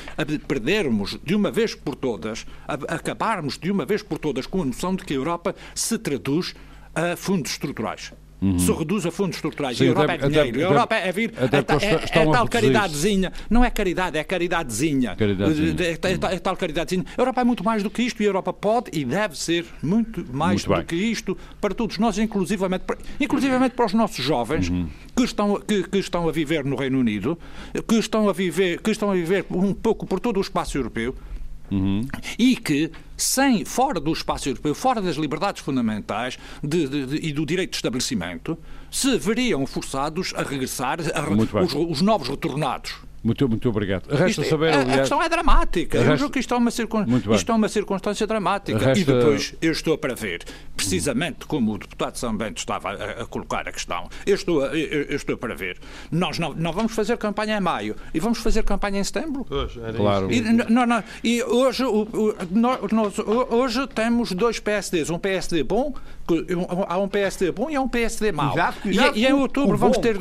perdermos 0.47 1.19
de 1.25 1.35
uma 1.35 1.51
vez 1.51 1.75
por 1.75 1.95
todas, 1.95 2.47
acabarmos 2.67 3.59
de 3.59 3.71
uma 3.71 3.85
vez 3.85 4.03
por 4.03 4.19
todas 4.19 4.47
com 4.47 4.63
a 4.63 4.65
noção 4.65 4.95
de 4.95 5.05
que 5.05 5.13
a 5.13 5.17
Europa 5.17 5.55
se 5.75 5.99
traduz 5.99 6.55
a 6.95 7.17
fundos 7.17 7.53
estruturais. 7.53 8.13
Uhum. 8.41 8.59
Se 8.59 8.71
reduz 8.73 9.05
a 9.05 9.11
fundos 9.11 9.37
estruturais. 9.37 9.77
Sim, 9.77 9.85
a 9.85 9.87
Europa 9.89 10.13
até, 10.13 10.25
é 10.25 10.29
dinheiro. 10.29 10.49
Até, 10.49 10.59
a 10.59 10.69
Europa 10.69 10.95
é 10.95 11.13
vir. 11.13 11.33
É, 11.37 11.45
é, 11.45 12.23
é, 12.23 12.33
tal 12.33 12.49
caridadezinha. 12.49 13.33
Não 13.51 13.65
é 13.65 13.71
caridade, 13.71 14.17
é 14.17 14.23
caridadezinha. 14.23 15.17
caridadezinha. 15.17 15.75
É, 15.81 16.35
é, 16.35 16.39
tal 16.39 16.57
caridadezinha. 16.57 17.05
A 17.17 17.21
Europa 17.21 17.41
é 17.41 17.45
muito 17.45 17.65
mais 17.65 17.83
do 17.83 17.91
que 17.91 18.03
isto 18.03 18.23
e 18.23 18.27
a 18.27 18.29
Europa 18.29 18.53
pode 18.53 18.91
e 18.93 19.05
deve 19.05 19.37
ser 19.37 19.67
muito 19.83 20.25
mais 20.33 20.65
muito 20.65 20.81
do 20.81 20.87
que 20.87 20.95
isto 20.95 21.37
para 21.61 21.75
todos 21.75 21.99
nós, 21.99 22.17
inclusivamente, 22.19 22.85
inclusivamente 23.19 23.75
para 23.75 23.87
os 23.87 23.93
nossos 23.93 24.25
jovens 24.25 24.69
uhum. 24.69 24.89
que, 25.17 25.25
estão, 25.25 25.61
que, 25.61 25.83
que, 25.83 25.99
estão 25.99 26.29
a 26.29 26.33
viver 26.33 26.65
no 26.65 26.77
Reino 26.77 27.01
Unido, 27.01 27.37
que 27.89 27.97
estão 27.97 28.29
a 28.29 28.33
viver, 28.33 28.81
que 28.81 28.91
estão 28.93 29.11
a 29.11 29.15
viver 29.15 29.47
um 29.51 29.75
pouco 29.75 30.07
por 30.07 30.21
todo 30.21 30.37
o 30.37 30.41
espaço 30.41 30.79
europeu. 30.79 31.15
Uhum. 31.71 32.07
E 32.39 32.57
que, 32.57 32.91
sem, 33.19 33.65
fora 33.65 33.99
do 34.01 34.13
espaço 34.13 34.49
europeu, 34.49 34.75
fora 34.75 35.03
das 35.03 35.17
liberdades 35.17 35.63
fundamentais 35.63 36.39
de, 36.63 36.89
de, 36.89 37.07
de, 37.07 37.27
e 37.27 37.33
do 37.33 37.45
direito 37.45 37.71
de 37.71 37.77
estabelecimento, 37.77 38.57
se 38.91 39.19
veriam 39.19 39.67
forçados 39.67 40.33
a 40.37 40.43
regressar 40.43 40.99
a, 41.01 41.61
os, 41.63 41.75
os 41.75 42.01
novos 42.01 42.29
retornados 42.29 43.08
muito, 43.29 43.49
muito 43.49 43.69
obrigado. 43.69 44.09
Resta 44.09 44.43
isto, 44.43 44.45
saber, 44.45 44.73
a, 44.73 44.81
aliás, 44.81 44.95
a 44.95 45.01
questão 45.01 45.23
é 45.23 45.29
dramática. 45.29 45.99
Resta... 45.99 46.13
Eu 46.13 46.17
julgo 46.17 46.33
que 46.33 46.41
isto 46.41 46.55
é 46.55 46.57
uma, 46.57 46.71
circun... 46.71 47.05
isto 47.35 47.53
é 47.53 47.55
uma 47.55 47.69
circunstância 47.69 48.27
dramática. 48.27 48.79
Resta... 48.79 48.99
E 48.99 49.05
depois 49.05 49.55
eu 49.61 49.73
estou 49.73 49.99
para 49.99 50.15
ver, 50.15 50.45
precisamente 50.77 51.47
como 51.47 51.75
o 51.75 51.79
deputado 51.79 52.17
São 52.17 52.35
Bento 52.35 52.59
estava 52.59 52.91
a, 52.91 53.23
a 53.23 53.27
colocar 53.27 53.69
a 53.69 53.73
questão, 53.73 54.09
eu 54.27 54.35
estou, 54.35 54.65
a, 54.65 54.69
eu, 54.69 55.03
eu, 55.03 55.17
estou 55.17 55.37
para 55.37 55.55
ver. 55.55 55.79
Nós 56.11 56.39
não, 56.39 56.55
não 56.55 56.73
vamos 56.73 56.93
fazer 56.93 57.19
campanha 57.19 57.59
em 57.59 57.61
maio 57.61 57.95
e 58.15 58.19
vamos 58.19 58.39
fazer 58.39 58.63
campanha 58.65 58.99
em 58.99 59.05
setembro. 59.05 59.45
Pois, 59.47 59.73
claro. 59.97 60.33
E, 60.33 60.41
não, 60.41 60.87
não, 60.87 61.05
e 61.23 61.43
hoje, 61.43 61.85
o, 61.85 62.03
o, 62.03 62.35
nós, 62.51 62.81
hoje 63.51 63.87
temos 63.89 64.33
dois 64.33 64.59
PSDs. 64.59 65.11
Um 65.11 65.19
PSD 65.19 65.63
bom, 65.63 65.95
há 66.89 66.99
um 66.99 67.09
PSD 67.09 67.53
bom 67.53 67.69
e 67.69 67.77
há 67.77 67.81
um 67.81 67.89
PSD 67.89 68.33
mau. 68.33 68.55
Exato, 68.55 68.89
exato, 68.89 69.19
e, 69.19 69.23
e 69.23 69.27
em 69.27 69.33
outubro 69.33 69.77
vamos 69.77 69.99
ter. 69.99 70.17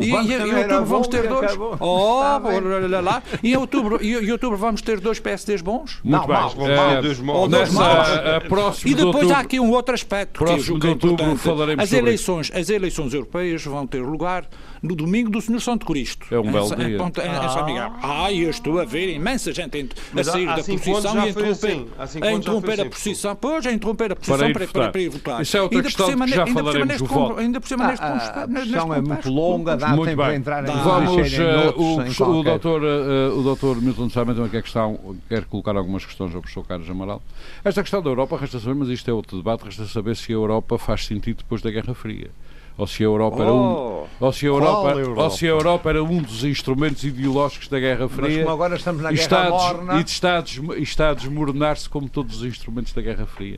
E, 0.00 0.10
e, 0.10 0.12
em 0.12 0.54
outubro 0.54 0.84
vamos 0.84 1.08
ter 1.08 1.26
dois. 1.26 1.56
Oh, 1.80 2.20
lá, 2.20 3.00
lá. 3.00 3.22
E 3.42 3.52
em 3.52 3.56
outubro, 3.56 4.02
e, 4.02 4.14
em 4.14 4.30
outubro 4.30 4.56
vamos 4.56 4.82
ter 4.82 5.00
dois 5.00 5.18
PSDs 5.18 5.62
bons? 5.62 6.00
Muito 6.04 6.20
não, 6.20 6.26
bem. 6.26 6.98
Uh, 6.98 7.02
dois 7.02 7.18
maus. 7.20 7.48
Nessa, 7.50 7.82
uh, 7.82 8.72
e 8.84 8.94
depois 8.94 9.14
outubro, 9.14 9.34
há 9.34 9.38
aqui 9.38 9.58
um 9.58 9.70
outro 9.70 9.94
aspecto 9.94 10.44
próximo 10.44 10.78
que, 10.78 10.86
é 10.86 10.94
de 10.94 11.06
outubro 11.06 11.36
falaremos 11.36 11.82
as 11.82 11.92
eleições, 11.92 12.50
as 12.54 12.68
eleições 12.68 13.14
europeias 13.14 13.64
vão 13.64 13.86
ter 13.86 14.02
lugar 14.02 14.46
no 14.82 14.94
domingo 14.94 15.30
do 15.30 15.40
Senhor 15.40 15.60
Santo 15.60 15.84
Cristo. 15.86 16.26
É 16.30 16.38
um 16.38 16.50
belo 16.50 16.74
dia. 16.74 16.86
Em, 16.86 16.94
em, 16.94 17.48
São 17.50 17.66
Miguel. 17.66 17.92
Ah, 18.02 18.32
eu 18.32 18.50
estou 18.50 18.78
a 18.78 18.84
ver 18.84 19.14
imensa 19.14 19.52
gente 19.52 19.90
a 20.16 20.24
sair 20.24 20.46
da 20.46 20.54
procissão 20.62 21.14
e 21.14 21.18
a 21.18 21.28
interromper, 21.28 21.86
assim. 21.98 22.20
a, 22.22 22.32
interromper 22.32 22.70
a 22.70 22.74
assim, 22.74 22.88
procissão. 22.90 23.36
Pois, 23.36 23.66
a 23.66 23.72
interromper 23.72 24.12
a 24.12 24.16
procissão 24.16 24.52
para, 24.52 25.00
ir 25.00 25.08
votar. 25.08 25.42
Isso 25.42 25.56
é 25.56 25.62
outra 25.62 25.82
questão 25.82 26.06
que 26.06 26.28
já 26.28 26.46
falaremos 26.46 26.98
do 26.98 27.06
voto. 27.06 27.40
Ainda 27.40 27.60
por 27.60 27.68
cima 27.68 27.86
neste 27.88 28.04
A 28.04 28.48
procissão 28.48 28.94
é 28.94 29.00
muito 29.00 29.30
longa, 29.30 29.76
dá 29.76 29.96
tempo 29.96 30.16
para 30.16 30.34
entrar 30.34 30.64
em 30.64 30.80
Vamos, 30.80 31.32
uh, 31.32 32.22
o, 32.22 32.42
doutor, 32.42 32.82
uh, 32.82 33.38
o 33.38 33.42
doutor 33.42 33.80
Milton 33.80 34.08
Sá 34.08 34.24
também 34.24 34.48
quer, 34.48 34.62
questão, 34.62 35.16
quer 35.28 35.44
colocar 35.44 35.76
algumas 35.76 36.04
questões 36.04 36.34
ao 36.34 36.40
professor 36.40 36.66
Carlos 36.66 36.88
Amaral. 36.88 37.22
Esta 37.64 37.82
questão 37.82 38.02
da 38.02 38.10
Europa, 38.10 38.36
resta 38.38 38.58
saber, 38.58 38.74
mas 38.74 38.88
isto 38.88 39.10
é 39.10 39.12
outro 39.12 39.36
debate, 39.36 39.64
resta 39.64 39.84
saber 39.86 40.16
se 40.16 40.32
a 40.32 40.34
Europa 40.34 40.78
faz 40.78 41.06
sentido 41.06 41.38
depois 41.38 41.62
da 41.62 41.70
Guerra 41.70 41.94
Fria. 41.94 42.30
Ou 42.76 42.86
se 42.86 43.02
a 43.02 43.06
Europa 43.06 43.42
era 43.42 43.52
um, 43.52 44.06
ou 44.20 44.32
se 44.32 44.46
a 44.46 44.48
Europa, 44.48 44.90
Europa? 44.90 45.22
ou 45.22 45.30
se 45.30 45.46
a 45.46 45.48
Europa 45.48 45.90
era 45.90 46.02
um 46.02 46.22
dos 46.22 46.44
instrumentos 46.44 47.04
ideológicos 47.04 47.68
da 47.68 47.78
Guerra 47.78 48.08
Fria. 48.08 48.28
Mas 48.28 48.36
como 48.38 48.50
agora 48.50 48.76
estamos 48.76 49.02
na 49.02 49.10
e 49.12 49.14
Guerra 49.14 49.24
está 49.24 49.50
Morna... 49.50 49.98
E 49.98 50.02
está, 50.02 50.38
a, 50.38 50.78
está 50.78 51.10
a 51.10 51.14
desmoronar-se 51.14 51.88
como 51.88 52.08
todos 52.08 52.40
os 52.40 52.44
instrumentos 52.44 52.92
da 52.92 53.02
Guerra 53.02 53.26
Fria 53.26 53.56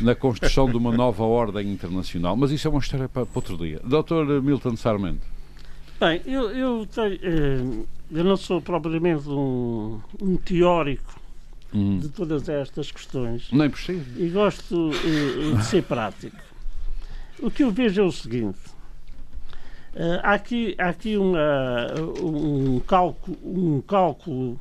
na 0.00 0.14
construção 0.14 0.68
de 0.70 0.76
uma 0.76 0.92
nova 0.96 1.24
ordem 1.24 1.70
internacional. 1.72 2.36
Mas 2.36 2.50
isso 2.50 2.66
é 2.66 2.70
uma 2.70 2.80
história 2.80 3.08
para, 3.08 3.26
para 3.26 3.38
outro 3.38 3.56
dia. 3.56 3.80
Dr. 3.84 4.42
Milton 4.42 4.76
Sarmento. 4.76 5.20
Bem, 6.00 6.20
eu, 6.26 6.50
eu, 6.50 6.86
tenho, 6.92 7.18
eh, 7.22 7.84
eu 8.10 8.24
não 8.24 8.36
sou 8.36 8.60
propriamente 8.60 9.28
um, 9.28 10.00
um 10.20 10.36
teórico 10.36 11.20
hum. 11.72 11.98
de 11.98 12.08
todas 12.08 12.48
estas 12.48 12.90
questões. 12.90 13.48
Nem 13.52 13.70
possível. 13.70 14.04
E 14.16 14.28
gosto 14.28 14.90
uh, 14.90 15.56
de 15.56 15.64
ser 15.64 15.82
prático. 15.84 16.36
O 17.42 17.50
que 17.50 17.64
eu 17.64 17.72
vejo 17.72 18.00
é 18.00 18.04
o 18.04 18.12
seguinte. 18.12 18.60
Uh, 19.94 20.20
há 20.22 20.34
aqui, 20.34 20.76
há 20.78 20.88
aqui 20.90 21.16
uma, 21.16 21.86
um, 22.22 22.80
cálculo, 22.80 23.36
um 23.44 23.80
cálculo 23.80 24.60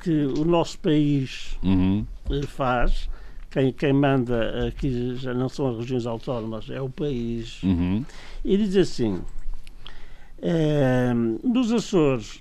que 0.00 0.26
o 0.26 0.44
nosso 0.44 0.78
país 0.78 1.58
uhum. 1.62 2.06
faz. 2.46 3.10
Quem, 3.50 3.72
quem 3.72 3.92
manda 3.92 4.68
aqui 4.68 5.16
já 5.16 5.34
não 5.34 5.48
são 5.48 5.70
as 5.70 5.78
regiões 5.78 6.06
autónomas, 6.06 6.70
é 6.70 6.80
o 6.80 6.88
país. 6.88 7.60
Uhum. 7.64 8.04
E 8.44 8.56
diz 8.56 8.76
assim: 8.76 9.20
nos 11.42 11.72
Açores, 11.72 12.40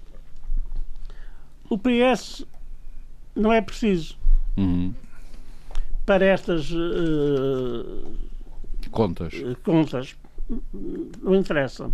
o 1.67 1.79
PS 1.79 2.45
não 3.35 3.51
é 3.51 3.59
preciso 3.59 4.15
uhum. 4.55 4.93
para 6.05 6.25
estas 6.25 6.69
uh, 6.71 8.05
contas. 8.89 9.33
contas. 9.63 10.15
Não 11.21 11.35
interessa. 11.35 11.91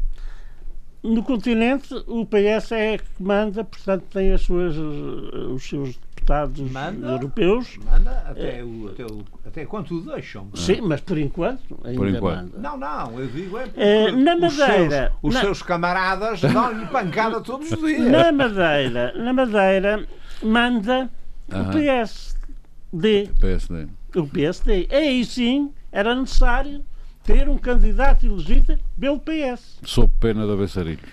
No 1.06 1.22
continente, 1.22 1.94
o 2.08 2.26
PS 2.26 2.72
é 2.72 2.98
que 2.98 3.06
manda, 3.20 3.64
portanto, 3.64 4.04
tem 4.12 4.34
as 4.34 4.42
suas, 4.42 4.76
os 4.76 5.64
seus 5.64 6.00
deputados 6.26 6.60
manda, 6.72 7.12
europeus. 7.12 7.78
Manda 7.86 8.12
até, 8.28 8.64
o, 8.64 8.88
até, 8.90 9.06
o, 9.06 9.24
até 9.46 9.66
quanto 9.66 9.96
o 9.96 10.02
deixam. 10.02 10.50
Sim, 10.56 10.82
mas 10.82 11.02
por 11.02 11.18
enquanto 11.20 11.80
ainda 11.84 12.00
por 12.00 12.10
enquanto. 12.10 12.54
manda. 12.54 12.58
Não, 12.58 12.78
não, 12.78 13.20
eu 13.20 13.28
digo 13.28 13.58
é, 13.60 13.70
é 13.76 14.12
na 14.12 14.36
Madeira. 14.36 15.14
Os 15.22 15.32
seus, 15.32 15.34
os 15.34 15.34
na, 15.36 15.42
seus 15.42 15.62
camaradas 15.62 16.42
dão-lhe 16.42 16.86
pancada 16.90 17.40
todos 17.42 17.72
os 17.72 17.80
dias. 17.80 18.12
Na 18.12 18.32
Madeira, 18.32 19.14
na 19.16 19.32
Madeira 19.32 20.08
manda 20.42 21.10
uh 21.50 21.54
-huh. 21.54 21.70
o 21.70 21.72
PSD. 21.72 23.30
PSD. 23.40 23.88
O 24.16 24.28
PSD. 24.28 24.88
Aí 24.92 25.24
sim 25.24 25.72
era 25.96 26.14
necessário 26.14 26.84
ter 27.24 27.48
um 27.48 27.58
candidato 27.58 28.26
elegível 28.26 28.78
pelo 29.00 29.18
PS. 29.18 29.80
Sob 29.84 30.12
pena 30.20 30.46
de 30.46 30.52
haver 30.52 30.68
sarilhos. 30.68 31.10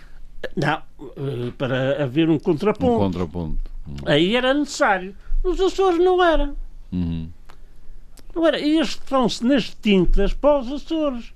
Não, 0.57 0.83
eh, 1.01 1.53
para 1.57 2.03
haver 2.03 2.28
um 2.28 2.37
contraponto. 2.37 2.97
Um 2.97 2.99
contraponto. 2.99 3.59
Uhum. 3.87 3.97
Aí 4.07 4.35
era 4.35 4.53
necessário. 4.53 5.14
Nos 5.45 5.61
Açores 5.61 6.01
não 6.01 6.22
era. 6.22 6.53
Uhum. 6.91 7.30
Não 8.35 8.45
era. 8.45 8.59
E 8.59 8.80
estão-se 8.80 9.47
nas 9.47 9.70
tintas 9.70 10.35
para 10.35 10.59
os 10.59 10.72
Açores. 10.72 11.33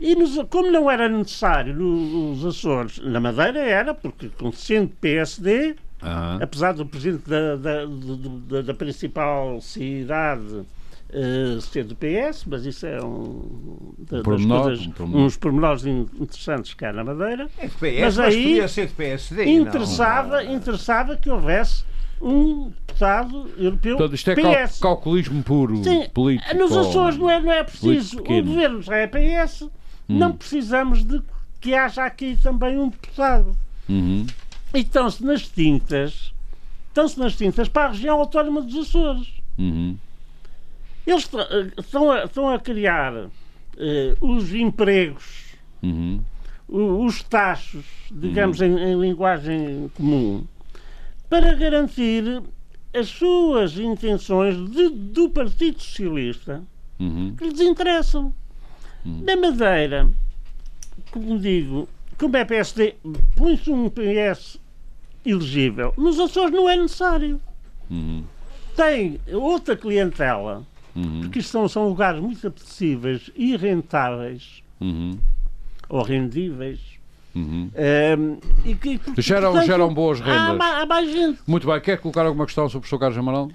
E 0.00 0.16
nos, 0.16 0.36
como 0.50 0.72
não 0.72 0.90
era 0.90 1.08
necessário 1.08 1.74
nos 1.74 2.44
Açores, 2.44 2.98
na 2.98 3.20
Madeira 3.20 3.60
era, 3.60 3.94
porque 3.94 4.28
sendo 4.54 4.88
PSD, 5.00 5.76
uhum. 6.02 6.42
apesar 6.42 6.72
do 6.72 6.84
presidente 6.84 7.28
da, 7.28 7.54
da, 7.54 7.84
da, 7.84 8.62
da 8.62 8.74
principal 8.74 9.60
cidade 9.60 10.66
uh, 11.10 11.60
ser 11.60 11.84
do 11.84 11.96
PS, 11.96 12.44
mas 12.46 12.64
isso 12.64 12.86
é 12.86 13.02
um, 13.02 13.94
da, 13.98 14.18
um 14.18 14.22
pormenor, 14.22 14.62
coisas, 14.62 14.86
um 14.86 14.90
pormenor. 14.90 15.20
uns 15.22 15.36
pormenores 15.36 15.86
interessantes 15.86 16.74
cá 16.74 16.92
na 16.92 17.04
Madeira. 17.04 17.48
É 17.58 17.68
PS, 17.68 18.00
mas, 18.00 18.18
aí 18.18 18.42
podia 18.42 18.68
ser 18.68 18.86
de 18.86 18.94
PSD. 18.94 19.44
Interessava, 19.44 20.42
não. 20.42 20.54
interessava 20.54 21.16
que 21.16 21.30
houvesse 21.30 21.84
um 22.20 22.70
deputado 22.70 23.50
europeu 23.56 23.96
Portanto, 23.96 24.14
isto 24.14 24.30
é 24.30 24.66
PS. 24.66 24.80
calculismo 24.80 25.42
puro, 25.42 25.82
Sim, 25.82 26.08
político. 26.12 26.56
Nos 26.56 26.76
Açores 26.76 27.16
não 27.16 27.30
é, 27.30 27.40
não 27.40 27.52
é 27.52 27.62
preciso. 27.62 28.18
O 28.20 28.42
governo 28.42 28.82
já 28.82 28.96
é 28.96 29.06
PS, 29.06 29.62
hum. 29.62 29.70
não 30.08 30.32
precisamos 30.32 31.04
de 31.04 31.22
que 31.60 31.74
haja 31.74 32.04
aqui 32.04 32.36
também 32.42 32.78
um 32.78 32.88
deputado. 32.88 33.56
Uhum. 33.88 34.26
E 34.74 34.80
estão-se 34.80 35.24
nas 35.24 35.48
tintas, 35.48 36.34
estão-se 36.88 37.18
nas 37.18 37.34
tintas 37.36 37.68
para 37.68 37.88
a 37.88 37.92
região 37.92 38.18
autónoma 38.18 38.60
dos 38.60 38.88
Açores. 38.88 39.28
Uhum. 39.56 39.96
Eles 41.08 41.30
estão 41.78 42.10
a, 42.10 42.24
estão 42.24 42.48
a 42.50 42.58
criar 42.58 43.14
uh, 43.14 43.30
os 44.20 44.52
empregos, 44.52 45.54
uhum. 45.82 46.20
os 46.68 47.22
taxos, 47.22 47.86
digamos, 48.10 48.60
uhum. 48.60 48.78
em, 48.78 48.92
em, 48.92 49.00
linguagem 49.00 49.90
comum, 49.94 50.44
para 51.30 51.54
garantir 51.54 52.42
as 52.92 53.08
suas 53.08 53.78
intenções 53.78 54.54
de, 54.70 54.90
do 54.90 55.30
Partido 55.30 55.80
Socialista 55.80 56.62
uhum. 57.00 57.34
que 57.36 57.48
lhes 57.48 57.60
interessam. 57.60 58.34
Uhum. 59.02 59.22
Na 59.24 59.34
Madeira, 59.34 60.10
como 61.10 61.38
digo, 61.38 61.88
como 62.18 62.36
é 62.36 62.44
PSD, 62.44 62.96
põe-se 63.34 63.70
um 63.70 63.88
PS 63.88 64.60
elegível. 65.24 65.94
Nos 65.96 66.20
Açores 66.20 66.52
não 66.52 66.68
é 66.68 66.76
necessário. 66.76 67.40
Uhum. 67.90 68.24
Tem 68.76 69.18
outra 69.32 69.74
clientela 69.74 70.66
uhum. 70.98 71.20
porque 71.22 71.38
isto 71.38 71.50
são, 71.50 71.68
são 71.68 71.88
lugares 71.88 72.20
muito 72.20 72.46
apetecíveis 72.46 73.30
e 73.36 73.56
rentáveis, 73.56 74.62
uhum. 74.80 75.18
ou 75.88 76.02
rendíveis. 76.02 76.80
Uhum. 77.34 77.70
Um, 78.18 78.38
e 78.64 78.74
que, 78.74 78.98
porque, 78.98 79.22
geram, 79.22 79.52
portanto, 79.52 79.66
geram 79.66 79.94
boas 79.94 80.18
rendas. 80.18 80.60
Há, 80.60 80.82
há, 80.82 80.86
mais 80.86 81.10
gente. 81.10 81.40
Muito 81.46 81.66
bem. 81.66 81.80
Quer 81.80 81.98
colocar 81.98 82.26
alguma 82.26 82.46
questão 82.46 82.68
sobre 82.68 82.78
o 82.78 82.80
professor 82.80 82.98
Carlos 82.98 83.18
Amaral? 83.18 83.48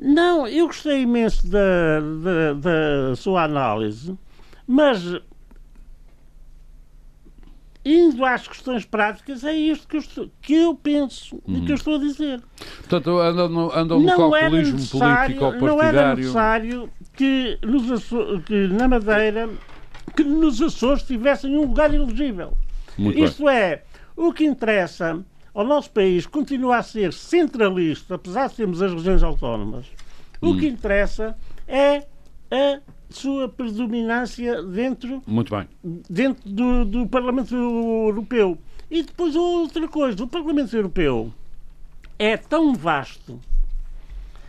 Não, 0.00 0.46
eu 0.46 0.66
gostei 0.66 1.02
imenso 1.02 1.46
da, 1.48 2.00
da, 2.00 2.52
da 2.54 3.16
sua 3.16 3.44
análise, 3.44 4.16
mas 4.66 5.20
indo 7.84 8.24
às 8.24 8.46
questões 8.46 8.84
práticas, 8.84 9.42
é 9.44 9.52
isto 9.52 9.88
que 9.88 9.96
eu, 9.96 10.00
estou, 10.00 10.30
que 10.40 10.54
eu 10.54 10.74
penso 10.74 11.42
e 11.48 11.60
que 11.60 11.72
eu 11.72 11.74
estou 11.74 11.96
a 11.96 11.98
dizer. 11.98 12.40
Portanto, 12.78 13.18
andam 13.18 13.48
no, 13.48 13.72
andam 13.72 14.00
no 14.00 14.06
calculismo 14.06 14.98
político. 14.98 15.52
Não 15.64 15.82
era 15.82 16.14
necessário 16.14 16.88
que, 17.14 17.58
nos 17.62 17.90
Açores, 17.90 18.44
que 18.44 18.68
na 18.68 18.86
Madeira, 18.86 19.50
que 20.16 20.22
nos 20.22 20.62
Açores 20.62 21.02
tivessem 21.02 21.56
um 21.56 21.62
lugar 21.62 21.92
elegível. 21.92 22.56
Muito 22.96 23.18
Isto 23.18 23.44
bem. 23.46 23.54
é, 23.54 23.82
o 24.16 24.32
que 24.32 24.44
interessa 24.44 25.24
ao 25.52 25.64
nosso 25.64 25.90
país 25.90 26.26
continua 26.26 26.78
a 26.78 26.82
ser 26.82 27.12
centralista, 27.12 28.14
apesar 28.14 28.48
de 28.48 28.54
termos 28.54 28.80
as 28.80 28.92
regiões 28.92 29.22
autónomas. 29.22 29.86
O 30.40 30.50
hum. 30.50 30.58
que 30.58 30.66
interessa 30.66 31.36
é 31.66 32.04
a 32.50 32.80
sua 33.16 33.48
predominância 33.48 34.62
dentro, 34.62 35.22
Muito 35.26 35.54
bem. 35.54 35.68
dentro 36.08 36.48
do, 36.48 36.84
do 36.84 37.06
Parlamento 37.06 37.54
Europeu. 37.54 38.58
E 38.90 39.02
depois 39.02 39.34
outra 39.34 39.88
coisa, 39.88 40.22
o 40.22 40.28
Parlamento 40.28 40.74
Europeu 40.76 41.32
é 42.18 42.36
tão 42.36 42.74
vasto 42.74 43.40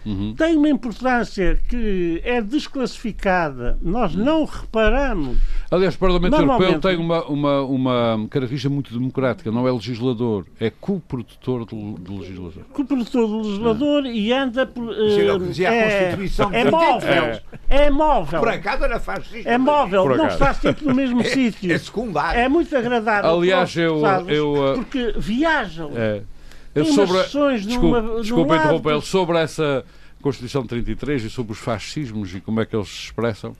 uhum. 0.05 0.33
tem 0.35 0.55
uma 0.55 0.69
importância 0.69 1.59
que 1.67 2.21
é 2.23 2.41
desclassificada, 2.41 3.77
nós 3.81 4.15
não 4.15 4.45
reparamos. 4.45 5.37
Aliás, 5.69 5.95
o 5.95 5.99
Parlamento 5.99 6.35
Europeu 6.35 6.79
tem 6.79 6.97
uma, 6.97 7.23
uma, 7.25 7.61
uma 7.61 8.27
característica 8.29 8.73
muito 8.73 8.93
democrática, 8.93 9.51
não 9.51 9.67
é 9.67 9.71
legislador, 9.71 10.45
é 10.59 10.69
co-produtor 10.69 11.65
do, 11.65 12.19
legislador. 12.19 12.63
Co-produtor 12.71 13.27
do 13.27 13.37
legislador 13.37 14.05
e 14.05 14.31
anda 14.31 14.65
por. 14.65 14.83
Uh, 14.83 15.61
é, 15.63 16.09
a 16.09 16.09
Constituição 16.11 16.53
é, 16.53 16.69
móvel. 16.69 17.23
É. 17.23 17.41
é 17.69 17.89
móvel. 17.89 18.39
Por 18.39 18.49
acaso 18.49 18.83
era 18.83 18.99
fascista. 18.99 19.49
É 19.49 19.57
móvel, 19.57 20.15
não 20.15 20.27
está 20.27 20.53
sempre 20.53 20.85
no 20.85 20.93
mesmo 20.93 21.21
é, 21.21 21.23
sítio. 21.25 21.71
É 21.71 21.77
secundário. 21.77 22.39
É 22.39 22.47
muito 22.47 22.75
agradável. 22.75 23.31
Aliás, 23.31 23.75
eu, 23.75 24.01
eu. 24.27 24.73
Porque 24.75 25.13
viajam. 25.17 25.91
É. 25.95 26.21
Tem 26.73 26.85
sobre, 26.85 27.21
desculpe, 27.59 28.21
desculpe 28.21 28.55
interromper 28.55 29.01
sobre 29.01 29.37
essa 29.37 29.85
Constituição 30.21 30.61
de 30.63 30.69
33 30.69 31.25
e 31.25 31.29
sobre 31.29 31.51
os 31.51 31.59
fascismos 31.59 32.33
e 32.33 32.39
como 32.39 32.61
é 32.61 32.65
que 32.65 32.75
eles 32.75 32.87
se 32.87 33.05
expressam, 33.05 33.53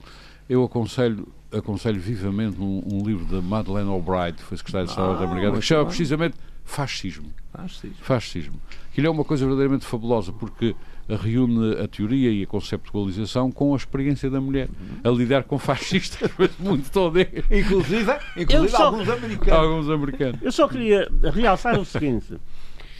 eu 0.48 0.64
aconselho, 0.64 1.28
aconselho 1.52 2.00
vivamente 2.00 2.58
um, 2.58 2.82
um 2.90 3.06
livro 3.06 3.24
da 3.26 3.42
Madeleine 3.42 3.90
Albright, 3.90 4.38
que 4.38 4.44
foi 4.44 4.56
secretária 4.56 4.86
de 4.86 4.92
Estado 4.92 5.22
ah, 5.22 5.24
americana, 5.24 5.58
que 5.58 5.62
chama 5.62 5.84
precisamente 5.84 6.36
Fascismo. 6.64 7.30
Fascismo. 7.52 7.96
Fascismo. 8.00 8.60
Aquilo 8.90 9.06
é 9.06 9.10
uma 9.10 9.24
coisa 9.24 9.44
verdadeiramente 9.44 9.84
fabulosa, 9.84 10.32
porque 10.32 10.74
reúne 11.08 11.78
a 11.78 11.86
teoria 11.86 12.30
e 12.30 12.42
a 12.42 12.46
conceptualização 12.46 13.52
com 13.52 13.74
a 13.74 13.76
experiência 13.76 14.30
da 14.30 14.40
mulher 14.40 14.68
a 15.04 15.10
lidar 15.10 15.44
com 15.44 15.58
fascistas 15.58 16.30
muito 16.58 16.90
todos. 16.90 17.22
Inclusive, 17.50 18.12
inclusive 18.36 18.68
só, 18.70 18.86
alguns 18.86 19.08
americanos. 19.08 19.52
Alguns 19.52 19.90
americanos. 19.90 20.42
Eu 20.42 20.50
só 20.50 20.66
queria 20.66 21.08
realçar 21.34 21.78
o 21.78 21.84
seguinte. 21.84 22.38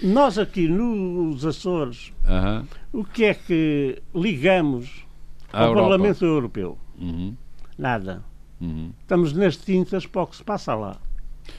Nós 0.03 0.39
aqui 0.39 0.69
nos 0.69 1.45
Açores, 1.45 2.13
uh 2.25 2.31
-huh. 2.31 2.67
o 2.93 3.05
que 3.05 3.25
é 3.25 3.35
que 3.35 4.03
ligamos 4.15 5.07
ao 5.53 5.75
Parlamento 5.75 6.25
Europeu? 6.25 6.79
Uhum. 6.99 7.35
Nada. 7.79 8.23
Uhum. 8.61 8.93
Estamos 9.01 9.33
nas 9.33 9.57
tintas 9.57 10.07
para 10.07 10.23
o 10.23 10.27
que 10.27 10.37
se 10.37 10.45
passa 10.45 10.75
lá. 10.75 10.97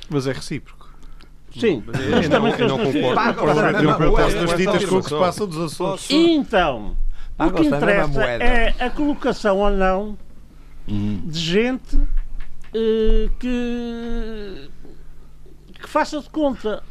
Mas 0.10 0.28
é 0.28 0.32
recíproco. 0.32 0.94
Sim, 1.60 1.84
mas 1.88 2.28
também 2.28 2.54
não, 2.58 2.68
não 2.68 2.92
concordo. 2.92 3.32
O 3.32 3.46
Parlamento 3.46 3.84
Europeu 3.84 4.28
está 4.28 4.42
nas 4.42 4.54
tintas 4.56 4.86
com 4.86 4.96
o 4.98 5.04
que 5.04 5.10
se 5.10 5.18
passa 5.18 5.48
dos 5.48 5.58
Açores. 5.58 6.08
Então, 6.10 6.98
o 7.40 7.52
que 7.52 7.64
interessa 7.64 8.24
é 8.24 8.76
a 8.80 8.90
colocação 8.90 9.60
ou 9.60 9.70
não 9.70 10.18
uhum. 10.88 11.22
de 11.26 11.40
gente 11.40 11.96
uh, 11.96 13.30
que, 13.40 14.70
que 15.82 15.90
faça 15.90 16.20
de 16.20 16.30
conta. 16.30 16.84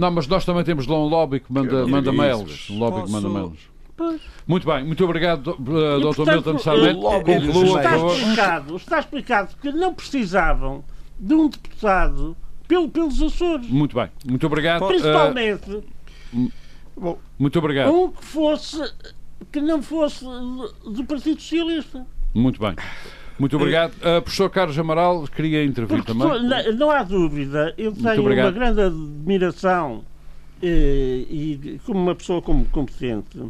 Não, 0.00 0.10
mas 0.10 0.26
nós 0.26 0.46
também 0.46 0.64
temos 0.64 0.86
lá 0.86 0.98
um 0.98 1.04
lobby 1.04 1.40
que 1.40 1.52
manda, 1.52 1.86
manda 1.86 2.10
mails. 2.10 2.70
Um 2.70 2.78
lobby 2.78 3.04
que 3.04 3.10
manda 3.10 3.28
mails. 3.28 3.58
Muito 4.46 4.66
bem, 4.66 4.82
muito 4.82 5.04
obrigado, 5.04 5.48
uh, 5.48 6.12
Dr. 6.14 6.24
Milton 6.26 6.58
Sarmento. 6.58 7.06
Está 7.06 7.96
explicado, 7.98 8.76
está 8.76 8.98
explicado 8.98 9.56
que 9.60 9.70
não 9.70 9.92
precisavam 9.92 10.82
de 11.18 11.34
um 11.34 11.50
deputado 11.50 12.34
pelo, 12.66 12.88
pelos 12.88 13.20
Açores. 13.20 13.68
Muito 13.68 13.94
bem, 13.94 14.08
muito 14.24 14.46
obrigado. 14.46 14.86
Principalmente. 14.86 15.84
Uh, 16.96 17.18
muito 17.38 17.58
obrigado. 17.58 17.92
Um 17.92 18.10
que 18.10 18.24
fosse 18.24 18.82
que 19.52 19.60
não 19.60 19.82
fosse 19.82 20.24
do 20.24 21.04
Partido 21.04 21.42
Socialista. 21.42 22.06
Muito 22.32 22.58
bem. 22.58 22.74
Muito 23.40 23.56
obrigado. 23.56 23.92
Uh, 23.94 24.22
professor 24.22 24.50
Carlos 24.50 24.78
Amaral, 24.78 25.26
queria 25.26 25.64
intervir 25.64 25.96
Porque, 25.96 26.12
também. 26.12 26.42
Não, 26.42 26.72
não, 26.74 26.90
há 26.90 27.02
dúvida, 27.02 27.74
eu 27.76 27.92
tenho 27.92 28.22
uma 28.22 28.50
grande 28.50 28.82
admiração 28.82 30.04
eh, 30.62 31.24
e 31.28 31.80
como 31.84 32.00
uma 32.00 32.14
pessoa 32.14 32.42
competente 32.42 33.40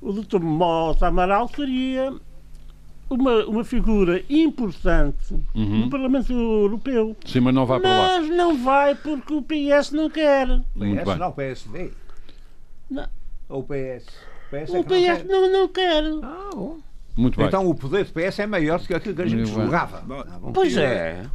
o 0.00 0.12
Dr. 0.12 0.40
Mota 0.40 1.06
Amaral 1.08 1.48
seria 1.48 2.14
uma, 3.08 3.44
uma 3.44 3.64
figura 3.64 4.22
importante 4.30 5.34
uhum. 5.54 5.80
no 5.80 5.90
Parlamento 5.90 6.32
Europeu. 6.32 7.16
Sim, 7.26 7.40
mas 7.40 7.54
não 7.54 7.66
vai 7.66 7.80
para 7.80 7.90
lá. 7.90 8.20
Mas 8.20 8.28
não 8.30 8.56
vai 8.62 8.94
porque 8.94 9.34
o 9.34 9.42
PS 9.42 9.90
não 9.92 10.08
quer. 10.08 10.46
Muito 10.74 10.96
PS 10.96 11.04
bem. 11.04 11.18
não, 11.18 11.32
PSD. 11.32 11.90
Não. 12.90 13.06
Ou 13.48 13.62
PS? 13.62 14.06
PS 14.50 14.74
é 14.74 14.78
o 14.78 14.84
PS 14.84 15.24
não, 15.28 15.42
não, 15.42 15.52
não 15.52 15.68
quer. 15.68 16.04
Ah, 16.22 16.50
bom. 16.54 16.78
Muito 17.20 17.36
bem. 17.36 17.46
Então 17.46 17.68
o 17.68 17.74
poder 17.74 18.04
do 18.04 18.12
PS 18.12 18.38
é 18.38 18.46
maior 18.46 18.78
do 18.78 18.86
que 18.86 18.94
aquilo 18.94 19.14
que 19.14 19.22
a 19.22 19.26
gente 19.26 19.46
julgava. 19.46 20.02
Ah, 20.10 20.38
pois 20.52 20.76
é. 20.76 21.26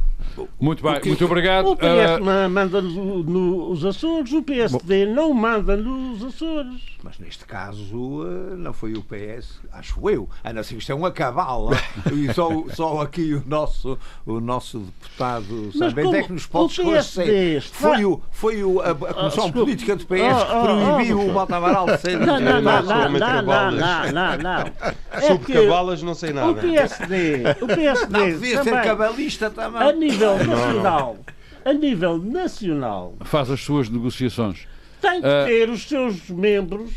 Muito 0.60 0.82
bem, 0.82 1.00
muito 1.04 1.24
obrigado. 1.24 1.68
O 1.68 1.76
PS 1.76 2.20
uh... 2.20 2.50
manda 2.50 2.82
nos 2.82 3.84
Açores, 3.84 4.32
o 4.32 4.42
PSD 4.42 5.06
Bom. 5.06 5.14
não 5.14 5.34
manda 5.34 5.76
nos 5.76 6.22
Açores. 6.24 6.82
Mas 7.02 7.18
neste 7.18 7.44
caso 7.44 8.24
eh, 8.24 8.56
não 8.56 8.72
foi 8.72 8.94
o 8.94 9.02
PS, 9.02 9.60
acho 9.72 10.10
eu. 10.10 10.28
Ana, 10.42 10.60
assim, 10.60 10.76
isto 10.76 10.90
é 10.90 10.94
uma 10.94 11.12
cavala. 11.12 11.76
e 12.12 12.32
só, 12.34 12.50
só 12.74 13.00
aqui 13.00 13.34
o 13.34 13.42
nosso, 13.46 13.96
o 14.26 14.40
nosso 14.40 14.80
deputado 14.80 15.72
Sambens 15.72 16.12
é 16.12 16.22
que 16.24 16.32
nos 16.32 16.46
pode 16.46 16.72
esclarecer. 16.72 17.62
Foi, 17.62 18.04
o, 18.04 18.20
foi 18.32 18.64
o, 18.64 18.80
a, 18.80 18.90
a 18.90 18.94
Comissão 19.14 19.46
oh, 19.46 19.52
Política 19.52 19.94
do 19.94 20.04
PS 20.04 20.08
que 20.08 20.60
proibiu 20.62 21.20
o 21.20 21.32
Mota 21.32 21.56
Amaral 21.56 21.86
de 21.86 21.98
ser. 21.98 22.18
Não, 22.18 22.40
não, 22.40 22.60
não, 22.60 22.82
não, 22.82 23.10
não, 23.12 23.42
não, 23.42 23.72
não, 23.72 24.38
não. 24.38 24.72
É 25.12 25.20
Sobre 25.20 25.46
cavalas 25.76 26.02
não 26.02 26.14
sei 26.14 26.32
nada. 26.32 26.50
O 26.50 26.54
PSD, 26.54 27.42
o 27.60 27.66
PSD 27.66 28.18
não 28.18 28.26
devia 28.26 28.62
ser 28.62 28.82
cabalista 28.82 29.50
também. 29.50 29.82
A 29.82 29.92
nível 29.92 30.38
nacional, 30.38 31.16
a 31.64 31.72
nível 31.72 32.18
nacional, 32.18 33.14
faz 33.24 33.50
as 33.50 33.60
suas 33.60 33.88
negociações. 33.88 34.66
Tem 35.00 35.20
que 35.20 35.26
uh, 35.26 35.44
ter 35.46 35.68
os 35.68 35.86
seus 35.86 36.30
membros 36.30 36.90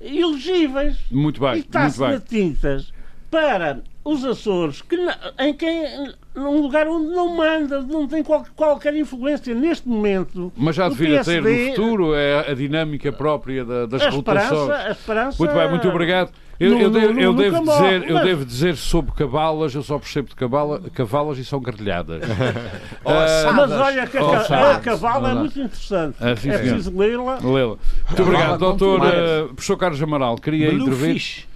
elegíveis. 0.00 0.98
Muito 1.10 1.40
bem, 1.40 1.56
e 1.56 1.58
está-se 1.60 2.00
na 2.00 2.20
tintas 2.20 2.92
para 3.30 3.82
os 4.04 4.24
Açores, 4.24 4.82
que, 4.82 4.96
em 5.40 5.52
quem, 5.52 6.14
num 6.34 6.60
lugar 6.60 6.86
onde 6.86 7.08
não 7.08 7.34
manda, 7.34 7.82
não 7.82 8.06
tem 8.06 8.22
qual, 8.22 8.46
qualquer 8.54 8.94
influência 8.94 9.52
neste 9.52 9.88
momento. 9.88 10.52
Mas 10.56 10.76
já 10.76 10.88
devia 10.88 11.24
ter 11.24 11.42
no 11.42 11.70
futuro 11.70 12.14
é 12.14 12.50
a 12.50 12.54
dinâmica 12.54 13.10
própria 13.12 13.64
da, 13.64 13.86
das 13.86 14.02
a 14.02 14.10
rotações. 14.10 14.70
A 14.70 14.90
esperança, 14.92 15.42
muito 15.42 15.54
bem, 15.54 15.70
muito 15.70 15.88
obrigado. 15.88 16.30
Eu, 16.58 16.70
no, 16.70 16.80
eu, 16.80 16.90
devo, 16.90 17.12
no, 17.12 17.20
eu 17.20 17.34
devo 17.34 17.58
dizer, 17.60 18.00
mas... 18.00 18.10
eu 18.10 18.24
devo 18.24 18.44
dizer 18.44 18.76
sobre 18.76 19.12
cavalas, 19.12 19.74
eu 19.74 19.82
só 19.82 19.98
percebo 19.98 20.28
de 20.28 20.34
cavala, 20.34 20.80
cavalas 20.94 21.38
e 21.38 21.44
são 21.44 21.60
cartilhadas. 21.60 22.22
uh, 22.22 23.04
mas 23.54 23.72
olha 23.72 24.06
que 24.06 24.16
a, 24.16 24.76
a 24.76 24.80
cavala 24.80 25.32
é 25.32 25.34
muito 25.34 25.60
interessante. 25.60 26.16
Ah, 26.18 26.34
sim, 26.34 26.48
é 26.48 26.58
preciso 26.58 26.96
lê-la. 26.96 27.38
Lê-la. 27.42 27.76
Muito 28.06 28.22
obrigado, 28.22 28.58
doutor 28.58 29.00
uh, 29.00 29.48
professor 29.48 29.76
Carlos 29.76 30.02
Amaral. 30.02 30.36
Queria 30.38 30.72
intervir. 30.72 31.46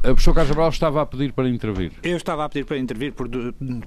O 0.00 0.06
professor 0.06 0.34
Carlos 0.34 0.50
Cabral 0.50 0.68
estava 0.70 1.00
a 1.00 1.06
pedir 1.06 1.32
para 1.32 1.48
intervir. 1.48 1.92
Eu 2.02 2.16
estava 2.16 2.44
a 2.44 2.48
pedir 2.48 2.64
para 2.64 2.76
intervir 2.76 3.12
por, 3.12 3.28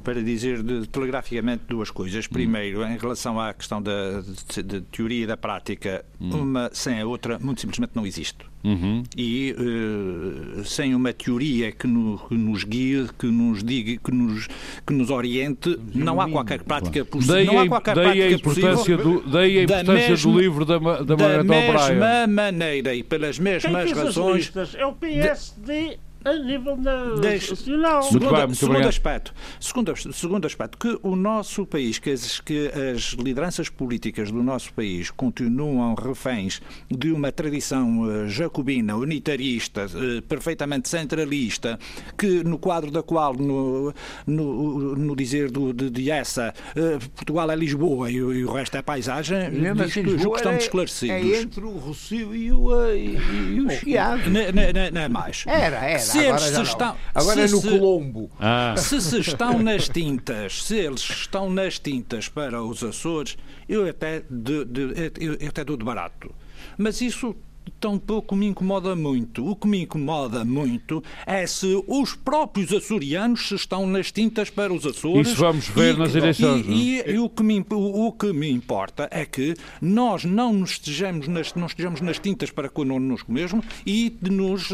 para 0.02 0.24
dizer 0.24 0.64
de, 0.64 0.88
telegraficamente 0.88 1.64
duas 1.68 1.92
coisas. 1.92 2.26
Primeiro, 2.26 2.84
hum. 2.84 2.88
em 2.88 2.98
relação 2.98 3.38
à 3.38 3.54
questão 3.54 3.82
da 3.82 4.22
de, 4.22 4.64
de 4.64 4.82
teoria 4.82 5.26
e 5.26 5.28
da 5.28 5.36
prática, 5.36 6.06
hum. 6.20 6.30
uma 6.30 6.70
sem 6.72 7.02
a 7.02 7.06
outra 7.06 7.38
muito 7.38 7.60
simplesmente 7.60 7.92
não 7.96 8.08
existe. 8.08 8.46
Uhum. 8.66 9.03
E 9.16 9.55
uh, 9.57 10.66
sem 10.66 10.95
uma 10.95 11.13
teoria 11.13 11.72
que, 11.72 11.86
no, 11.86 12.18
que, 12.28 12.34
nos 12.34 12.63
guie, 12.63 13.07
que 13.18 13.28
nos 13.28 13.63
diga, 13.63 14.01
que 14.03 14.11
nos, 14.11 14.47
que 14.86 14.91
nos 14.91 15.11
oriente, 15.11 15.80
não 15.93 16.20
há 16.20 16.28
qualquer 16.28 16.63
prática 16.63 17.05
possível. 17.05 17.45
Não 17.45 17.59
há 17.59 17.68
qualquer 17.68 17.95
daí 17.95 18.05
prática 18.05 18.26
a 18.26 18.32
importância 18.32 18.97
possível. 18.97 19.22
Do, 19.22 19.30
daí 19.30 19.59
a 19.59 19.63
importância 19.63 20.09
mesma, 20.09 20.32
do 20.32 20.39
livro 20.39 20.66
da, 20.66 20.80
da, 20.80 21.01
da 21.03 21.16
Da 21.16 21.43
mesma 21.43 22.28
maneira 22.28 22.95
e 22.95 23.03
pelas 23.03 23.38
mesmas 23.38 23.93
Quem 23.93 23.93
razões. 23.93 24.51
É 24.76 24.86
o 24.86 24.93
PSD 24.93 25.99
a 26.26 26.34
nível 26.34 26.76
nacional. 26.76 28.02
Segundo, 28.02 28.32
bem, 28.32 28.54
segundo 28.56 28.88
aspecto, 28.88 29.34
segundo, 29.60 30.14
segundo 30.14 30.48
aspecto, 30.48 30.78
que 30.78 31.00
o 31.04 31.16
nosso 31.16 31.68
país, 31.68 32.00
que 32.00 32.10
as, 32.10 32.40
que 32.40 32.68
as 32.68 33.14
lideranças 33.14 33.70
políticas 33.70 34.32
do 34.32 34.42
nosso 34.42 34.74
país 34.74 35.12
continuam 35.12 35.94
reféns 35.94 36.62
de 36.90 37.12
uma 37.12 37.32
tradição 37.32 38.02
uh, 38.02 38.28
jacobina, 38.28 38.96
unitarista, 38.96 39.86
uh, 39.86 40.22
perfeitamente 40.24 40.90
centralista, 40.90 41.78
que 42.18 42.44
no 42.44 42.58
quadro 42.58 42.90
da 42.90 43.04
qual, 43.04 43.36
no, 43.36 43.94
no, 44.26 44.96
no 44.96 45.16
dizer 45.16 45.52
do, 45.52 45.72
de, 45.72 45.92
de 45.92 46.10
essa, 46.10 46.54
uh, 46.76 47.10
Portugal 47.12 47.52
é 47.52 47.56
Lisboa 47.56 48.10
e, 48.10 48.16
e, 48.16 48.44
o 48.44 48.52
resto 48.52 48.78
é 48.78 48.82
paisagem, 48.82 49.52
Mesmo 49.52 49.84
assim, 49.84 50.04
que 50.04 50.10
estamos 50.10 50.46
é, 50.46 50.58
esclarecidos. 50.58 51.16
É 51.16 51.42
entre 51.42 51.64
o 51.64 51.78
Rocio 51.78 52.36
e 52.36 52.52
o, 52.52 52.92
e, 52.92 53.16
e 53.54 53.62
o 53.62 53.70
Chiado. 53.70 54.24
Não 54.28 55.02
é 55.02 55.08
mais. 55.08 55.44
Era, 55.46 55.78
era 55.86 56.14
eles 56.20 56.41
se 56.41 56.61
estão, 56.61 56.95
agora 57.13 57.41
é 57.41 57.47
no 57.47 57.61
se, 57.61 57.70
Colombo. 57.70 58.30
Ah. 58.39 58.76
Se 58.78 59.01
se 59.01 59.20
estão 59.20 59.59
nas 59.59 59.89
tintas, 59.89 60.63
se 60.63 60.76
eles 60.76 61.01
estão 61.01 61.49
nas 61.49 61.80
tintas 61.80 62.28
para 62.30 62.61
os 62.61 62.84
Açores, 62.84 63.38
eu 63.68 63.88
até, 63.88 64.24
de, 64.30 64.66
de, 64.66 65.11
eu 65.20 65.49
até 65.49 65.63
dou 65.63 65.78
de 65.78 65.84
barato. 65.84 66.34
Mas 66.78 67.01
isso 67.01 67.36
tampouco 67.80 68.36
me 68.36 68.47
incomoda 68.47 68.95
muito. 68.95 69.47
O 69.47 69.55
que 69.55 69.68
me 69.68 69.84
incomoda 69.84 70.43
muito 70.43 71.03
é 71.26 71.45
se 71.45 71.84
os 71.88 72.16
próprios 72.16 72.72
açorianos 72.72 73.51
estão 73.51 73.86
nas 73.88 74.11
tintas 74.11 74.49
para 74.49 74.74
os 74.74 74.86
Açores. 74.86 75.30
Isso 75.30 75.38
vamos 75.38 75.68
ver 75.68 75.95
e, 75.95 75.97
nas 75.97 76.16
eleições. 76.16 76.66
E, 76.68 77.01
e, 77.01 77.11
e, 77.11 77.20
o, 77.20 77.30
que 77.30 77.43
me, 77.43 77.66
o, 77.70 78.07
o, 78.07 78.11
que 78.11 78.32
me 78.34 78.49
importa 78.49 79.07
é 79.11 79.26
que 79.26 79.55
nós 79.82 80.24
não 80.24 80.53
nos 80.53 80.72
estejamos 80.72 81.28
nas, 81.28 81.53
não 81.53 81.68
estejamos 81.68 82.01
nas 82.01 82.20
tintas 82.20 82.51
para 82.51 82.70
connosco 82.70 83.32
mesmo 83.32 83.63
e 83.86 84.16
nos, 84.22 84.70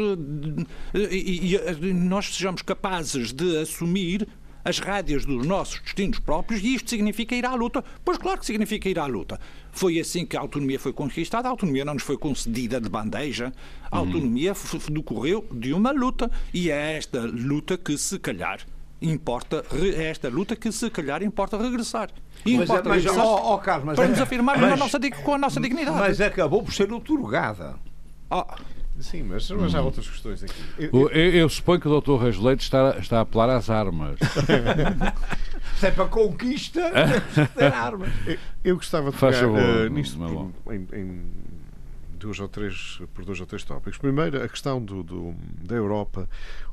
e, 0.94 1.56
e 1.56 1.94
nós 1.94 2.34
sejamos 2.36 2.62
capazes 2.62 3.32
de 3.32 3.58
assumir 3.58 4.28
as 4.64 4.80
rédeas 4.80 5.26
dos 5.26 5.46
nossos 5.46 5.80
destinos 5.80 6.20
próprios 6.20 6.62
e 6.64 6.76
isto 6.76 6.90
significa 6.90 7.36
ir 7.36 7.46
à 7.46 7.54
luta. 7.54 7.84
Pois 8.04 8.18
claro 8.18 8.40
que 8.40 8.46
significa 8.46 8.90
ir 8.90 9.00
à 9.00 9.06
luta. 9.06 9.40
Foi 9.72 10.00
assim 10.00 10.26
que 10.26 10.36
a 10.36 10.40
autonomia 10.40 10.80
foi 10.80 10.94
conquistada. 10.94 11.48
A 11.48 11.52
autonomia 11.52 11.86
não 11.86 11.94
nos 11.94 12.04
foi 12.04 12.18
concedida 12.18 12.80
de 12.80 12.90
bandeja. 12.90 13.54
A 13.90 14.00
uhum. 14.00 14.08
autonomia 14.08 14.54
decorreu 14.90 15.46
de 15.52 15.74
uma 15.74 15.92
luta 15.92 16.30
e 16.54 16.70
é 16.70 16.98
esta 16.98 17.22
luta 17.22 17.78
que 17.78 17.98
se 17.98 18.20
calhar 18.20 18.60
importa 19.02 19.66
é 19.98 20.12
esta 20.12 20.30
luta 20.30 20.56
que 20.56 20.72
se 20.72 20.90
calhar 20.90 21.24
importa 21.24 21.58
regressar. 21.58 22.10
E 22.46 22.56
mas, 22.56 22.70
importa 22.70 22.90
mas, 22.90 23.04
regressar 23.04 23.26
oh, 23.26 23.54
oh, 23.54 23.58
Carlos, 23.58 23.86
mas, 23.86 23.96
para 23.96 24.08
nos 24.08 24.22
afirmarmos 24.22 24.70
mas, 24.70 24.80
nossa, 24.80 25.00
com 25.24 25.34
a 25.34 25.38
nossa 25.38 25.60
dignidade. 25.60 25.98
Mas 25.98 26.22
acabou 26.22 26.64
por 26.64 26.74
ser 26.74 26.92
otorgada. 26.94 27.76
Oh. 28.30 28.46
Sim, 29.00 29.24
mas, 29.24 29.50
mas 29.50 29.74
há 29.74 29.82
outras 29.82 30.08
questões 30.08 30.44
aqui. 30.44 30.54
Eu, 30.78 31.10
eu, 31.10 31.32
eu 31.32 31.50
suponho 31.50 31.80
que 31.80 31.88
o 31.88 32.00
Dr. 32.00 32.22
Reis 32.22 32.38
Leite 32.38 32.62
está, 32.62 32.98
está 33.00 33.18
a 33.18 33.22
apelar 33.22 33.50
às 33.50 33.68
armas. 33.68 34.20
Se 35.82 35.88
é 35.88 35.92
para 35.92 36.06
conquista, 36.06 36.80
ter 37.58 37.74
armas. 37.74 38.12
Eu, 38.28 38.38
eu 38.64 38.76
gostava 38.76 39.10
de 39.10 39.18
pegar 39.18 39.48
uh, 39.48 39.90
nisto 39.90 40.54
em, 40.70 40.88
em, 40.94 41.22
duas 42.22 42.40
ou 42.40 42.48
três, 42.48 43.02
por 43.14 43.26
dois 43.26 43.40
ou 43.40 43.46
três 43.46 43.64
tópicos. 43.64 43.98
Primeiro, 43.98 44.42
a 44.42 44.48
questão 44.48 44.82
do, 44.82 45.04
do, 45.04 45.36
da 45.64 45.76
Europa. 45.76 46.30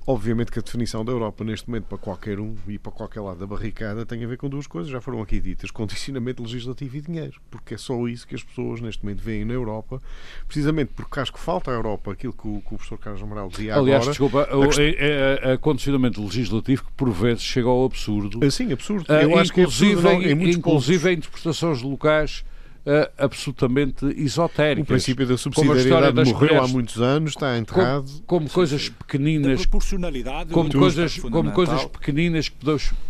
Obviamente 0.07 0.51
que 0.51 0.59
a 0.59 0.62
definição 0.62 1.05
da 1.05 1.12
Europa, 1.12 1.44
neste 1.44 1.68
momento, 1.68 1.84
para 1.84 1.99
qualquer 1.99 2.40
um 2.40 2.55
e 2.66 2.78
para 2.78 2.90
qualquer 2.90 3.20
lado 3.20 3.40
da 3.40 3.46
barricada, 3.46 4.07
tem 4.07 4.24
a 4.24 4.26
ver 4.26 4.38
com 4.38 4.49
duas 4.49 4.66
coisas, 4.66 4.90
já 4.90 5.03
foram 5.03 5.20
aqui 5.20 5.38
ditas: 5.38 5.70
condicionamento 5.70 6.42
legislativo 6.42 6.96
e 6.96 7.01
dinheiro. 7.03 7.38
Porque 7.51 7.74
é 7.74 7.76
só 7.76 8.09
isso 8.09 8.26
que 8.26 8.34
as 8.34 8.42
pessoas, 8.42 8.80
neste 8.80 9.05
momento, 9.05 9.22
veem 9.22 9.44
na 9.44 9.53
Europa, 9.53 10.01
precisamente 10.46 10.92
porque 10.96 11.20
acho 11.20 11.30
que 11.30 11.38
falta 11.38 11.70
à 11.70 11.74
Europa 11.74 12.12
aquilo 12.12 12.32
que 12.32 12.49
o, 12.49 12.62
que 12.62 12.74
o 12.74 12.78
professor 12.78 12.96
Carlos 12.96 13.22
Amaral 13.22 13.49
dizia 13.49 13.74
Aliás, 13.74 14.09
agora. 14.09 14.11
desculpa, 14.11 14.49
a, 14.51 15.51
a, 15.51 15.53
a, 15.53 15.59
condicionamento 15.59 16.22
legislativo 16.22 16.84
que 16.84 16.92
por 16.92 17.11
vezes 17.11 17.42
chega 17.42 17.68
ao 17.68 17.84
absurdo. 17.84 18.51
Sim, 18.51 18.72
absurdo. 18.72 19.12
Eu 19.12 19.32
uh, 19.32 19.38
acho 19.38 19.53
que 19.53 19.61
é 19.61 19.64
absurdo, 19.64 20.01
não, 20.01 20.22
em 20.22 20.51
inclusive 20.51 21.11
em 21.11 21.18
interpretações 21.18 21.82
locais 21.82 22.44
uh, 22.89 23.12
absolutamente 23.18 24.07
esotéricas. 24.07 24.82
O 24.82 24.86
princípio 24.86 25.26
da 25.26 25.36
subsidiariedade 25.36 26.32
morreu 26.32 26.34
mulheres, 26.34 26.70
há 26.70 26.72
muitos 26.72 27.01
anos, 27.03 27.30
está 27.32 27.59
enterrado. 27.59 28.07
Como, 28.26 28.26
como 28.26 28.51
coisas 28.51 28.86
sim. 28.86 28.93
pequeninas. 28.93 29.61
proporcionalidade. 29.66 30.51
Como 30.51 30.72
coisas, 30.72 31.18
como 31.18 31.53
coisas 31.53 31.84
pequeninas 31.86 32.49
que 32.49 32.57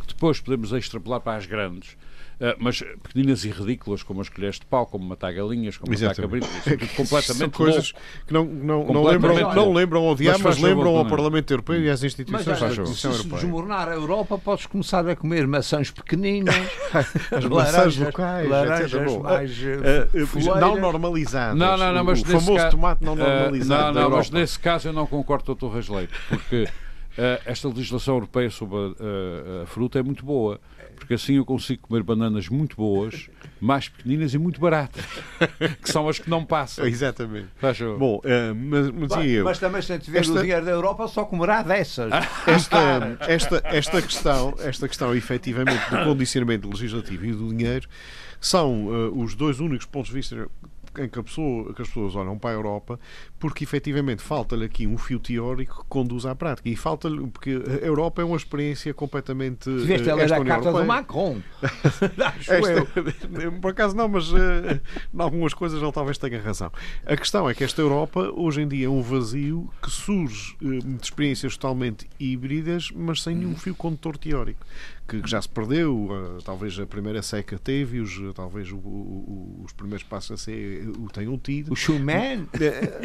depois 0.08 0.40
podemos 0.40 0.72
extrapolar 0.72 1.20
para 1.20 1.38
as 1.38 1.46
grandes. 1.46 1.96
Uh, 2.40 2.54
mas 2.60 2.80
pequeninas 3.02 3.44
e 3.44 3.50
ridículas, 3.50 4.04
como 4.04 4.20
as 4.20 4.28
colheres 4.28 4.60
de 4.60 4.66
pau, 4.66 4.86
como 4.86 5.04
matar 5.04 5.32
galinhas, 5.32 5.76
como 5.76 5.92
matar 5.92 6.14
cabritos, 6.14 6.48
completamente 6.94 7.36
São 7.36 7.50
coisas 7.50 7.92
louco. 7.92 8.26
que 8.28 8.32
não, 8.32 8.44
não, 8.44 8.86
não, 8.86 9.02
lembram, 9.02 9.54
não 9.54 9.72
lembram 9.72 10.04
ao 10.04 10.14
diabo, 10.14 10.38
mas, 10.44 10.56
mas 10.56 10.62
lembram 10.62 10.96
ao 10.96 11.04
Parlamento 11.04 11.50
Europeu 11.52 11.82
e 11.82 11.90
às 11.90 12.04
instituições 12.04 12.46
mas, 12.46 12.76
da 12.76 12.82
Comissão 12.84 13.10
Europeia. 13.10 13.40
Se 13.40 13.44
desmoronar 13.44 13.88
a 13.88 13.94
Europa, 13.94 14.38
podes 14.38 14.66
começar 14.66 15.08
a 15.08 15.16
comer 15.16 15.48
maçãs 15.48 15.90
pequeninas, 15.90 16.54
as 17.32 17.44
maçãs 17.44 17.96
locais, 17.96 18.48
laranjas 18.48 19.16
mais 19.16 19.58
uh, 19.58 20.46
uh, 20.46 20.60
não 20.60 20.80
normalizadas. 20.80 21.58
Não, 21.58 21.76
não, 21.76 21.92
não, 21.92 22.04
mas 22.04 22.20
o 22.20 22.24
famoso 22.24 22.54
caso, 22.54 22.70
tomate 22.70 23.04
não 23.04 23.16
normalizado. 23.16 23.94
não, 23.94 24.10
não, 24.10 24.16
mas 24.16 24.30
nesse 24.30 24.60
caso 24.60 24.86
eu 24.86 24.92
não 24.92 25.08
concordo 25.08 25.56
com 25.56 25.66
o 25.66 25.70
Dr. 25.70 25.74
Rasleito, 25.74 26.14
porque 26.28 26.68
esta 27.44 27.66
legislação 27.66 28.14
europeia 28.14 28.48
sobre 28.48 28.76
a, 28.76 29.64
a 29.64 29.66
fruta 29.66 29.98
é 29.98 30.02
muito 30.04 30.24
boa 30.24 30.60
porque 30.98 31.14
assim 31.14 31.36
eu 31.36 31.44
consigo 31.44 31.88
comer 31.88 32.02
bananas 32.02 32.48
muito 32.48 32.76
boas, 32.76 33.30
mais 33.60 33.88
pequeninas 33.88 34.34
e 34.34 34.38
muito 34.38 34.60
baratas, 34.60 35.04
que 35.82 35.90
são 35.90 36.08
as 36.08 36.18
que 36.18 36.28
não 36.28 36.44
passam. 36.44 36.86
Exatamente. 36.86 37.48
Bom, 37.98 38.18
uh, 38.18 38.54
mas, 38.54 38.90
mas, 38.90 39.16
Bem, 39.16 39.30
eu, 39.30 39.44
mas 39.44 39.58
também 39.58 39.80
se 39.80 39.98
tiver 39.98 40.20
esta... 40.20 40.32
o 40.32 40.40
dinheiro 40.40 40.64
da 40.64 40.72
Europa 40.72 41.08
só 41.08 41.24
comerá 41.24 41.62
dessas. 41.62 42.10
Esta, 42.46 43.18
esta, 43.20 43.62
esta 43.64 44.02
questão, 44.02 44.54
esta 44.60 44.88
questão 44.88 45.14
efetivamente 45.14 45.90
do 45.90 46.04
condicionamento 46.04 46.68
legislativo 46.68 47.26
e 47.26 47.32
do 47.32 47.54
dinheiro 47.54 47.88
são 48.40 48.86
uh, 48.86 49.22
os 49.22 49.34
dois 49.34 49.60
únicos 49.60 49.86
pontos 49.86 50.08
de 50.08 50.14
vista 50.14 50.48
em 50.98 51.08
que, 51.08 51.22
pessoa, 51.22 51.72
que, 51.74 51.82
as 51.82 51.88
pessoas 51.88 52.16
olham 52.16 52.38
para 52.38 52.50
a 52.50 52.52
Europa, 52.54 52.98
porque 53.38 53.64
efetivamente 53.64 54.22
falta-lhe 54.22 54.64
aqui 54.64 54.86
um 54.86 54.98
fio 54.98 55.18
teórico 55.18 55.82
que 55.82 55.88
conduz 55.88 56.26
à 56.26 56.34
prática. 56.34 56.68
E 56.68 56.76
falta-lhe, 56.76 57.26
porque 57.28 57.50
a 57.50 57.86
Europa 57.86 58.22
é 58.22 58.24
uma 58.24 58.36
experiência 58.36 58.92
completamente. 58.92 59.64
Tiveste 59.64 60.10
a 60.10 60.14
ler 60.14 60.32
a 60.32 60.44
carta 60.44 60.72
do 60.72 60.84
Macron. 60.84 61.40
esta, 62.48 63.60
por 63.60 63.70
acaso 63.70 63.96
não, 63.96 64.08
mas 64.08 64.30
uh, 64.32 64.36
em 65.14 65.20
algumas 65.20 65.54
coisas 65.54 65.82
ele 65.82 65.92
talvez 65.92 66.18
tenha 66.18 66.40
razão. 66.40 66.72
A 67.06 67.16
questão 67.16 67.48
é 67.48 67.54
que 67.54 67.64
esta 67.64 67.80
Europa, 67.80 68.30
hoje 68.34 68.62
em 68.62 68.68
dia, 68.68 68.86
é 68.86 68.88
um 68.88 69.02
vazio 69.02 69.70
que 69.82 69.90
surge 69.90 70.56
uh, 70.62 70.80
de 70.80 71.04
experiências 71.04 71.56
totalmente 71.56 72.08
híbridas, 72.18 72.90
mas 72.94 73.22
sem 73.22 73.36
nenhum 73.36 73.56
fio 73.56 73.74
condutor 73.74 74.16
teórico 74.16 74.66
que 75.08 75.22
já 75.26 75.40
se 75.40 75.48
perdeu, 75.48 75.94
uh, 75.94 76.42
talvez 76.44 76.78
a 76.78 76.86
primeira 76.86 77.22
seca 77.22 77.58
teve-os, 77.58 78.20
talvez 78.34 78.70
o, 78.70 78.76
o, 78.76 79.62
os 79.64 79.72
primeiros 79.72 80.02
passos 80.02 80.32
a 80.32 80.36
ser 80.36 80.86
o 80.98 81.08
tenham 81.08 81.38
tido. 81.38 81.72
O 81.72 81.76
Schumann? 81.76 82.46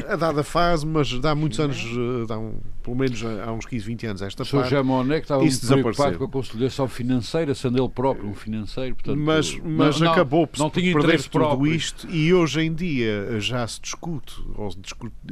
A, 0.09 0.17
dada 0.23 0.43
fase, 0.43 0.85
mas 0.85 1.19
dá 1.19 1.35
muitos 1.35 1.59
anos, 1.59 1.83
uh, 1.83 2.25
dá 2.25 2.37
um, 2.37 2.55
pelo 2.81 2.95
menos 2.95 3.21
há 3.23 3.51
uns 3.51 3.65
15, 3.65 3.85
20 3.85 4.07
anos 4.07 4.21
esta 4.21 4.43
parte. 4.43 4.55
O 4.55 4.63
Sr. 4.63 4.69
Jamonet 4.69 5.21
estava 5.23 5.41
muito 5.41 5.67
preocupado 5.67 6.17
com 6.17 6.23
a 6.23 6.29
conciliação 6.29 6.87
financeira, 6.87 7.53
sendo 7.53 7.81
ele 7.81 7.89
próprio 7.89 8.29
um 8.29 8.33
financeiro. 8.33 8.95
Portanto, 8.95 9.19
mas 9.19 9.57
mas 9.59 9.99
não, 9.99 10.11
acabou 10.11 10.47
por, 10.47 10.59
não 10.59 10.69
por 10.69 10.81
perder 10.81 11.21
tudo 11.23 11.31
próprio. 11.31 11.73
isto 11.73 12.09
e 12.09 12.33
hoje 12.33 12.61
em 12.61 12.73
dia 12.73 13.39
já 13.39 13.67
se 13.67 13.81
discute, 13.81 14.41
ou 14.55 14.69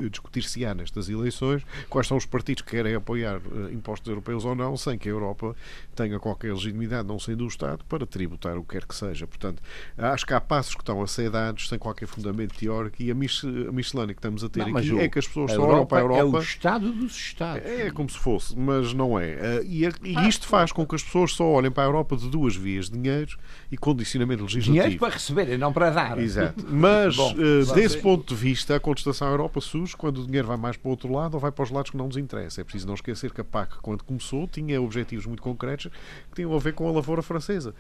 discutir-se-á 0.10 0.74
nestas 0.74 1.10
eleições, 1.10 1.64
quais 1.89 2.08
são 2.08 2.18
os 2.18 2.26
partidos 2.26 2.64
que 2.64 2.72
querem 2.72 2.96
apoiar 2.96 3.42
impostos 3.72 4.10
europeus 4.10 4.44
ou 4.46 4.56
não, 4.56 4.76
sem 4.76 4.98
que 4.98 5.08
a 5.08 5.12
Europa 5.12 5.56
tenha 5.96 6.20
qualquer 6.20 6.54
legitimidade, 6.54 7.08
não 7.08 7.20
sendo 7.20 7.46
o 7.46 7.48
Estado, 7.48 7.84
para 7.86 8.06
tributar 8.06 8.58
o 8.58 8.64
que 8.64 8.80
quer 8.80 8.86
que 8.86 8.96
seja. 8.96 9.26
Portanto, 9.26 9.62
acho 9.98 10.26
que 10.26 10.34
há 10.34 10.42
passos 10.42 10.76
que 10.76 10.82
estão 10.82 11.02
a 11.02 11.08
ser 11.08 11.30
dados 11.30 11.70
sem 11.70 11.80
qualquer 11.80 12.08
fundamento 12.08 12.56
teórico 12.56 13.02
e 13.02 13.12
a, 13.12 13.16
mis, 13.16 13.44
a 13.44 13.72
miscelânea 13.72 14.14
que 14.14 14.20
estamos 14.20 14.44
a 14.44 14.50
ter 14.50 14.66
não, 14.66 14.74
aqui 14.90 15.00
é 15.00 15.10
que 15.10 15.20
as 15.20 15.28
pessoas 15.28 15.52
só 15.52 15.62
olham 15.62 15.86
para 15.86 16.00
a 16.00 16.02
Europa. 16.02 16.20
É 16.20 16.24
o 16.24 16.40
Estado 16.40 16.92
dos 16.92 17.16
Estados. 17.16 17.66
É, 17.66 17.88
é 17.88 17.92
como 17.92 18.10
se 18.10 18.18
fosse, 18.18 18.58
mas 18.58 18.94
não 18.94 19.18
é. 19.18 19.32
Eh, 19.32 19.62
e, 19.66 19.84
e 19.86 20.28
isto 20.28 20.48
faz 20.48 20.72
com 20.72 20.86
que 20.86 20.96
as 20.96 21.04
pessoas 21.04 21.34
só 21.34 21.46
olhem 21.46 21.72
para 21.72 21.84
a 21.84 21.86
Europa 21.86 22.16
de 22.16 22.30
duas 22.30 22.56
vias: 22.56 22.90
dinheiro 22.90 23.38
e 23.72 23.78
condicionamento 23.78 24.44
legislativo. 24.44 24.74
Dinheiro 24.74 25.00
para 25.00 25.14
receber 25.14 25.50
e 25.50 25.58
não 25.58 25.72
para 25.72 25.90
dar. 25.90 26.18
Exato. 26.20 26.66
Mas, 26.70 27.16
Bom, 27.16 27.34
uh, 27.34 27.74
desse 27.74 27.98
ponto 27.98 28.34
de 28.34 28.40
vista, 28.40 28.76
a 28.76 28.80
contestação 28.80 29.28
à 29.28 29.32
Europa 29.32 29.62
surge 29.62 29.96
quando 29.96 30.22
o 30.22 30.26
dinheiro 30.26 30.48
vai 30.48 30.58
mais 30.58 30.78
para 30.78 30.88
o 30.88 30.92
outro 30.92 31.12
lado 31.12 31.36
ou 31.36 31.40
vai 31.40 31.52
para 31.52 31.64
os 31.64 31.72
lados 31.72 31.92
que 31.92 31.98
não 31.98 32.08
nos 32.08 32.18
interessa. 32.18 32.62
É 32.62 32.64
preciso 32.64 32.88
não 32.88 32.96
esquecer 32.96 33.32
que 33.32 33.42
a 33.42 33.46
PAC, 33.46 33.78
quando 33.82 34.04
começou, 34.04 34.48
tinha 34.48 34.82
objetivos 34.82 35.26
muito 35.26 35.42
concretos 35.42 35.92
que 36.30 36.36
tinham 36.36 36.54
a 36.56 36.60
ver 36.60 36.74
com 36.74 36.88
a 36.88 36.92
lavoura 36.92 37.22
francesa 37.22 37.74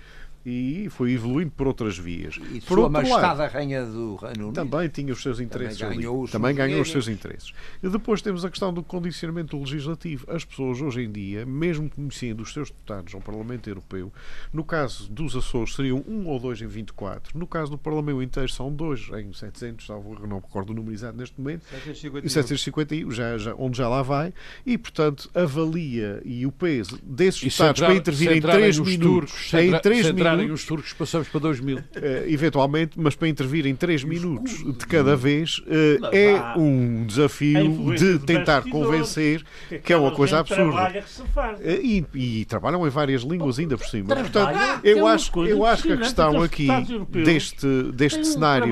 e 0.45 0.87
foi 0.89 1.11
evoluindo 1.11 1.51
por 1.51 1.67
outras 1.67 1.97
vias. 1.97 2.39
E 2.51 2.61
por 2.61 2.77
Sua 2.77 2.89
Majestade 2.89 3.21
lado, 3.21 3.41
a 3.41 3.47
Rainha 3.47 3.85
do 3.85 4.15
Reino 4.15 4.45
Unido 4.47 4.53
também 4.53 4.87
tinha 4.89 5.13
os 5.13 5.21
seus 5.21 5.39
interesses 5.39 5.77
também 5.77 5.97
ganhou, 5.97 6.21
os, 6.21 6.31
também 6.31 6.55
ganhou 6.55 6.81
os 6.81 6.91
seus 6.91 7.07
interesses. 7.07 7.53
E 7.81 7.89
depois 7.89 8.21
temos 8.21 8.43
a 8.43 8.49
questão 8.49 8.73
do 8.73 8.81
condicionamento 8.81 9.57
legislativo. 9.57 10.25
As 10.31 10.43
pessoas 10.43 10.81
hoje 10.81 11.03
em 11.03 11.11
dia, 11.11 11.45
mesmo 11.45 11.89
conhecendo 11.89 12.41
os 12.41 12.53
seus 12.53 12.69
deputados 12.69 13.13
ao 13.13 13.21
Parlamento 13.21 13.69
Europeu, 13.69 14.11
no 14.51 14.63
caso 14.63 15.11
dos 15.11 15.35
Açores 15.35 15.75
seriam 15.75 16.03
um 16.07 16.27
ou 16.27 16.39
dois 16.39 16.61
em 16.61 16.67
24, 16.67 17.37
no 17.37 17.45
caso 17.45 17.71
do 17.71 17.77
Parlamento 17.77 18.21
inteiro 18.21 18.51
são 18.51 18.71
dois 18.73 19.09
em 19.09 19.31
700, 19.31 19.85
salvo, 19.85 20.15
não 20.27 20.37
me 20.37 20.41
recordo 20.41 20.71
o 20.71 20.73
número 20.73 20.93
exato 20.93 21.17
neste 21.17 21.39
momento, 21.39 21.63
751, 21.69 22.29
751 22.29 23.11
já, 23.11 23.37
já, 23.37 23.55
onde 23.55 23.77
já 23.77 23.87
lá 23.87 24.01
vai, 24.01 24.33
e 24.65 24.77
portanto 24.77 25.29
avalia 25.33 26.21
e 26.25 26.45
o 26.45 26.51
peso 26.51 26.99
desses 27.03 27.41
deputados 27.41 27.81
para 27.81 27.95
intervir 27.95 28.31
em 28.31 28.41
3 28.41 28.79
minutos, 28.79 29.53
em 29.53 29.79
3 29.79 30.11
minutos 30.11 30.30
entrarem 30.33 30.51
os 30.51 30.65
turcos, 30.65 30.93
passamos 30.93 31.27
para 31.27 31.39
2 31.39 31.59
mil. 31.59 31.77
Uh, 31.77 31.81
eventualmente, 32.27 32.99
mas 32.99 33.15
para 33.15 33.27
intervir 33.27 33.65
em 33.65 33.75
3 33.75 34.03
minutos 34.03 34.63
de 34.63 34.85
cada 34.85 35.15
vez, 35.15 35.59
uh, 35.59 36.05
é 36.11 36.57
um 36.57 37.05
desafio 37.05 37.95
de 37.95 38.19
tentar 38.19 38.63
convencer 38.63 39.43
que 39.83 39.93
é 39.93 39.97
uma 39.97 40.11
coisa 40.11 40.39
absurda. 40.39 41.03
Uh, 41.59 41.61
e, 41.81 42.05
e, 42.13 42.45
trabalham 42.45 42.85
em 42.85 42.89
várias 42.89 43.23
línguas 43.23 43.59
ainda 43.59 43.77
por 43.77 43.87
cima. 43.87 44.15
Portanto, 44.15 44.57
eu 44.83 45.07
acho, 45.07 45.45
eu 45.45 45.65
acho 45.65 45.83
que 45.83 45.93
a 45.93 45.97
questão 45.97 46.41
aqui 46.41 46.67
deste, 47.11 47.67
deste 47.93 48.25
cenário 48.25 48.71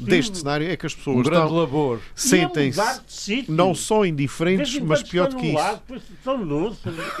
deste 0.00 0.38
cenário 0.38 0.68
é 0.68 0.76
que 0.76 0.86
as 0.86 0.94
pessoas 0.94 1.18
um 1.18 1.22
estão, 1.22 1.52
labor. 1.52 2.00
sentem-se 2.14 3.44
não 3.48 3.74
só 3.74 4.04
indiferentes, 4.04 4.78
mas 4.80 5.02
pior 5.02 5.28
do 5.28 5.36
que 5.36 5.48
isso. 5.48 5.78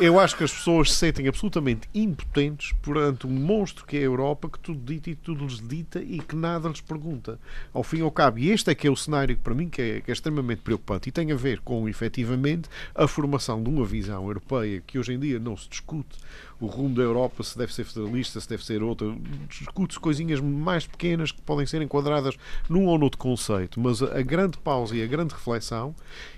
Eu 0.00 0.18
acho 0.18 0.36
que 0.36 0.44
as 0.44 0.52
pessoas 0.52 0.92
se 0.92 0.98
sentem 0.98 1.28
absolutamente 1.28 1.88
impotentes 1.94 2.72
perante 2.82 3.26
um 3.26 3.30
monstro 3.30 3.67
monstro 3.68 3.84
que 3.84 3.96
é 3.96 4.00
a 4.00 4.04
Europa, 4.04 4.48
que 4.48 4.58
tudo 4.58 4.80
dita 4.80 5.10
e 5.10 5.14
tudo 5.14 5.44
lhes 5.44 5.60
dita 5.60 6.00
e 6.00 6.18
que 6.18 6.34
nada 6.34 6.68
lhes 6.68 6.80
pergunta. 6.80 7.38
Ao 7.72 7.82
fim 7.82 7.98
e 7.98 8.02
ao 8.02 8.10
cabo, 8.10 8.38
e 8.38 8.50
este 8.50 8.70
é 8.70 8.74
que 8.74 8.86
é 8.86 8.90
o 8.90 8.96
cenário 8.96 9.36
que 9.36 9.42
para 9.42 9.54
mim 9.54 9.68
que 9.68 9.82
é, 9.82 10.00
que 10.00 10.10
é 10.10 10.12
extremamente 10.12 10.62
preocupante 10.62 11.08
e 11.08 11.12
tem 11.12 11.30
a 11.32 11.36
ver 11.36 11.60
com, 11.60 11.88
efetivamente, 11.88 12.68
a 12.94 13.06
formação 13.06 13.62
de 13.62 13.68
uma 13.68 13.84
visão 13.84 14.24
europeia 14.26 14.82
que 14.86 14.98
hoje 14.98 15.12
em 15.12 15.18
dia 15.18 15.38
não 15.38 15.56
se 15.56 15.68
discute 15.68 16.16
o 16.60 16.66
rumo 16.66 16.94
da 16.94 17.02
Europa, 17.02 17.42
se 17.42 17.56
deve 17.56 17.72
ser 17.72 17.84
federalista, 17.84 18.40
se 18.40 18.48
deve 18.48 18.64
ser 18.64 18.82
outra. 18.82 19.06
Discute-se 19.48 20.00
coisinhas 20.00 20.40
mais 20.40 20.86
pequenas 20.86 21.30
que 21.30 21.40
podem 21.42 21.66
ser 21.66 21.80
enquadradas 21.82 22.36
num 22.68 22.86
ou 22.86 22.98
noutro 22.98 23.18
conceito, 23.18 23.80
mas 23.80 24.02
a, 24.02 24.22
grande 24.22 24.58
pausa 24.58 24.96
e 24.96 25.02
a 25.02 25.06
grande 25.06 25.34
reflexão, 25.34 25.94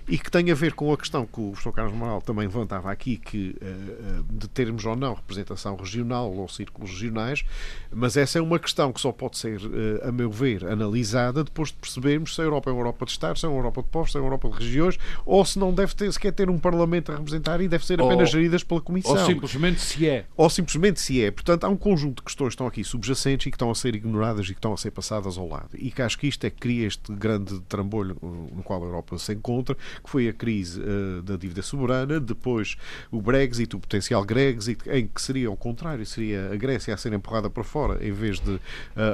e 0.07 0.17
que 0.17 0.29
tem 0.29 0.51
a 0.51 0.55
ver 0.55 0.73
com 0.73 0.91
a 0.93 0.97
questão 0.97 1.25
que 1.25 1.39
o 1.39 1.55
Sr. 1.55 1.71
Carlos 1.71 1.93
Moral 1.93 2.21
também 2.21 2.45
levantava 2.45 2.91
aqui, 2.91 3.17
que 3.17 3.55
uh, 3.61 4.23
de 4.29 4.47
termos 4.47 4.85
ou 4.85 4.95
não 4.95 5.13
representação 5.13 5.75
regional 5.75 6.31
ou 6.31 6.47
círculos 6.47 6.91
regionais, 6.91 7.43
mas 7.91 8.15
essa 8.15 8.37
é 8.37 8.41
uma 8.41 8.59
questão 8.59 8.93
que 8.93 9.01
só 9.01 9.11
pode 9.11 9.37
ser, 9.37 9.59
uh, 9.59 10.07
a 10.07 10.11
meu 10.11 10.29
ver, 10.29 10.65
analisada 10.65 11.43
depois 11.43 11.69
de 11.69 11.75
percebermos 11.75 12.35
se 12.35 12.41
a 12.41 12.43
Europa 12.43 12.69
é 12.69 12.73
uma 12.73 12.81
Europa 12.81 13.05
de 13.05 13.11
Estados, 13.11 13.39
se 13.39 13.45
é 13.45 13.49
uma 13.49 13.57
Europa 13.57 13.81
de 13.81 13.89
povos, 13.89 14.11
se 14.11 14.17
é 14.17 14.21
uma 14.21 14.27
Europa 14.27 14.49
de 14.49 14.57
regiões, 14.57 14.99
ou 15.25 15.43
se 15.43 15.57
não 15.57 15.73
deve 15.73 15.95
ter, 15.95 16.11
sequer 16.11 16.31
ter 16.31 16.49
um 16.49 16.59
Parlamento 16.59 17.11
a 17.11 17.15
representar 17.15 17.59
e 17.59 17.67
deve 17.67 17.85
ser 17.85 17.99
apenas 17.99 18.29
ou, 18.29 18.33
geridas 18.39 18.63
pela 18.63 18.81
Comissão. 18.81 19.13
Ou 19.13 19.25
simplesmente 19.25 19.81
se 19.81 20.07
é 20.07 20.10
é. 20.11 20.25
Ou 20.35 20.49
simplesmente 20.49 20.99
se 20.99 21.23
é. 21.23 21.31
Portanto, 21.31 21.63
há 21.63 21.69
um 21.69 21.77
conjunto 21.77 22.17
de 22.17 22.23
questões 22.23 22.49
que 22.49 22.53
estão 22.53 22.67
aqui 22.67 22.83
subjacentes 22.83 23.47
e 23.47 23.51
que 23.51 23.55
estão 23.55 23.71
a 23.71 23.75
ser 23.75 23.95
ignoradas 23.95 24.45
e 24.45 24.49
que 24.49 24.53
estão 24.53 24.73
a 24.73 24.77
ser 24.77 24.91
passadas 24.91 25.37
ao 25.37 25.47
lado. 25.47 25.69
E 25.73 25.91
que 25.91 26.01
acho 26.01 26.17
que 26.17 26.27
isto 26.27 26.45
é 26.45 26.49
que 26.49 26.57
cria 26.57 26.87
este 26.87 27.13
grande 27.13 27.59
trambolho 27.61 28.17
no 28.21 28.63
qual 28.63 28.81
a 28.81 28.85
Europa 28.85 29.17
se 29.17 29.33
encontra, 29.33 29.75
que 29.75 30.09
foi 30.09 30.27
a 30.27 30.33
crise 30.33 30.79
uh, 30.81 31.21
da 31.21 31.35
dívida 31.35 31.61
soberana, 31.61 32.19
depois 32.19 32.75
o 33.11 33.21
Brexit, 33.21 33.75
o 33.75 33.79
potencial 33.79 34.23
Brexit, 34.25 34.89
em 34.89 35.07
que 35.07 35.21
seria 35.21 35.47
ao 35.47 35.55
contrário, 35.55 36.05
seria 36.05 36.51
a 36.51 36.55
Grécia 36.55 36.93
a 36.93 36.97
ser 36.97 37.13
empurrada 37.13 37.49
para 37.49 37.63
fora, 37.63 38.05
em 38.05 38.11
vez 38.11 38.39
de, 38.39 38.51
uh, 38.51 38.61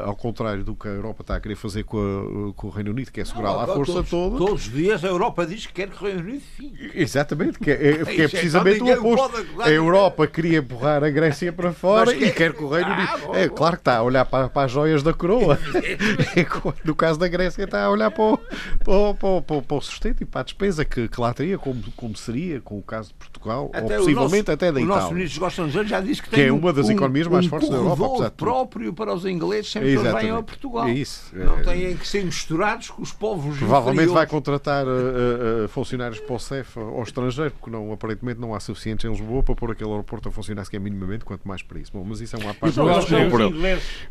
ao 0.05 0.15
contrário 0.15 0.63
do 0.63 0.75
que 0.75 0.87
a 0.87 0.91
Europa 0.91 1.21
está 1.21 1.35
a 1.35 1.39
querer 1.39 1.55
fazer 1.55 1.83
com, 1.83 1.97
a, 1.97 2.53
com 2.53 2.67
o 2.67 2.69
Reino 2.69 2.91
Unido, 2.91 3.11
que 3.11 3.21
é 3.21 3.25
segurar 3.25 3.51
lá 3.53 3.63
a 3.63 3.67
força 3.67 3.93
todos, 3.93 4.09
toda. 4.09 4.37
Todos 4.37 4.67
os 4.67 4.71
dias 4.71 5.03
a 5.03 5.07
Europa 5.07 5.45
diz 5.45 5.65
que 5.65 5.73
quer 5.73 5.89
que 5.89 6.03
o 6.03 6.07
Reino 6.07 6.21
Unido 6.21 6.43
fique. 6.55 6.91
Exatamente, 6.93 7.59
que 7.59 7.71
é, 7.71 8.05
que 8.05 8.21
é 8.21 8.27
precisamente 8.27 8.81
o 8.81 8.91
oposto. 8.93 9.45
A 9.61 9.69
Europa 9.69 10.27
queria 10.27 10.59
empurrar 10.59 10.86
a 10.95 11.09
Grécia 11.09 11.51
para 11.51 11.71
fora 11.73 12.15
e 12.15 12.31
quer 12.31 12.53
que 12.53 12.63
o 12.63 12.69
Reino 12.69 12.91
Unido. 12.91 13.31
Ah, 13.33 13.39
é 13.39 13.49
claro 13.49 13.75
que 13.75 13.81
está 13.81 13.97
a 13.97 14.03
olhar 14.03 14.25
para, 14.25 14.49
para 14.49 14.65
as 14.65 14.71
joias 14.71 15.03
da 15.03 15.13
coroa. 15.13 15.59
no 16.83 16.95
caso 16.95 17.19
da 17.19 17.27
Grécia, 17.27 17.63
está 17.63 17.83
a 17.83 17.89
olhar 17.89 18.11
para 18.11 18.23
o, 18.23 18.37
para, 18.37 19.41
para, 19.41 19.61
para, 19.61 19.77
o 19.77 19.81
sustento 19.81 20.21
e 20.21 20.25
para 20.25 20.41
a 20.41 20.43
despesa 20.43 20.85
que, 20.85 21.07
que 21.07 21.21
lá 21.21 21.33
teria, 21.33 21.57
como, 21.57 21.81
como 21.95 22.15
seria 22.15 22.61
com 22.61 22.77
o 22.77 22.81
caso 22.81 23.09
de 23.09 23.15
Portugal, 23.15 23.69
até 23.73 23.97
ou 23.97 24.05
possivelmente 24.05 24.49
nosso, 24.49 24.51
até 24.51 24.71
da 24.71 24.79
Itália. 24.79 24.85
O 24.85 24.99
nosso 24.99 25.13
ministro 25.13 25.39
gostam 25.39 25.67
de 25.67 25.83
já 25.87 25.99
disse 25.99 26.21
que, 26.21 26.29
que 26.29 26.41
é 26.41 26.51
uma 26.51 26.73
das 26.73 26.87
um, 26.87 26.91
economias 26.91 27.27
mais 27.27 27.45
um 27.45 27.49
fortes 27.49 27.69
da 27.69 27.75
Europa. 27.75 28.31
próprio 28.31 28.93
para 28.93 29.13
os 29.13 29.25
ingleses 29.25 29.71
sempre 29.71 29.95
que 29.95 30.03
venham 30.03 30.37
a 30.37 30.43
Portugal. 30.43 30.87
É 30.87 30.91
isso. 30.91 31.31
Não 31.33 31.61
têm 31.63 31.95
que 31.95 32.07
ser 32.07 32.23
misturados 32.23 32.89
com 32.89 33.01
os 33.01 33.11
povos 33.11 33.57
Provavelmente 33.57 34.05
inferiores. 34.05 34.13
vai 34.13 34.27
contratar 34.27 34.85
uh, 34.85 35.65
uh, 35.65 35.67
funcionários 35.67 36.19
para 36.19 36.35
o 36.35 36.39
CEF 36.39 36.79
ao 36.79 37.03
estrangeiro, 37.03 37.51
porque 37.51 37.69
não, 37.69 37.91
aparentemente 37.91 38.39
não 38.39 38.53
há 38.53 38.59
suficientes 38.59 39.05
em 39.05 39.09
Lisboa 39.09 39.43
para 39.43 39.55
pôr 39.55 39.71
aquele 39.71 39.89
aeroporto 39.89 40.29
a 40.29 40.31
funcionar 40.31 40.65
sequer 40.65 40.76
minimamente, 40.79 41.25
quanto 41.25 41.47
mais 41.47 41.61
para 41.61 41.79
isso. 41.79 41.91
Bom, 41.93 42.03
mas 42.03 42.21
isso 42.21 42.35
é 42.35 42.39
uma 42.39 42.53
parte 42.53 42.75
do 42.75 42.85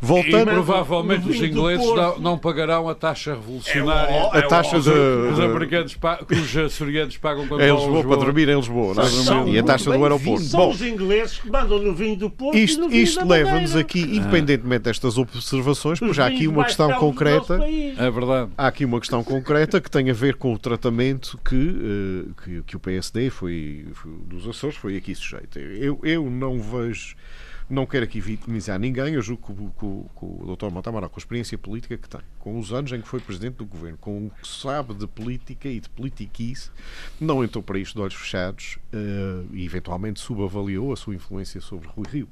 Voltando, 0.00 0.50
e 0.50 0.54
provavelmente 0.54 1.28
os 1.28 1.36
ingleses 1.36 1.86
não, 1.86 2.18
não, 2.18 2.38
pagarão 2.38 2.88
a 2.88 2.94
taxa 2.94 3.34
revolucionária. 3.34 4.12
É, 4.12 4.38
a 4.38 4.42
taxa 4.46 4.80
de, 4.80 4.90
os 4.90 5.40
americanos 5.40 5.96
que 6.26 6.34
os 6.34 6.56
açorianos 6.56 7.16
pagam 7.16 7.46
quando 7.46 7.62
em 7.62 7.70
Lisboa, 7.70 7.96
Lisboa, 7.96 8.16
para 8.16 8.24
dormir 8.24 8.48
em 8.48 8.56
Lisboa. 8.56 8.94
Não? 8.94 9.46
É? 9.46 9.50
E 9.50 9.58
a 9.58 9.62
taxa 9.62 9.90
do 9.90 10.02
aeroporto. 10.02 10.44
São 10.44 10.60
Bom, 10.60 10.70
os 10.70 10.82
ingleses 10.82 11.38
que 11.38 11.50
mandam 11.50 11.78
no 11.78 11.94
vinho 11.94 12.16
do 12.16 12.30
Porto. 12.30 12.56
Isto, 12.56 12.90
isto 12.90 13.26
leva-nos 13.26 13.76
aqui, 13.76 14.00
independentemente 14.00 14.84
destas 14.84 15.18
observações, 15.18 15.98
pois 15.98 16.18
há 16.18 16.26
aqui 16.26 16.46
uma 16.46 16.64
questão 16.64 16.92
concreta. 16.94 17.60
É 17.98 18.10
verdade. 18.10 18.50
Há 18.56 18.66
aqui 18.66 18.84
uma 18.84 19.00
questão 19.00 19.22
concreta 19.22 19.80
que 19.80 19.90
tem 19.90 20.10
a 20.10 20.14
ver 20.14 20.36
com 20.36 20.52
o 20.52 20.58
tratamento 20.58 21.38
que, 21.44 21.54
uh, 21.54 22.34
que, 22.42 22.62
que, 22.62 22.76
o 22.76 22.80
PSD 22.80 23.30
foi, 23.30 23.86
foi, 23.92 24.12
dos 24.26 24.48
Açores 24.48 24.76
foi 24.76 24.96
aqui 24.96 25.14
sujeito. 25.14 25.58
Eu, 25.58 25.98
eu 26.02 26.30
não 26.30 26.55
vejo 26.61 27.16
não 27.68 27.84
quero 27.84 28.04
aqui 28.04 28.20
vitimizar 28.20 28.78
ninguém, 28.78 29.14
eu 29.14 29.22
julgo 29.22 29.42
que, 29.42 29.52
que, 29.52 30.20
que 30.20 30.24
o 30.24 30.57
Dr. 30.57 30.70
Montamara, 30.72 31.09
com 31.09 31.16
a 31.16 31.18
experiência 31.18 31.59
política 31.59 31.98
que 31.98 32.09
tem, 32.09 32.20
com 32.38 32.59
os 32.59 32.72
anos 32.72 32.92
em 32.92 33.00
que 33.00 33.09
foi 33.09 33.18
Presidente 33.18 33.57
do 33.57 33.66
Governo, 33.66 33.98
com 33.98 34.26
o 34.26 34.30
que 34.30 34.46
sabe 34.46 34.94
de 34.94 35.07
política 35.07 35.68
e 35.68 35.80
de 35.80 35.88
politiquice, 35.88 36.70
não 37.20 37.42
entrou 37.42 37.62
para 37.62 37.76
isto 37.78 37.94
de 37.96 38.00
olhos 38.02 38.14
fechados 38.14 38.78
uh, 38.92 39.52
e 39.52 39.64
eventualmente 39.64 40.20
subavaliou 40.20 40.92
a 40.92 40.96
sua 40.96 41.16
influência 41.16 41.61
sobre 41.61 41.88
Rui 41.88 42.07
Rio. 42.09 42.28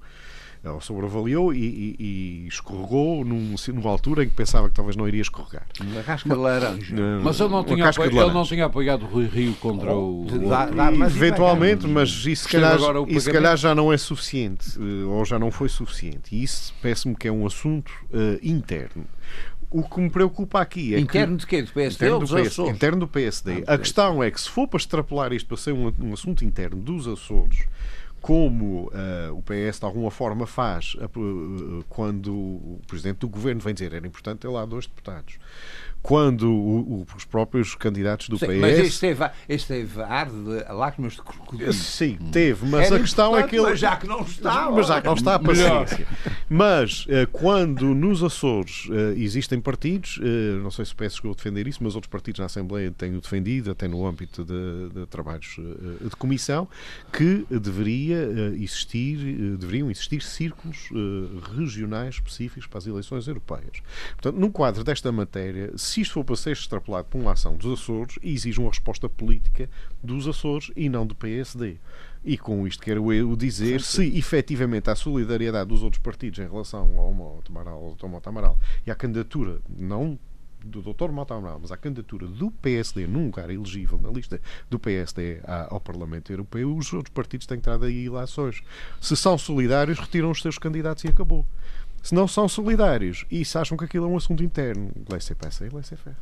Ela 0.64 0.80
sobreavaliou 0.80 1.52
e, 1.52 1.58
e, 1.58 1.96
e 1.98 2.48
escorregou 2.48 3.22
num, 3.22 3.54
numa 3.74 3.90
altura 3.90 4.24
em 4.24 4.28
que 4.28 4.34
pensava 4.34 4.66
que 4.66 4.74
talvez 4.74 4.96
não 4.96 5.06
iria 5.06 5.20
escorregar. 5.20 5.66
Uma 5.78 6.02
casca 6.02 6.26
de 6.26 6.34
laranja. 6.34 6.96
Mas 7.22 7.38
ele 7.38 7.50
não, 7.50 7.62
tinha, 7.62 7.86
apoio, 7.90 8.10
ele 8.10 8.32
não 8.32 8.44
tinha 8.44 8.64
apoiado 8.64 9.04
Rui 9.04 9.26
Rio 9.26 9.52
contra 9.60 9.94
o. 9.94 10.26
Dá, 10.48 10.64
dá, 10.64 10.90
mas 10.90 11.14
eventualmente, 11.14 11.86
mas 11.86 12.08
isso 12.24 12.44
se, 12.44 12.48
calhar, 12.48 12.78
isso 13.08 13.30
calhar 13.30 13.56
já 13.58 13.74
não 13.74 13.92
é 13.92 13.98
suficiente, 13.98 14.78
eh, 14.78 15.04
ou 15.04 15.22
já 15.26 15.38
não 15.38 15.50
foi 15.50 15.68
suficiente. 15.68 16.34
E 16.34 16.42
isso 16.42 16.72
parece-me 16.80 17.14
que 17.14 17.28
é 17.28 17.32
um 17.32 17.46
assunto 17.46 17.92
uh, 18.10 18.38
interno. 18.42 19.04
O 19.70 19.82
que 19.82 20.00
me 20.00 20.08
preocupa 20.08 20.60
aqui 20.60 20.94
é 20.94 21.00
interno 21.00 21.36
que, 21.36 21.40
de 21.40 21.46
quê? 21.46 21.62
Do 21.62 21.72
PSD 21.72 22.06
interno 22.06 22.26
do, 22.26 22.34
PSD, 22.34 22.70
interno 22.70 23.00
do 23.00 23.08
PSD. 23.08 23.64
Ah, 23.66 23.74
a 23.74 23.78
questão 23.78 24.22
é 24.22 24.30
que 24.30 24.40
se 24.40 24.48
for 24.48 24.66
para 24.66 24.78
extrapolar 24.78 25.32
isto 25.32 25.46
para 25.46 25.56
ser 25.56 25.72
um, 25.72 25.92
um 26.00 26.14
assunto 26.14 26.42
interno 26.42 26.80
dos 26.80 27.06
Açores, 27.06 27.66
como 28.24 28.84
uh, 28.86 29.36
o 29.36 29.42
PS 29.42 29.80
de 29.80 29.84
alguma 29.84 30.10
forma 30.10 30.46
faz 30.46 30.94
uh, 30.94 31.84
quando 31.90 32.34
o 32.34 32.80
Presidente 32.86 33.18
do 33.18 33.28
Governo 33.28 33.60
vem 33.60 33.74
dizer 33.74 33.92
era 33.92 34.06
importante 34.06 34.38
ter 34.38 34.48
lá 34.48 34.64
dois 34.64 34.86
deputados 34.86 35.36
quando 36.04 36.52
o, 36.52 37.00
o, 37.00 37.06
os 37.16 37.24
próprios 37.24 37.74
candidatos 37.74 38.28
do 38.28 38.38
Sim, 38.38 38.48
PS. 38.48 38.60
Mas 38.60 38.78
este 38.78 39.00
teve, 39.00 39.30
este 39.48 39.68
teve 39.68 40.02
ar 40.02 40.28
de 40.28 40.64
lágrimas 40.70 41.14
de 41.14 41.22
crocodilo. 41.22 41.72
Sim, 41.72 42.18
teve, 42.30 42.66
mas 42.66 42.88
Era 42.88 42.96
a 42.96 43.00
questão 43.00 43.34
é 43.34 43.42
que 43.44 43.56
ele. 43.56 43.64
Mas 43.64 43.80
já 43.80 43.96
que 43.96 44.06
não 44.06 44.20
está. 44.20 44.70
Mas 44.70 44.86
já 44.86 45.00
que 45.00 45.06
não 45.06 45.14
está, 45.14 45.36
a 45.36 45.38
paciência. 45.38 46.06
Mas 46.46 47.06
uh, 47.06 47.26
quando 47.32 47.94
nos 47.94 48.22
Açores 48.22 48.84
uh, 48.90 49.16
existem 49.16 49.58
partidos, 49.58 50.18
uh, 50.18 50.62
não 50.62 50.70
sei 50.70 50.84
se 50.84 50.92
o 50.92 50.96
PS 50.96 51.16
chegou 51.16 51.32
a 51.32 51.34
defender 51.34 51.66
isso, 51.66 51.82
mas 51.82 51.94
outros 51.94 52.10
partidos 52.10 52.38
na 52.38 52.44
Assembleia 52.44 52.90
têm-o 52.90 53.22
defendido, 53.22 53.70
até 53.70 53.88
no 53.88 54.06
âmbito 54.06 54.44
de, 54.44 54.90
de 54.90 55.06
trabalhos 55.06 55.56
de 56.02 56.14
comissão, 56.16 56.68
que 57.10 57.46
deveria 57.50 58.28
existir, 58.56 59.16
deveriam 59.56 59.90
existir 59.90 60.20
círculos 60.20 60.90
regionais 61.56 62.16
específicos 62.16 62.66
para 62.66 62.78
as 62.78 62.86
eleições 62.86 63.26
europeias. 63.26 63.80
Portanto, 64.12 64.38
no 64.38 64.50
quadro 64.50 64.84
desta 64.84 65.10
matéria, 65.10 65.72
se 65.94 66.00
isto 66.00 66.14
for 66.14 66.24
para 66.24 66.34
ser 66.34 66.50
extrapolado 66.50 67.06
para 67.06 67.20
uma 67.20 67.32
ação 67.32 67.56
dos 67.56 67.80
Açores, 67.80 68.18
exige 68.20 68.58
uma 68.58 68.70
resposta 68.70 69.08
política 69.08 69.70
dos 70.02 70.26
Açores 70.26 70.72
e 70.74 70.88
não 70.88 71.06
do 71.06 71.14
PSD. 71.14 71.76
E 72.24 72.36
com 72.36 72.66
isto 72.66 72.82
quero 72.82 73.12
eu 73.12 73.36
dizer 73.36 73.80
sim, 73.80 74.02
sim. 74.02 74.10
se 74.10 74.18
efetivamente 74.18 74.90
há 74.90 74.96
solidariedade 74.96 75.68
dos 75.68 75.84
outros 75.84 76.02
partidos 76.02 76.40
em 76.40 76.48
relação 76.48 76.98
ao 76.98 77.12
Mota 77.12 77.48
Amaral, 77.48 77.96
ao 78.02 78.08
Mota 78.08 78.28
Amaral 78.28 78.58
e 78.84 78.90
à 78.90 78.94
candidatura, 78.96 79.60
não 79.68 80.18
do 80.64 80.82
Dr. 80.82 81.12
Mota 81.12 81.34
Amaral, 81.34 81.60
mas 81.60 81.70
à 81.70 81.76
candidatura 81.76 82.26
do 82.26 82.50
PSD 82.50 83.06
num 83.06 83.26
lugar 83.26 83.48
elegível 83.48 83.96
na 83.96 84.10
lista 84.10 84.40
do 84.68 84.80
PSD 84.80 85.42
ao 85.68 85.78
Parlamento 85.78 86.32
Europeu, 86.32 86.74
os 86.74 86.92
outros 86.92 87.14
partidos 87.14 87.46
têm 87.46 87.60
que 87.60 87.70
entrar 87.70 87.80
aí 87.86 88.06
ilações. 88.06 88.62
Se 89.00 89.14
são 89.16 89.38
solidários, 89.38 90.00
retiram 90.00 90.32
os 90.32 90.42
seus 90.42 90.58
candidatos 90.58 91.04
e 91.04 91.08
acabou 91.08 91.46
se 92.04 92.14
não 92.14 92.28
são 92.28 92.46
solidários 92.46 93.24
e 93.30 93.42
se 93.46 93.56
acham 93.56 93.78
que 93.78 93.84
aquilo 93.86 94.04
é 94.04 94.08
um 94.08 94.16
assunto 94.16 94.44
interno, 94.44 94.90
laissez-passer, 95.10 95.74
laissez-faire. 95.74 96.16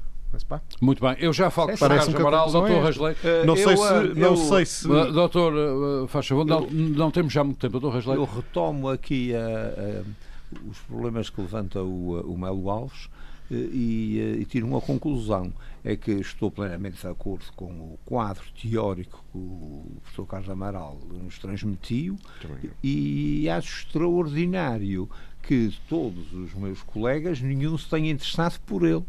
Muito 0.81 1.03
bem, 1.03 1.15
eu 1.19 1.31
já 1.31 1.51
falo 1.51 1.69
com 1.69 1.75
o 1.75 1.79
Carlos 1.79 2.15
Amaral, 2.15 2.51
doutor 2.51 2.83
Rasleiro. 2.83 3.19
Uh, 3.23 3.47
não, 3.47 3.55
sei 3.55 3.77
se, 3.77 4.15
não 4.15 4.29
eu, 4.29 4.37
sei 4.37 4.65
se. 4.65 4.89
Doutor, 4.89 5.53
uh, 5.53 6.09
faz 6.09 6.27
favor, 6.27 6.47
não, 6.47 6.63
não 6.71 7.11
temos 7.11 7.33
já 7.33 7.45
muito 7.45 7.59
tempo, 7.59 7.73
doutor 7.73 7.97
Rasleiro. 7.97 8.23
Eu 8.23 8.27
retomo 8.27 8.89
aqui 8.89 9.33
uh, 9.35 10.07
os 10.71 10.79
problemas 10.79 11.29
que 11.29 11.39
levanta 11.39 11.83
o, 11.83 12.33
o 12.33 12.39
Melo 12.39 12.71
Alves 12.71 13.11
e, 13.51 14.39
e 14.41 14.45
tiro 14.47 14.67
uma 14.67 14.81
conclusão. 14.81 15.53
É 15.85 15.97
que 15.97 16.13
estou 16.13 16.49
plenamente 16.49 17.01
de 17.01 17.09
acordo 17.09 17.45
com 17.57 17.65
o 17.65 17.99
quadro 18.05 18.45
teórico 18.53 19.25
que 19.33 19.37
o 19.37 19.97
professor 20.01 20.27
Carlos 20.27 20.49
Amaral 20.49 20.97
nos 21.11 21.41
transmitiu 21.41 22.17
e 22.81 23.49
acho 23.51 23.81
extraordinário 23.81 25.11
que 25.43 25.75
todos 25.89 26.33
os 26.33 26.55
meus 26.55 26.83
colegas, 26.83 27.41
nenhum 27.41 27.77
se 27.77 27.89
tenha 27.89 28.11
interessado 28.11 28.59
por 28.61 28.85
ele. 28.85 29.05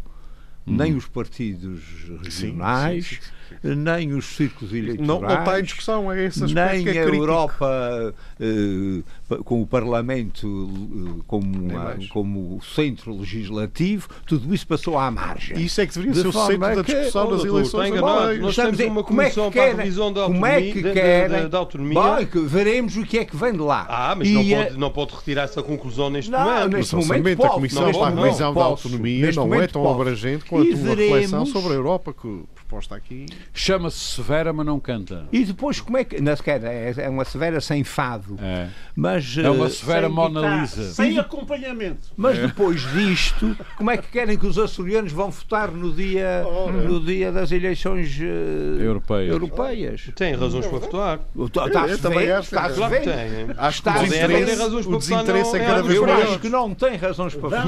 Hum. 0.65 0.77
Nem 0.77 0.95
os 0.95 1.05
partidos 1.05 1.81
regionais, 2.23 3.05
sim, 3.07 3.15
sim, 3.15 3.21
sim 3.21 3.42
nem 3.63 4.13
os 4.13 4.25
círculos 4.35 4.73
eleitorais. 4.73 5.07
Não, 5.07 5.21
não 5.21 5.39
está 5.39 5.59
em 5.59 5.63
discussão, 5.63 6.11
é 6.11 6.25
esse 6.25 6.43
Nem 6.53 6.87
é 6.87 7.03
a 7.03 7.05
Europa 7.05 8.13
eh, 8.39 9.03
com 9.43 9.61
o 9.61 9.67
Parlamento 9.67 10.47
eh, 10.47 11.21
como, 11.27 11.71
uma, 11.71 11.97
como 12.09 12.61
centro 12.63 13.17
legislativo, 13.17 14.07
tudo 14.25 14.53
isso 14.53 14.67
passou 14.67 14.97
à 14.97 15.09
margem. 15.09 15.59
Isso 15.59 15.81
é 15.81 15.87
que 15.87 15.93
deveria 15.93 16.13
de 16.13 16.21
ser 16.21 16.27
o 16.27 16.31
centro 16.31 16.75
da 16.75 16.81
discussão 16.81 17.29
das 17.29 17.45
eleições. 17.45 17.99
Nós, 17.99 18.39
nós 18.39 18.55
temos 18.55 18.79
uma 18.79 19.03
comissão 19.03 19.51
como 19.51 19.61
é 19.61 19.69
que 19.71 19.71
para 19.71 19.71
a 19.71 19.75
revisão 19.83 20.13
da 20.13 20.21
autonomia. 20.21 20.41
Como 20.41 20.45
é 20.45 20.61
que 20.61 20.93
querem, 20.93 21.49
da, 21.49 21.57
autonomia. 21.57 21.93
Bom, 21.93 22.45
veremos 22.45 22.97
o 22.97 23.03
que 23.03 23.19
é 23.19 23.25
que 23.25 23.35
vem 23.35 23.53
de 23.53 23.59
lá. 23.59 23.85
Ah, 23.89 24.15
mas 24.15 24.29
não, 24.29 24.43
pode, 24.43 24.77
não 24.77 24.91
pode 24.91 25.15
retirar 25.15 25.43
essa 25.43 25.63
conclusão 25.63 26.09
neste 26.09 26.31
não, 26.31 26.39
momento. 26.39 26.77
Neste 26.77 26.95
momento, 26.95 27.37
pode, 27.37 27.49
a 27.49 27.53
Comissão 27.53 27.91
para 27.91 28.07
a 28.07 28.09
revisão 28.09 28.53
da 28.53 28.63
autonomia 28.63 29.31
não 29.31 29.53
é 29.55 29.67
tão 29.67 29.89
abrangente 29.89 30.45
quanto 30.45 30.75
uma 30.75 30.95
reflexão 30.95 31.45
sobre 31.45 31.73
a 31.73 31.75
Europa 31.75 32.13
que 32.13 32.43
proposta 32.73 32.95
aqui. 32.95 33.25
Chama-se 33.53 33.97
severa, 33.97 34.51
mas 34.51 34.65
não 34.65 34.79
canta. 34.79 35.27
E 35.31 35.45
depois, 35.45 35.79
como 35.79 35.97
é 35.97 36.03
que. 36.03 36.19
Não 36.21 36.35
sequer, 36.35 36.63
é, 36.63 36.93
é 36.97 37.09
uma 37.09 37.23
severa 37.23 37.61
sem 37.61 37.83
fado. 37.83 38.37
É, 38.41 38.67
mas, 38.95 39.37
é 39.37 39.49
uma 39.49 39.67
eh, 39.67 39.69
severa 39.69 40.09
Mona 40.09 40.61
Lisa. 40.61 40.91
Sem 40.91 41.19
acompanhamento. 41.19 42.09
Mas 42.17 42.37
é. 42.37 42.47
depois 42.47 42.81
disto, 42.93 43.55
como 43.77 43.91
é 43.91 43.97
que 43.97 44.07
querem 44.07 44.37
que 44.37 44.47
os 44.47 44.57
açorianos 44.57 45.11
vão 45.11 45.29
votar 45.29 45.71
no 45.71 45.91
dia, 45.91 46.43
oh, 46.45 46.71
no 46.71 46.99
dia 46.99 47.31
das 47.31 47.51
eleições 47.51 48.17
uh, 48.19 48.81
europeias. 48.81 49.31
europeias? 49.31 50.11
Tem 50.15 50.33
razões 50.33 50.65
para 50.65 50.79
votar. 50.79 51.19
Está-se 51.37 52.09
bem, 52.09 52.27
está-se 52.27 52.89
bem. 52.89 53.55
Acho 53.57 53.83
que 53.83 53.89
o 53.89 54.01
desinteresse, 54.01 54.87
o 54.87 54.97
desinteresse 54.97 55.55
é 55.57 55.65
cada 55.65 55.81
vez 55.83 55.99
maior. 55.99 56.19
Eu 56.19 56.23
acho 56.23 56.39
que 56.39 56.49
não 56.49 56.73
tem 56.73 56.95
razões 56.95 57.35
para 57.35 57.49
votar. 57.49 57.67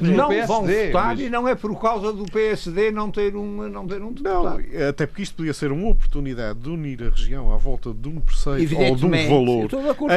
Não 0.00 0.46
vão 0.46 0.66
votar 0.66 1.18
e 1.18 1.28
não 1.28 1.48
é 1.48 1.54
por 1.54 1.80
causa 1.80 2.12
do 2.12 2.24
PSD 2.24 2.90
não 2.90 3.10
ter 3.10 3.34
um, 3.36 3.68
não 3.68 3.86
ter 3.86 4.02
um 4.02 4.12
deputado. 4.12 4.62
Até 4.96 5.06
porque 5.06 5.22
isto 5.22 5.36
podia 5.36 5.52
ser 5.52 5.70
uma 5.72 5.90
oportunidade 5.90 6.58
de 6.58 6.70
unir 6.70 7.02
a 7.02 7.10
região 7.10 7.52
à 7.52 7.58
volta 7.58 7.92
de 7.92 8.08
um 8.08 8.18
preceito 8.18 8.74
ou 8.78 8.96
de 8.96 9.04
um 9.04 9.28
valor 9.28 9.68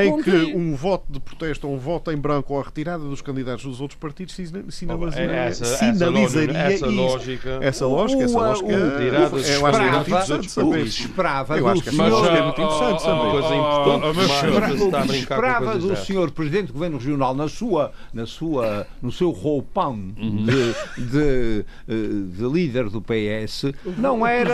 em 0.01 0.23
que 0.23 0.55
um 0.55 0.73
voto 0.73 1.03
de 1.11 1.19
protesto 1.19 1.67
ou 1.67 1.75
um 1.75 1.77
voto 1.77 2.09
em 2.13 2.15
branco 2.15 2.53
ou 2.53 2.61
a 2.61 2.63
retirada 2.63 3.03
dos 3.03 3.21
candidatos 3.21 3.65
dos 3.65 3.81
outros 3.81 3.99
partidos 3.99 4.33
sinalizaria, 4.69 5.31
essa, 5.35 5.65
sinalizaria 5.65 6.57
essa, 6.57 6.85
lógica, 6.85 7.59
essa 7.61 7.85
lógica, 7.85 8.23
essa 8.23 8.37
lógica, 8.37 8.69
eu 8.69 9.65
acho 9.65 9.75
que 9.75 9.81
é 9.81 9.91
muito 9.91 10.07
interessante 10.07 10.49
saber. 10.49 10.85
Esperava 10.85 11.57
eu 11.57 11.67
acho 11.67 11.83
que 11.83 11.89
é 11.89 11.91
muito 11.91 12.61
interessante 12.61 13.01
saber. 13.01 13.31
Coisa 13.31 13.55
importante, 13.55 14.83
está 14.85 15.01
a 15.01 15.05
brincar 15.05 15.35
esperava 15.35 15.77
do 15.77 15.95
senhor 15.97 16.31
Presidente 16.31 16.67
do 16.67 16.73
Governo 16.73 16.97
Regional 16.97 17.35
na 17.35 17.49
sua, 17.49 17.91
na 18.13 18.25
sua, 18.25 18.87
no 19.01 19.11
seu 19.11 19.31
roupão 19.31 19.91
uhum. 19.91 20.45
de, 20.45 21.03
de, 21.03 21.65
eh, 21.85 22.37
de, 22.37 22.47
líder 22.47 22.89
do 22.89 23.01
PS 23.01 23.73
não 23.97 24.25
era, 24.25 24.53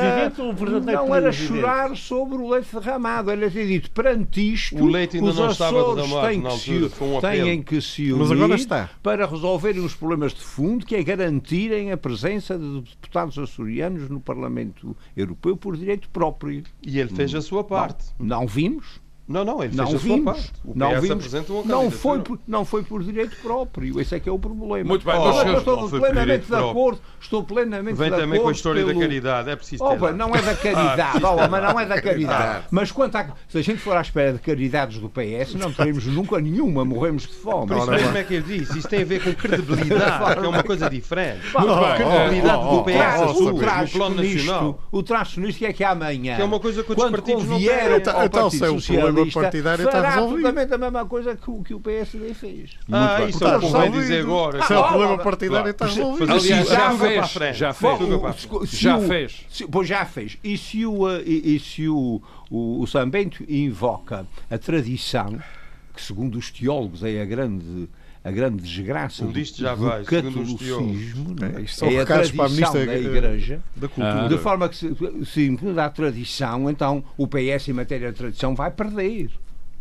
não 0.81 1.15
era 1.15 1.31
chorar 1.31 1.95
sobre 1.95 2.37
o 2.37 2.49
leite 2.49 2.73
derramado, 2.73 3.31
era 3.31 3.49
ter 3.49 3.67
dito 3.67 3.91
perante 3.91 4.53
isto 4.53 4.83
o 4.83 4.87
leite 4.87 5.17
ainda 5.17 5.29
os 5.29 5.37
não 5.37 5.45
Açores 5.45 6.11
têm 6.27 6.41
que, 6.41 6.57
se, 6.57 7.21
têm 7.21 7.63
que 7.63 7.81
se 7.81 8.13
unir 8.13 8.67
para 9.01 9.25
resolverem 9.25 9.83
os 9.83 9.93
problemas 9.93 10.33
de 10.33 10.41
fundo 10.41 10.85
que 10.85 10.95
é 10.95 11.03
garantirem 11.03 11.91
a 11.91 11.97
presença 11.97 12.57
de 12.57 12.81
deputados 12.81 13.37
açorianos 13.37 14.09
no 14.09 14.19
Parlamento 14.19 14.95
Europeu 15.15 15.55
por 15.55 15.77
direito 15.77 16.09
próprio. 16.09 16.63
E 16.81 16.99
ele 16.99 17.09
fez 17.09 17.33
a 17.33 17.41
sua 17.41 17.63
parte. 17.63 18.05
Não, 18.19 18.41
não 18.41 18.47
vimos. 18.47 19.04
Não, 19.27 19.43
não, 19.43 19.63
ele 19.63 19.75
não 19.75 19.87
fez 19.87 20.01
vimos, 20.03 20.27
a 20.27 20.33
sua 20.33 20.43
parte. 20.43 20.61
O 20.63 20.77
não 20.77 21.01
vimos, 21.01 21.33
não 21.65 21.89
foi, 21.89 22.19
por, 22.19 22.39
não 22.47 22.65
foi 22.65 22.83
por 22.83 23.03
direito 23.03 23.35
próprio. 23.41 23.99
Esse 23.99 24.13
é 24.15 24.19
que 24.19 24.29
é 24.29 24.31
o 24.31 24.37
problema. 24.37 24.87
Muito 24.87 25.03
bem, 25.03 25.15
oh, 25.15 25.33
mas 25.33 25.57
estou 25.57 25.89
plenamente 25.89 26.45
de 26.45 26.55
acordo. 26.55 27.01
Estou 27.19 27.43
plenamente 27.43 27.97
Vem 27.97 28.11
de 28.11 28.17
também 28.17 28.39
com 28.39 28.49
a 28.49 28.51
história 28.51 28.85
pelo... 28.85 28.93
da 28.93 28.99
caridade. 28.99 29.49
É 29.49 29.55
preciso 29.55 29.83
ter. 29.83 30.03
Oh, 30.03 30.11
não 30.11 30.35
é 30.35 30.41
da 30.43 30.53
caridade, 30.55 31.25
oh, 31.25 31.49
mas 31.49 31.63
não 31.63 31.79
é 31.79 31.85
da 31.87 31.99
caridade. 31.99 32.65
Mas 32.69 32.91
quanto 32.91 33.15
a, 33.15 33.29
se 33.49 33.57
a 33.57 33.61
gente 33.63 33.79
for 33.79 33.97
à 33.97 34.01
espera 34.01 34.33
de 34.33 34.39
caridades 34.39 34.99
do 34.99 35.09
PS, 35.09 35.55
não 35.55 35.73
teremos 35.73 36.05
nunca 36.05 36.39
nenhuma, 36.39 36.85
morremos 36.85 37.23
de 37.23 37.33
fome. 37.33 37.67
Por 37.67 37.77
isso 37.77 37.91
mesmo 37.91 38.17
é 38.17 38.23
que 38.23 38.35
ele 38.35 38.59
disse. 38.59 38.77
Isso 38.77 38.87
tem 38.87 39.01
a 39.01 39.05
ver 39.05 39.23
com 39.23 39.33
credibilidade, 39.33 40.39
que 40.39 40.45
é 40.45 40.47
uma 40.47 40.63
coisa 40.63 40.87
diferente. 40.87 41.41
A 41.55 41.95
credibilidade 41.95 42.63
do 42.63 42.83
PS 42.83 43.39
no 43.39 43.59
plano 43.89 44.15
nacional. 44.15 44.79
O 44.91 45.01
traço 45.01 45.39
nisto 45.41 45.65
é 45.65 45.73
que 45.73 45.83
amanhã. 45.83 46.35
Que 46.35 46.41
é 46.43 46.45
uma 46.45 46.59
coisa 46.59 46.83
que 46.83 46.91
outros 46.91 47.09
partidos 47.09 47.45
não 47.45 47.57
vieram 47.57 47.95
ao 48.13 48.29
Partido 48.29 49.14
Socialista 49.15 49.91
fará 49.91 50.15
absolutamente 50.15 50.73
a 50.73 50.77
mesma 50.77 51.05
coisa 51.05 51.35
que 51.35 51.49
o, 51.49 51.63
que 51.63 51.73
o 51.73 51.79
PSD 51.79 52.33
fez. 52.33 52.71
Ah, 52.91 53.23
isso 53.27 53.43
é 53.45 53.57
o 53.57 53.59
que 53.59 53.67
vai 53.67 53.89
dizer 53.89 54.21
agora. 54.21 54.63
Se 54.63 54.73
é 54.73 54.77
o 54.77 54.87
problema 54.87 55.17
partidário, 55.17 55.71
está 55.71 55.85
resolvido. 55.85 56.31
Aliás, 56.31 56.67
já 56.67 56.91
fez. 56.97 57.57
Já 57.57 57.73
fez. 57.73 58.69
Já 58.71 58.99
fez. 58.99 59.45
Pois 59.71 59.87
já 59.87 60.05
fez. 60.05 60.37
E 60.43 60.57
se 60.57 60.85
o, 60.85 61.09
e, 61.21 61.59
se 61.59 61.87
o, 61.87 62.21
o, 62.49 62.81
o 62.81 62.87
Sambento 62.87 63.43
invoca 63.47 64.25
a 64.49 64.57
tradição, 64.57 65.39
que 65.95 66.01
segundo 66.01 66.37
os 66.37 66.51
teólogos 66.51 67.03
é 67.03 67.21
a 67.21 67.25
grande 67.25 67.87
a 68.25 68.31
grande 68.31 68.63
desgraça 68.63 69.23
um 69.23 69.31
do, 69.31 69.43
já 69.43 69.75
vai, 69.75 70.01
do 70.01 70.05
catolicismo 70.07 71.35
é, 71.41 71.61
isto 71.61 71.85
é 71.85 71.99
a 71.99 72.05
tradição 72.05 72.73
da 72.73 72.97
Igreja 72.97 73.61
da 73.75 73.87
cultura. 73.87 74.27
de 74.27 74.37
forma 74.39 74.67
que 74.67 74.75
se, 74.75 74.95
se 75.25 75.57
a 75.77 75.89
tradição 75.89 76.67
então 76.67 77.03
o 77.15 77.27
PS 77.27 77.69
em 77.69 77.73
matéria 77.73 78.11
de 78.11 78.17
tradição 78.17 78.55
vai 78.55 78.71
perder 78.71 79.29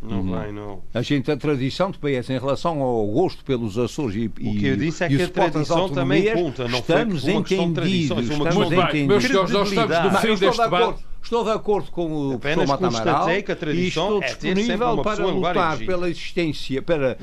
não 0.03 0.19
uhum. 0.19 0.31
vai, 0.33 0.53
não. 0.53 0.83
A 0.93 1.01
gente, 1.01 1.31
a 1.31 1.37
tradição 1.37 1.91
do 1.91 1.99
PS 1.99 2.29
em 2.29 2.39
relação 2.39 2.83
ao 2.83 3.07
gosto 3.07 3.43
pelos 3.43 3.79
Açores 3.79 4.15
e, 4.15 4.27
o 4.27 4.31
que 4.31 4.67
eu 4.67 4.77
disse 4.77 5.03
é 5.03 5.09
que 5.09 5.23
a 5.23 5.29
tradição 5.29 5.89
também 5.89 6.31
conta, 6.35 6.69
não 6.69 6.81
estamos 6.81 7.23
foi 7.23 7.33
entendidos. 7.33 8.29
Estamos 8.29 8.55
Muito 8.55 8.93
bem, 8.93 9.07
meus 9.07 9.25
senhores, 9.25 9.51
nós 9.51 9.69
estamos 9.69 10.13
no 10.13 10.19
fim 10.19 10.37
deste 10.37 10.63
debate. 10.63 11.14
Estou 11.25 11.43
de 11.43 11.51
acordo 11.53 11.91
com 11.91 12.07
o 12.07 12.35
Apenas 12.35 12.69
professor 12.69 12.93
Matamaral 12.93 13.43
que 13.43 13.51
a 13.51 13.57
tradição 13.57 14.17
e 14.17 14.19
estou 14.19 14.21
disponível 14.21 15.01
é 15.01 15.03
para 15.03 15.27
lutar 15.27 15.79
pela 15.79 16.11
existência, 16.11 16.83
para, 16.83 17.17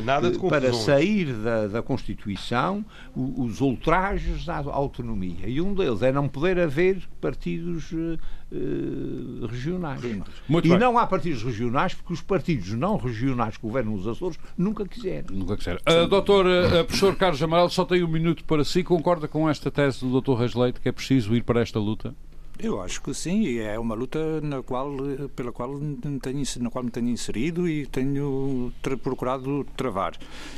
para 0.49 0.73
sair 0.73 1.31
da, 1.31 1.67
da 1.67 1.81
Constituição 1.83 2.83
os 3.15 3.61
ultrajes 3.61 4.49
à 4.49 4.57
autonomia. 4.57 5.47
E 5.47 5.61
um 5.61 5.75
deles 5.75 6.01
é 6.01 6.11
não 6.11 6.27
poder 6.27 6.59
haver 6.59 7.07
partidos 7.21 7.91
uh, 7.91 9.45
regionais. 9.45 10.01
Muito 10.49 10.65
e 10.65 10.71
bem. 10.71 10.79
não 10.79 10.97
há 10.97 11.05
partidos 11.05 11.43
regionais 11.43 11.93
porque 11.93 12.13
os 12.13 12.21
partidos 12.21 12.73
não 12.73 12.97
regionais 12.97 13.55
que 13.55 13.61
governam 13.61 13.93
os 13.93 14.07
Açores 14.07 14.39
nunca 14.57 14.83
quiseram. 14.83 15.27
Nunca 15.31 15.55
quiseram. 15.55 15.79
Uh, 15.87 16.07
doutor, 16.07 16.47
uh, 16.47 16.83
professor 16.85 17.15
Carlos 17.15 17.43
Amaral, 17.43 17.69
só 17.69 17.85
tem 17.85 18.03
um 18.03 18.07
minuto 18.07 18.43
para 18.45 18.63
si. 18.63 18.83
Concorda 18.83 19.27
com 19.27 19.47
esta 19.47 19.69
tese 19.69 19.99
do 19.99 20.09
doutor 20.09 20.39
Reis 20.39 20.55
Leite 20.55 20.79
que 20.79 20.89
é 20.89 20.91
preciso 20.91 21.35
ir 21.35 21.43
para 21.43 21.61
esta 21.61 21.77
luta? 21.77 22.15
Eu 22.63 22.79
acho 22.79 23.01
que 23.01 23.11
sim, 23.11 23.41
e 23.41 23.59
é 23.59 23.79
uma 23.79 23.95
luta 23.95 24.39
na 24.39 24.61
qual, 24.61 24.95
pela 25.35 25.51
qual 25.51 25.79
tenho, 26.21 26.43
na 26.59 26.69
qual 26.69 26.83
me 26.83 26.91
tenho 26.91 27.09
inserido 27.09 27.67
e 27.67 27.87
tenho 27.87 28.71
tra 28.83 28.95
procurado 28.95 29.65
travar. 29.75 30.13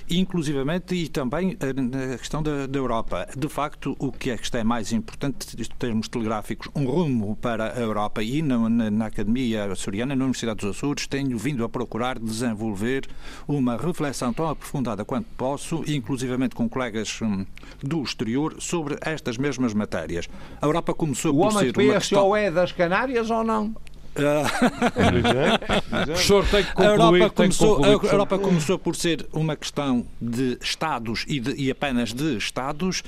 Inclusivamente, 0.09 0.93
e 0.95 1.07
também 1.07 1.57
eh, 1.61 1.71
na 1.71 2.17
questão 2.17 2.43
da, 2.43 2.67
da, 2.67 2.77
Europa. 2.77 3.25
De 3.37 3.47
facto, 3.47 3.95
o 3.99 4.11
que 4.11 4.31
é 4.31 4.37
que 4.37 4.43
está 4.43 4.59
é 4.59 4.65
mais 4.65 4.91
importante, 4.91 5.55
em 5.57 5.63
termos 5.79 6.09
telegráficos, 6.09 6.67
um 6.75 6.85
rumo 6.85 7.37
para 7.37 7.71
a 7.71 7.79
Europa 7.79 8.21
e 8.21 8.41
na, 8.41 8.69
na, 8.69 8.91
na 8.91 9.05
Academia 9.05 9.71
Açoriana, 9.71 10.13
na 10.13 10.25
Universidade 10.25 10.59
dos 10.59 10.75
Açores, 10.75 11.07
tenho 11.07 11.37
vindo 11.37 11.63
a 11.63 11.69
procurar 11.69 12.19
desenvolver 12.19 13.07
uma 13.47 13.77
reflexão 13.77 14.33
tão 14.33 14.49
aprofundada 14.49 15.05
quanto 15.05 15.27
posso, 15.37 15.81
inclusivamente 15.87 16.53
com 16.53 16.67
colegas 16.67 17.21
hum, 17.21 17.45
do 17.81 18.03
exterior, 18.03 18.57
sobre 18.59 18.97
estas 18.99 19.37
mesmas 19.37 19.73
matérias. 19.73 20.27
A 20.61 20.65
Europa 20.65 20.93
começou 20.93 21.33
por 21.33 21.53
ser 21.53 21.77
uma 21.79 21.92
questão... 21.99 22.35
é 22.35 22.51
das 22.51 22.71
Canárias 22.71 23.29
ou 23.29 23.43
não? 23.43 23.75
o 26.01 26.05
professor 26.05 26.45
tem 26.45 26.63
que 26.63 26.71
concluir. 26.73 26.87
A 26.87 26.91
Europa, 26.91 27.29
começou, 27.31 27.75
concluir, 27.75 28.09
a 28.09 28.11
Europa 28.13 28.39
começou 28.39 28.79
por 28.79 28.95
ser 28.95 29.27
uma 29.33 29.55
questão 29.55 30.05
de 30.21 30.57
Estados 30.61 31.25
e, 31.27 31.39
de, 31.39 31.55
e 31.59 31.71
apenas 31.71 32.13
de 32.13 32.37
Estados 32.37 33.03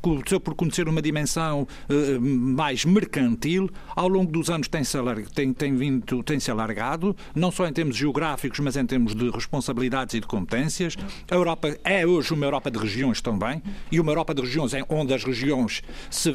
começou 0.00 0.40
por 0.40 0.54
conhecer 0.54 0.88
uma 0.88 1.02
dimensão 1.02 1.62
uh, 1.62 2.20
mais 2.20 2.84
mercantil, 2.84 3.68
ao 3.94 4.08
longo 4.08 4.30
dos 4.30 4.50
anos 4.50 4.68
tem-se 4.68 4.98
tem, 5.34 5.52
tem 5.52 5.76
vindo, 5.76 6.22
tem-se 6.22 6.50
alargado, 6.50 7.16
não 7.34 7.50
só 7.50 7.66
em 7.66 7.72
termos 7.72 7.96
geográficos, 7.96 8.58
mas 8.60 8.76
em 8.76 8.86
termos 8.86 9.14
de 9.14 9.30
responsabilidades 9.30 10.14
e 10.14 10.20
de 10.20 10.26
competências. 10.26 10.96
A 11.30 11.34
Europa 11.34 11.76
é 11.84 12.06
hoje 12.06 12.32
uma 12.32 12.44
Europa 12.44 12.70
de 12.70 12.78
regiões 12.78 13.20
também, 13.20 13.62
e 13.90 14.00
uma 14.00 14.10
Europa 14.10 14.34
de 14.34 14.42
regiões 14.42 14.72
onde 14.88 15.14
as 15.14 15.24
regiões, 15.24 15.82
se, 16.10 16.32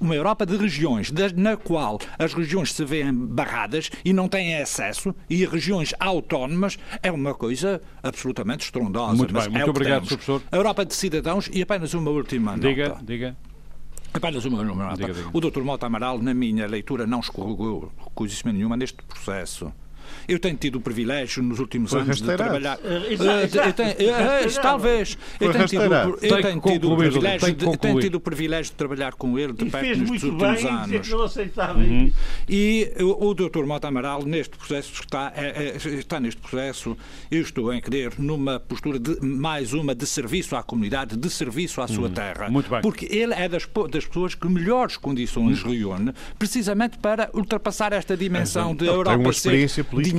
uma 0.00 0.14
Europa 0.14 0.46
de 0.46 0.56
regiões 0.56 1.12
na 1.36 1.56
qual 1.56 1.98
as 2.18 2.32
regiões 2.32 2.72
se 2.72 2.84
veem 2.84 3.12
barradas 3.12 3.90
e 4.04 4.12
não 4.12 4.28
têm 4.28 4.56
acesso, 4.56 5.14
e 5.28 5.44
regiões 5.44 5.94
autónomas, 5.98 6.78
é 7.02 7.10
uma 7.10 7.34
coisa 7.34 7.80
absolutamente 8.02 8.64
estrondosa. 8.64 9.16
Muito 9.16 9.32
bem, 9.32 9.48
muito 9.48 9.58
é 9.58 9.70
obrigado, 9.70 10.06
professor. 10.06 10.42
A 10.50 10.56
Europa 10.56 10.84
de 10.84 10.94
cidadãos, 10.94 11.48
e 11.52 11.62
apenas 11.62 11.94
uma 11.94 12.10
última 12.10 12.52
nota. 12.52 12.68
Diga. 12.68 12.99
Apenas 14.12 14.44
uma, 14.44 14.62
uma 14.62 14.94
diga, 14.94 15.12
diga. 15.12 15.30
O 15.32 15.40
Dr. 15.40 15.62
Mota 15.62 15.86
Amaral, 15.86 16.18
na 16.18 16.34
minha 16.34 16.66
leitura, 16.66 17.06
não 17.06 17.20
escorregou 17.20 17.92
coisíssima 18.14 18.52
nenhuma 18.52 18.76
neste 18.76 19.02
processo. 19.04 19.72
Eu 20.30 20.38
tenho 20.38 20.56
tido 20.56 20.76
o 20.76 20.80
privilégio 20.80 21.42
nos 21.42 21.58
últimos 21.58 21.90
Foi 21.90 22.02
anos 22.02 22.22
de 22.22 22.24
trabalhar. 22.24 22.78
Talvez. 24.62 25.18
Eu 25.40 25.52
tenho 25.52 25.66
tido, 25.66 25.82
eu 25.82 26.42
tenho 26.42 26.60
tido, 26.60 26.92
o 26.92 26.96
privilégio 26.96 27.52
de, 27.52 27.78
tenho 27.78 28.00
tido 28.00 28.14
o 28.14 28.20
privilégio 28.20 28.70
de 28.70 28.76
trabalhar 28.76 29.14
com 29.14 29.36
ele 29.36 29.52
de 29.52 29.64
perto 29.64 29.98
nestes 29.98 30.22
últimos 30.22 30.64
anos. 30.64 31.10
Uhum. 31.10 32.12
E 32.48 32.92
o, 33.00 33.26
o 33.28 33.34
Dr. 33.34 33.64
Mota 33.64 33.88
Amaral, 33.88 34.24
neste 34.24 34.56
processo, 34.56 34.92
está, 34.92 35.32
é, 35.34 35.74
é, 35.74 35.76
está 35.76 36.20
neste 36.20 36.40
processo, 36.40 36.96
eu 37.28 37.40
estou 37.40 37.72
em 37.72 37.80
querer, 37.80 38.12
numa 38.16 38.60
postura 38.60 39.00
de 39.00 39.20
mais 39.20 39.72
uma 39.72 39.96
de 39.96 40.06
serviço 40.06 40.54
à 40.54 40.62
comunidade, 40.62 41.16
de 41.16 41.28
serviço 41.30 41.80
à 41.80 41.88
sua 41.88 42.04
uhum. 42.04 42.14
terra. 42.14 42.48
Muito 42.48 42.70
bem. 42.70 42.82
Porque 42.82 43.06
ele 43.10 43.34
é 43.34 43.48
das, 43.48 43.68
das 43.90 44.06
pessoas 44.06 44.36
que 44.36 44.48
melhores 44.48 44.96
condições 44.96 45.64
uhum. 45.64 45.70
reúne, 45.72 46.14
precisamente 46.38 46.98
para 46.98 47.30
ultrapassar 47.34 47.92
esta 47.92 48.16
dimensão 48.16 48.76
de 48.76 48.86
Europa 48.86 49.32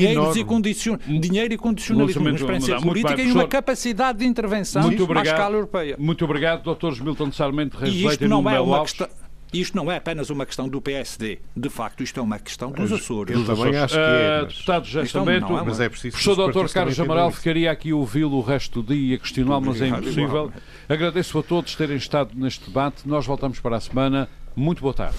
ser 0.02 0.14
dinheiros 0.14 0.36
e 0.36 0.44
condicion... 0.44 0.98
dinheiro 1.08 1.54
e 1.54 1.58
condicionalismo, 1.58 2.22
uma 2.22 2.36
experiência 2.36 2.82
política 2.82 3.16
bem, 3.16 3.30
e 3.30 3.32
uma 3.32 3.48
capacidade 3.48 4.20
de 4.20 4.26
intervenção 4.26 4.84
muito 4.84 5.04
obrigado, 5.04 5.28
à 5.28 5.32
escala 5.32 5.56
europeia. 5.56 5.96
Muito 6.00 6.26
obrigado, 6.26 6.76
Dr. 6.76 7.04
Milton 7.04 7.32
Sarmento 7.32 7.78
Reis 7.78 8.18
e 8.20 8.28
não 8.28 8.50
é 8.50 8.60
uma 8.60 8.82
questão 8.82 9.08
isto 9.54 9.76
não 9.76 9.92
é 9.92 9.98
apenas 9.98 10.30
uma 10.30 10.46
questão 10.46 10.70
do 10.70 10.82
PSD. 10.82 11.40
De 11.56 11.70
facto, 11.70 12.02
isto 12.02 12.20
é 12.20 12.24
uma 12.24 12.40
questão 12.40 12.72
dos 12.72 12.92
Açores. 12.92 13.36
Eu 13.36 13.46
também 13.46 13.76
acho 13.76 13.96
que 13.96 14.00
é. 14.00 14.42
Mas... 14.42 14.44
Uh, 14.44 14.48
deputado 14.48 14.86
José 14.86 15.20
Bento, 15.26 15.58
é 15.58 15.64
mas 15.64 15.80
é 15.80 15.90
preciso. 15.90 16.18
Professor 16.18 16.52
Dr. 16.52 16.74
Carlos 16.74 17.00
Amaral, 17.00 17.32
ficaria 17.32 17.70
aqui 17.70 17.92
ouvi-lo 17.92 18.38
o 18.38 18.42
resto 18.42 18.82
do 18.82 18.94
dia, 18.94 19.18
questioná-lo, 19.18 19.66
mas 19.66 19.82
é 19.82 19.90
impossível. 19.90 20.52
Agradeço 20.88 21.38
a 21.38 21.44
todos 21.44 21.76
terem 21.76 21.98
estado 21.98 22.32
neste 22.34 22.66
debate. 22.66 23.08
Nós 23.08 23.26
voltamos 23.26 23.60
para 23.60 23.76
a 23.76 23.80
semana. 23.82 24.30
Muito 24.56 24.82
boa 24.82 24.94
tarde. 24.94 25.18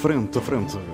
Frente 0.00 0.38
a 0.38 0.40
frente. 0.40 0.93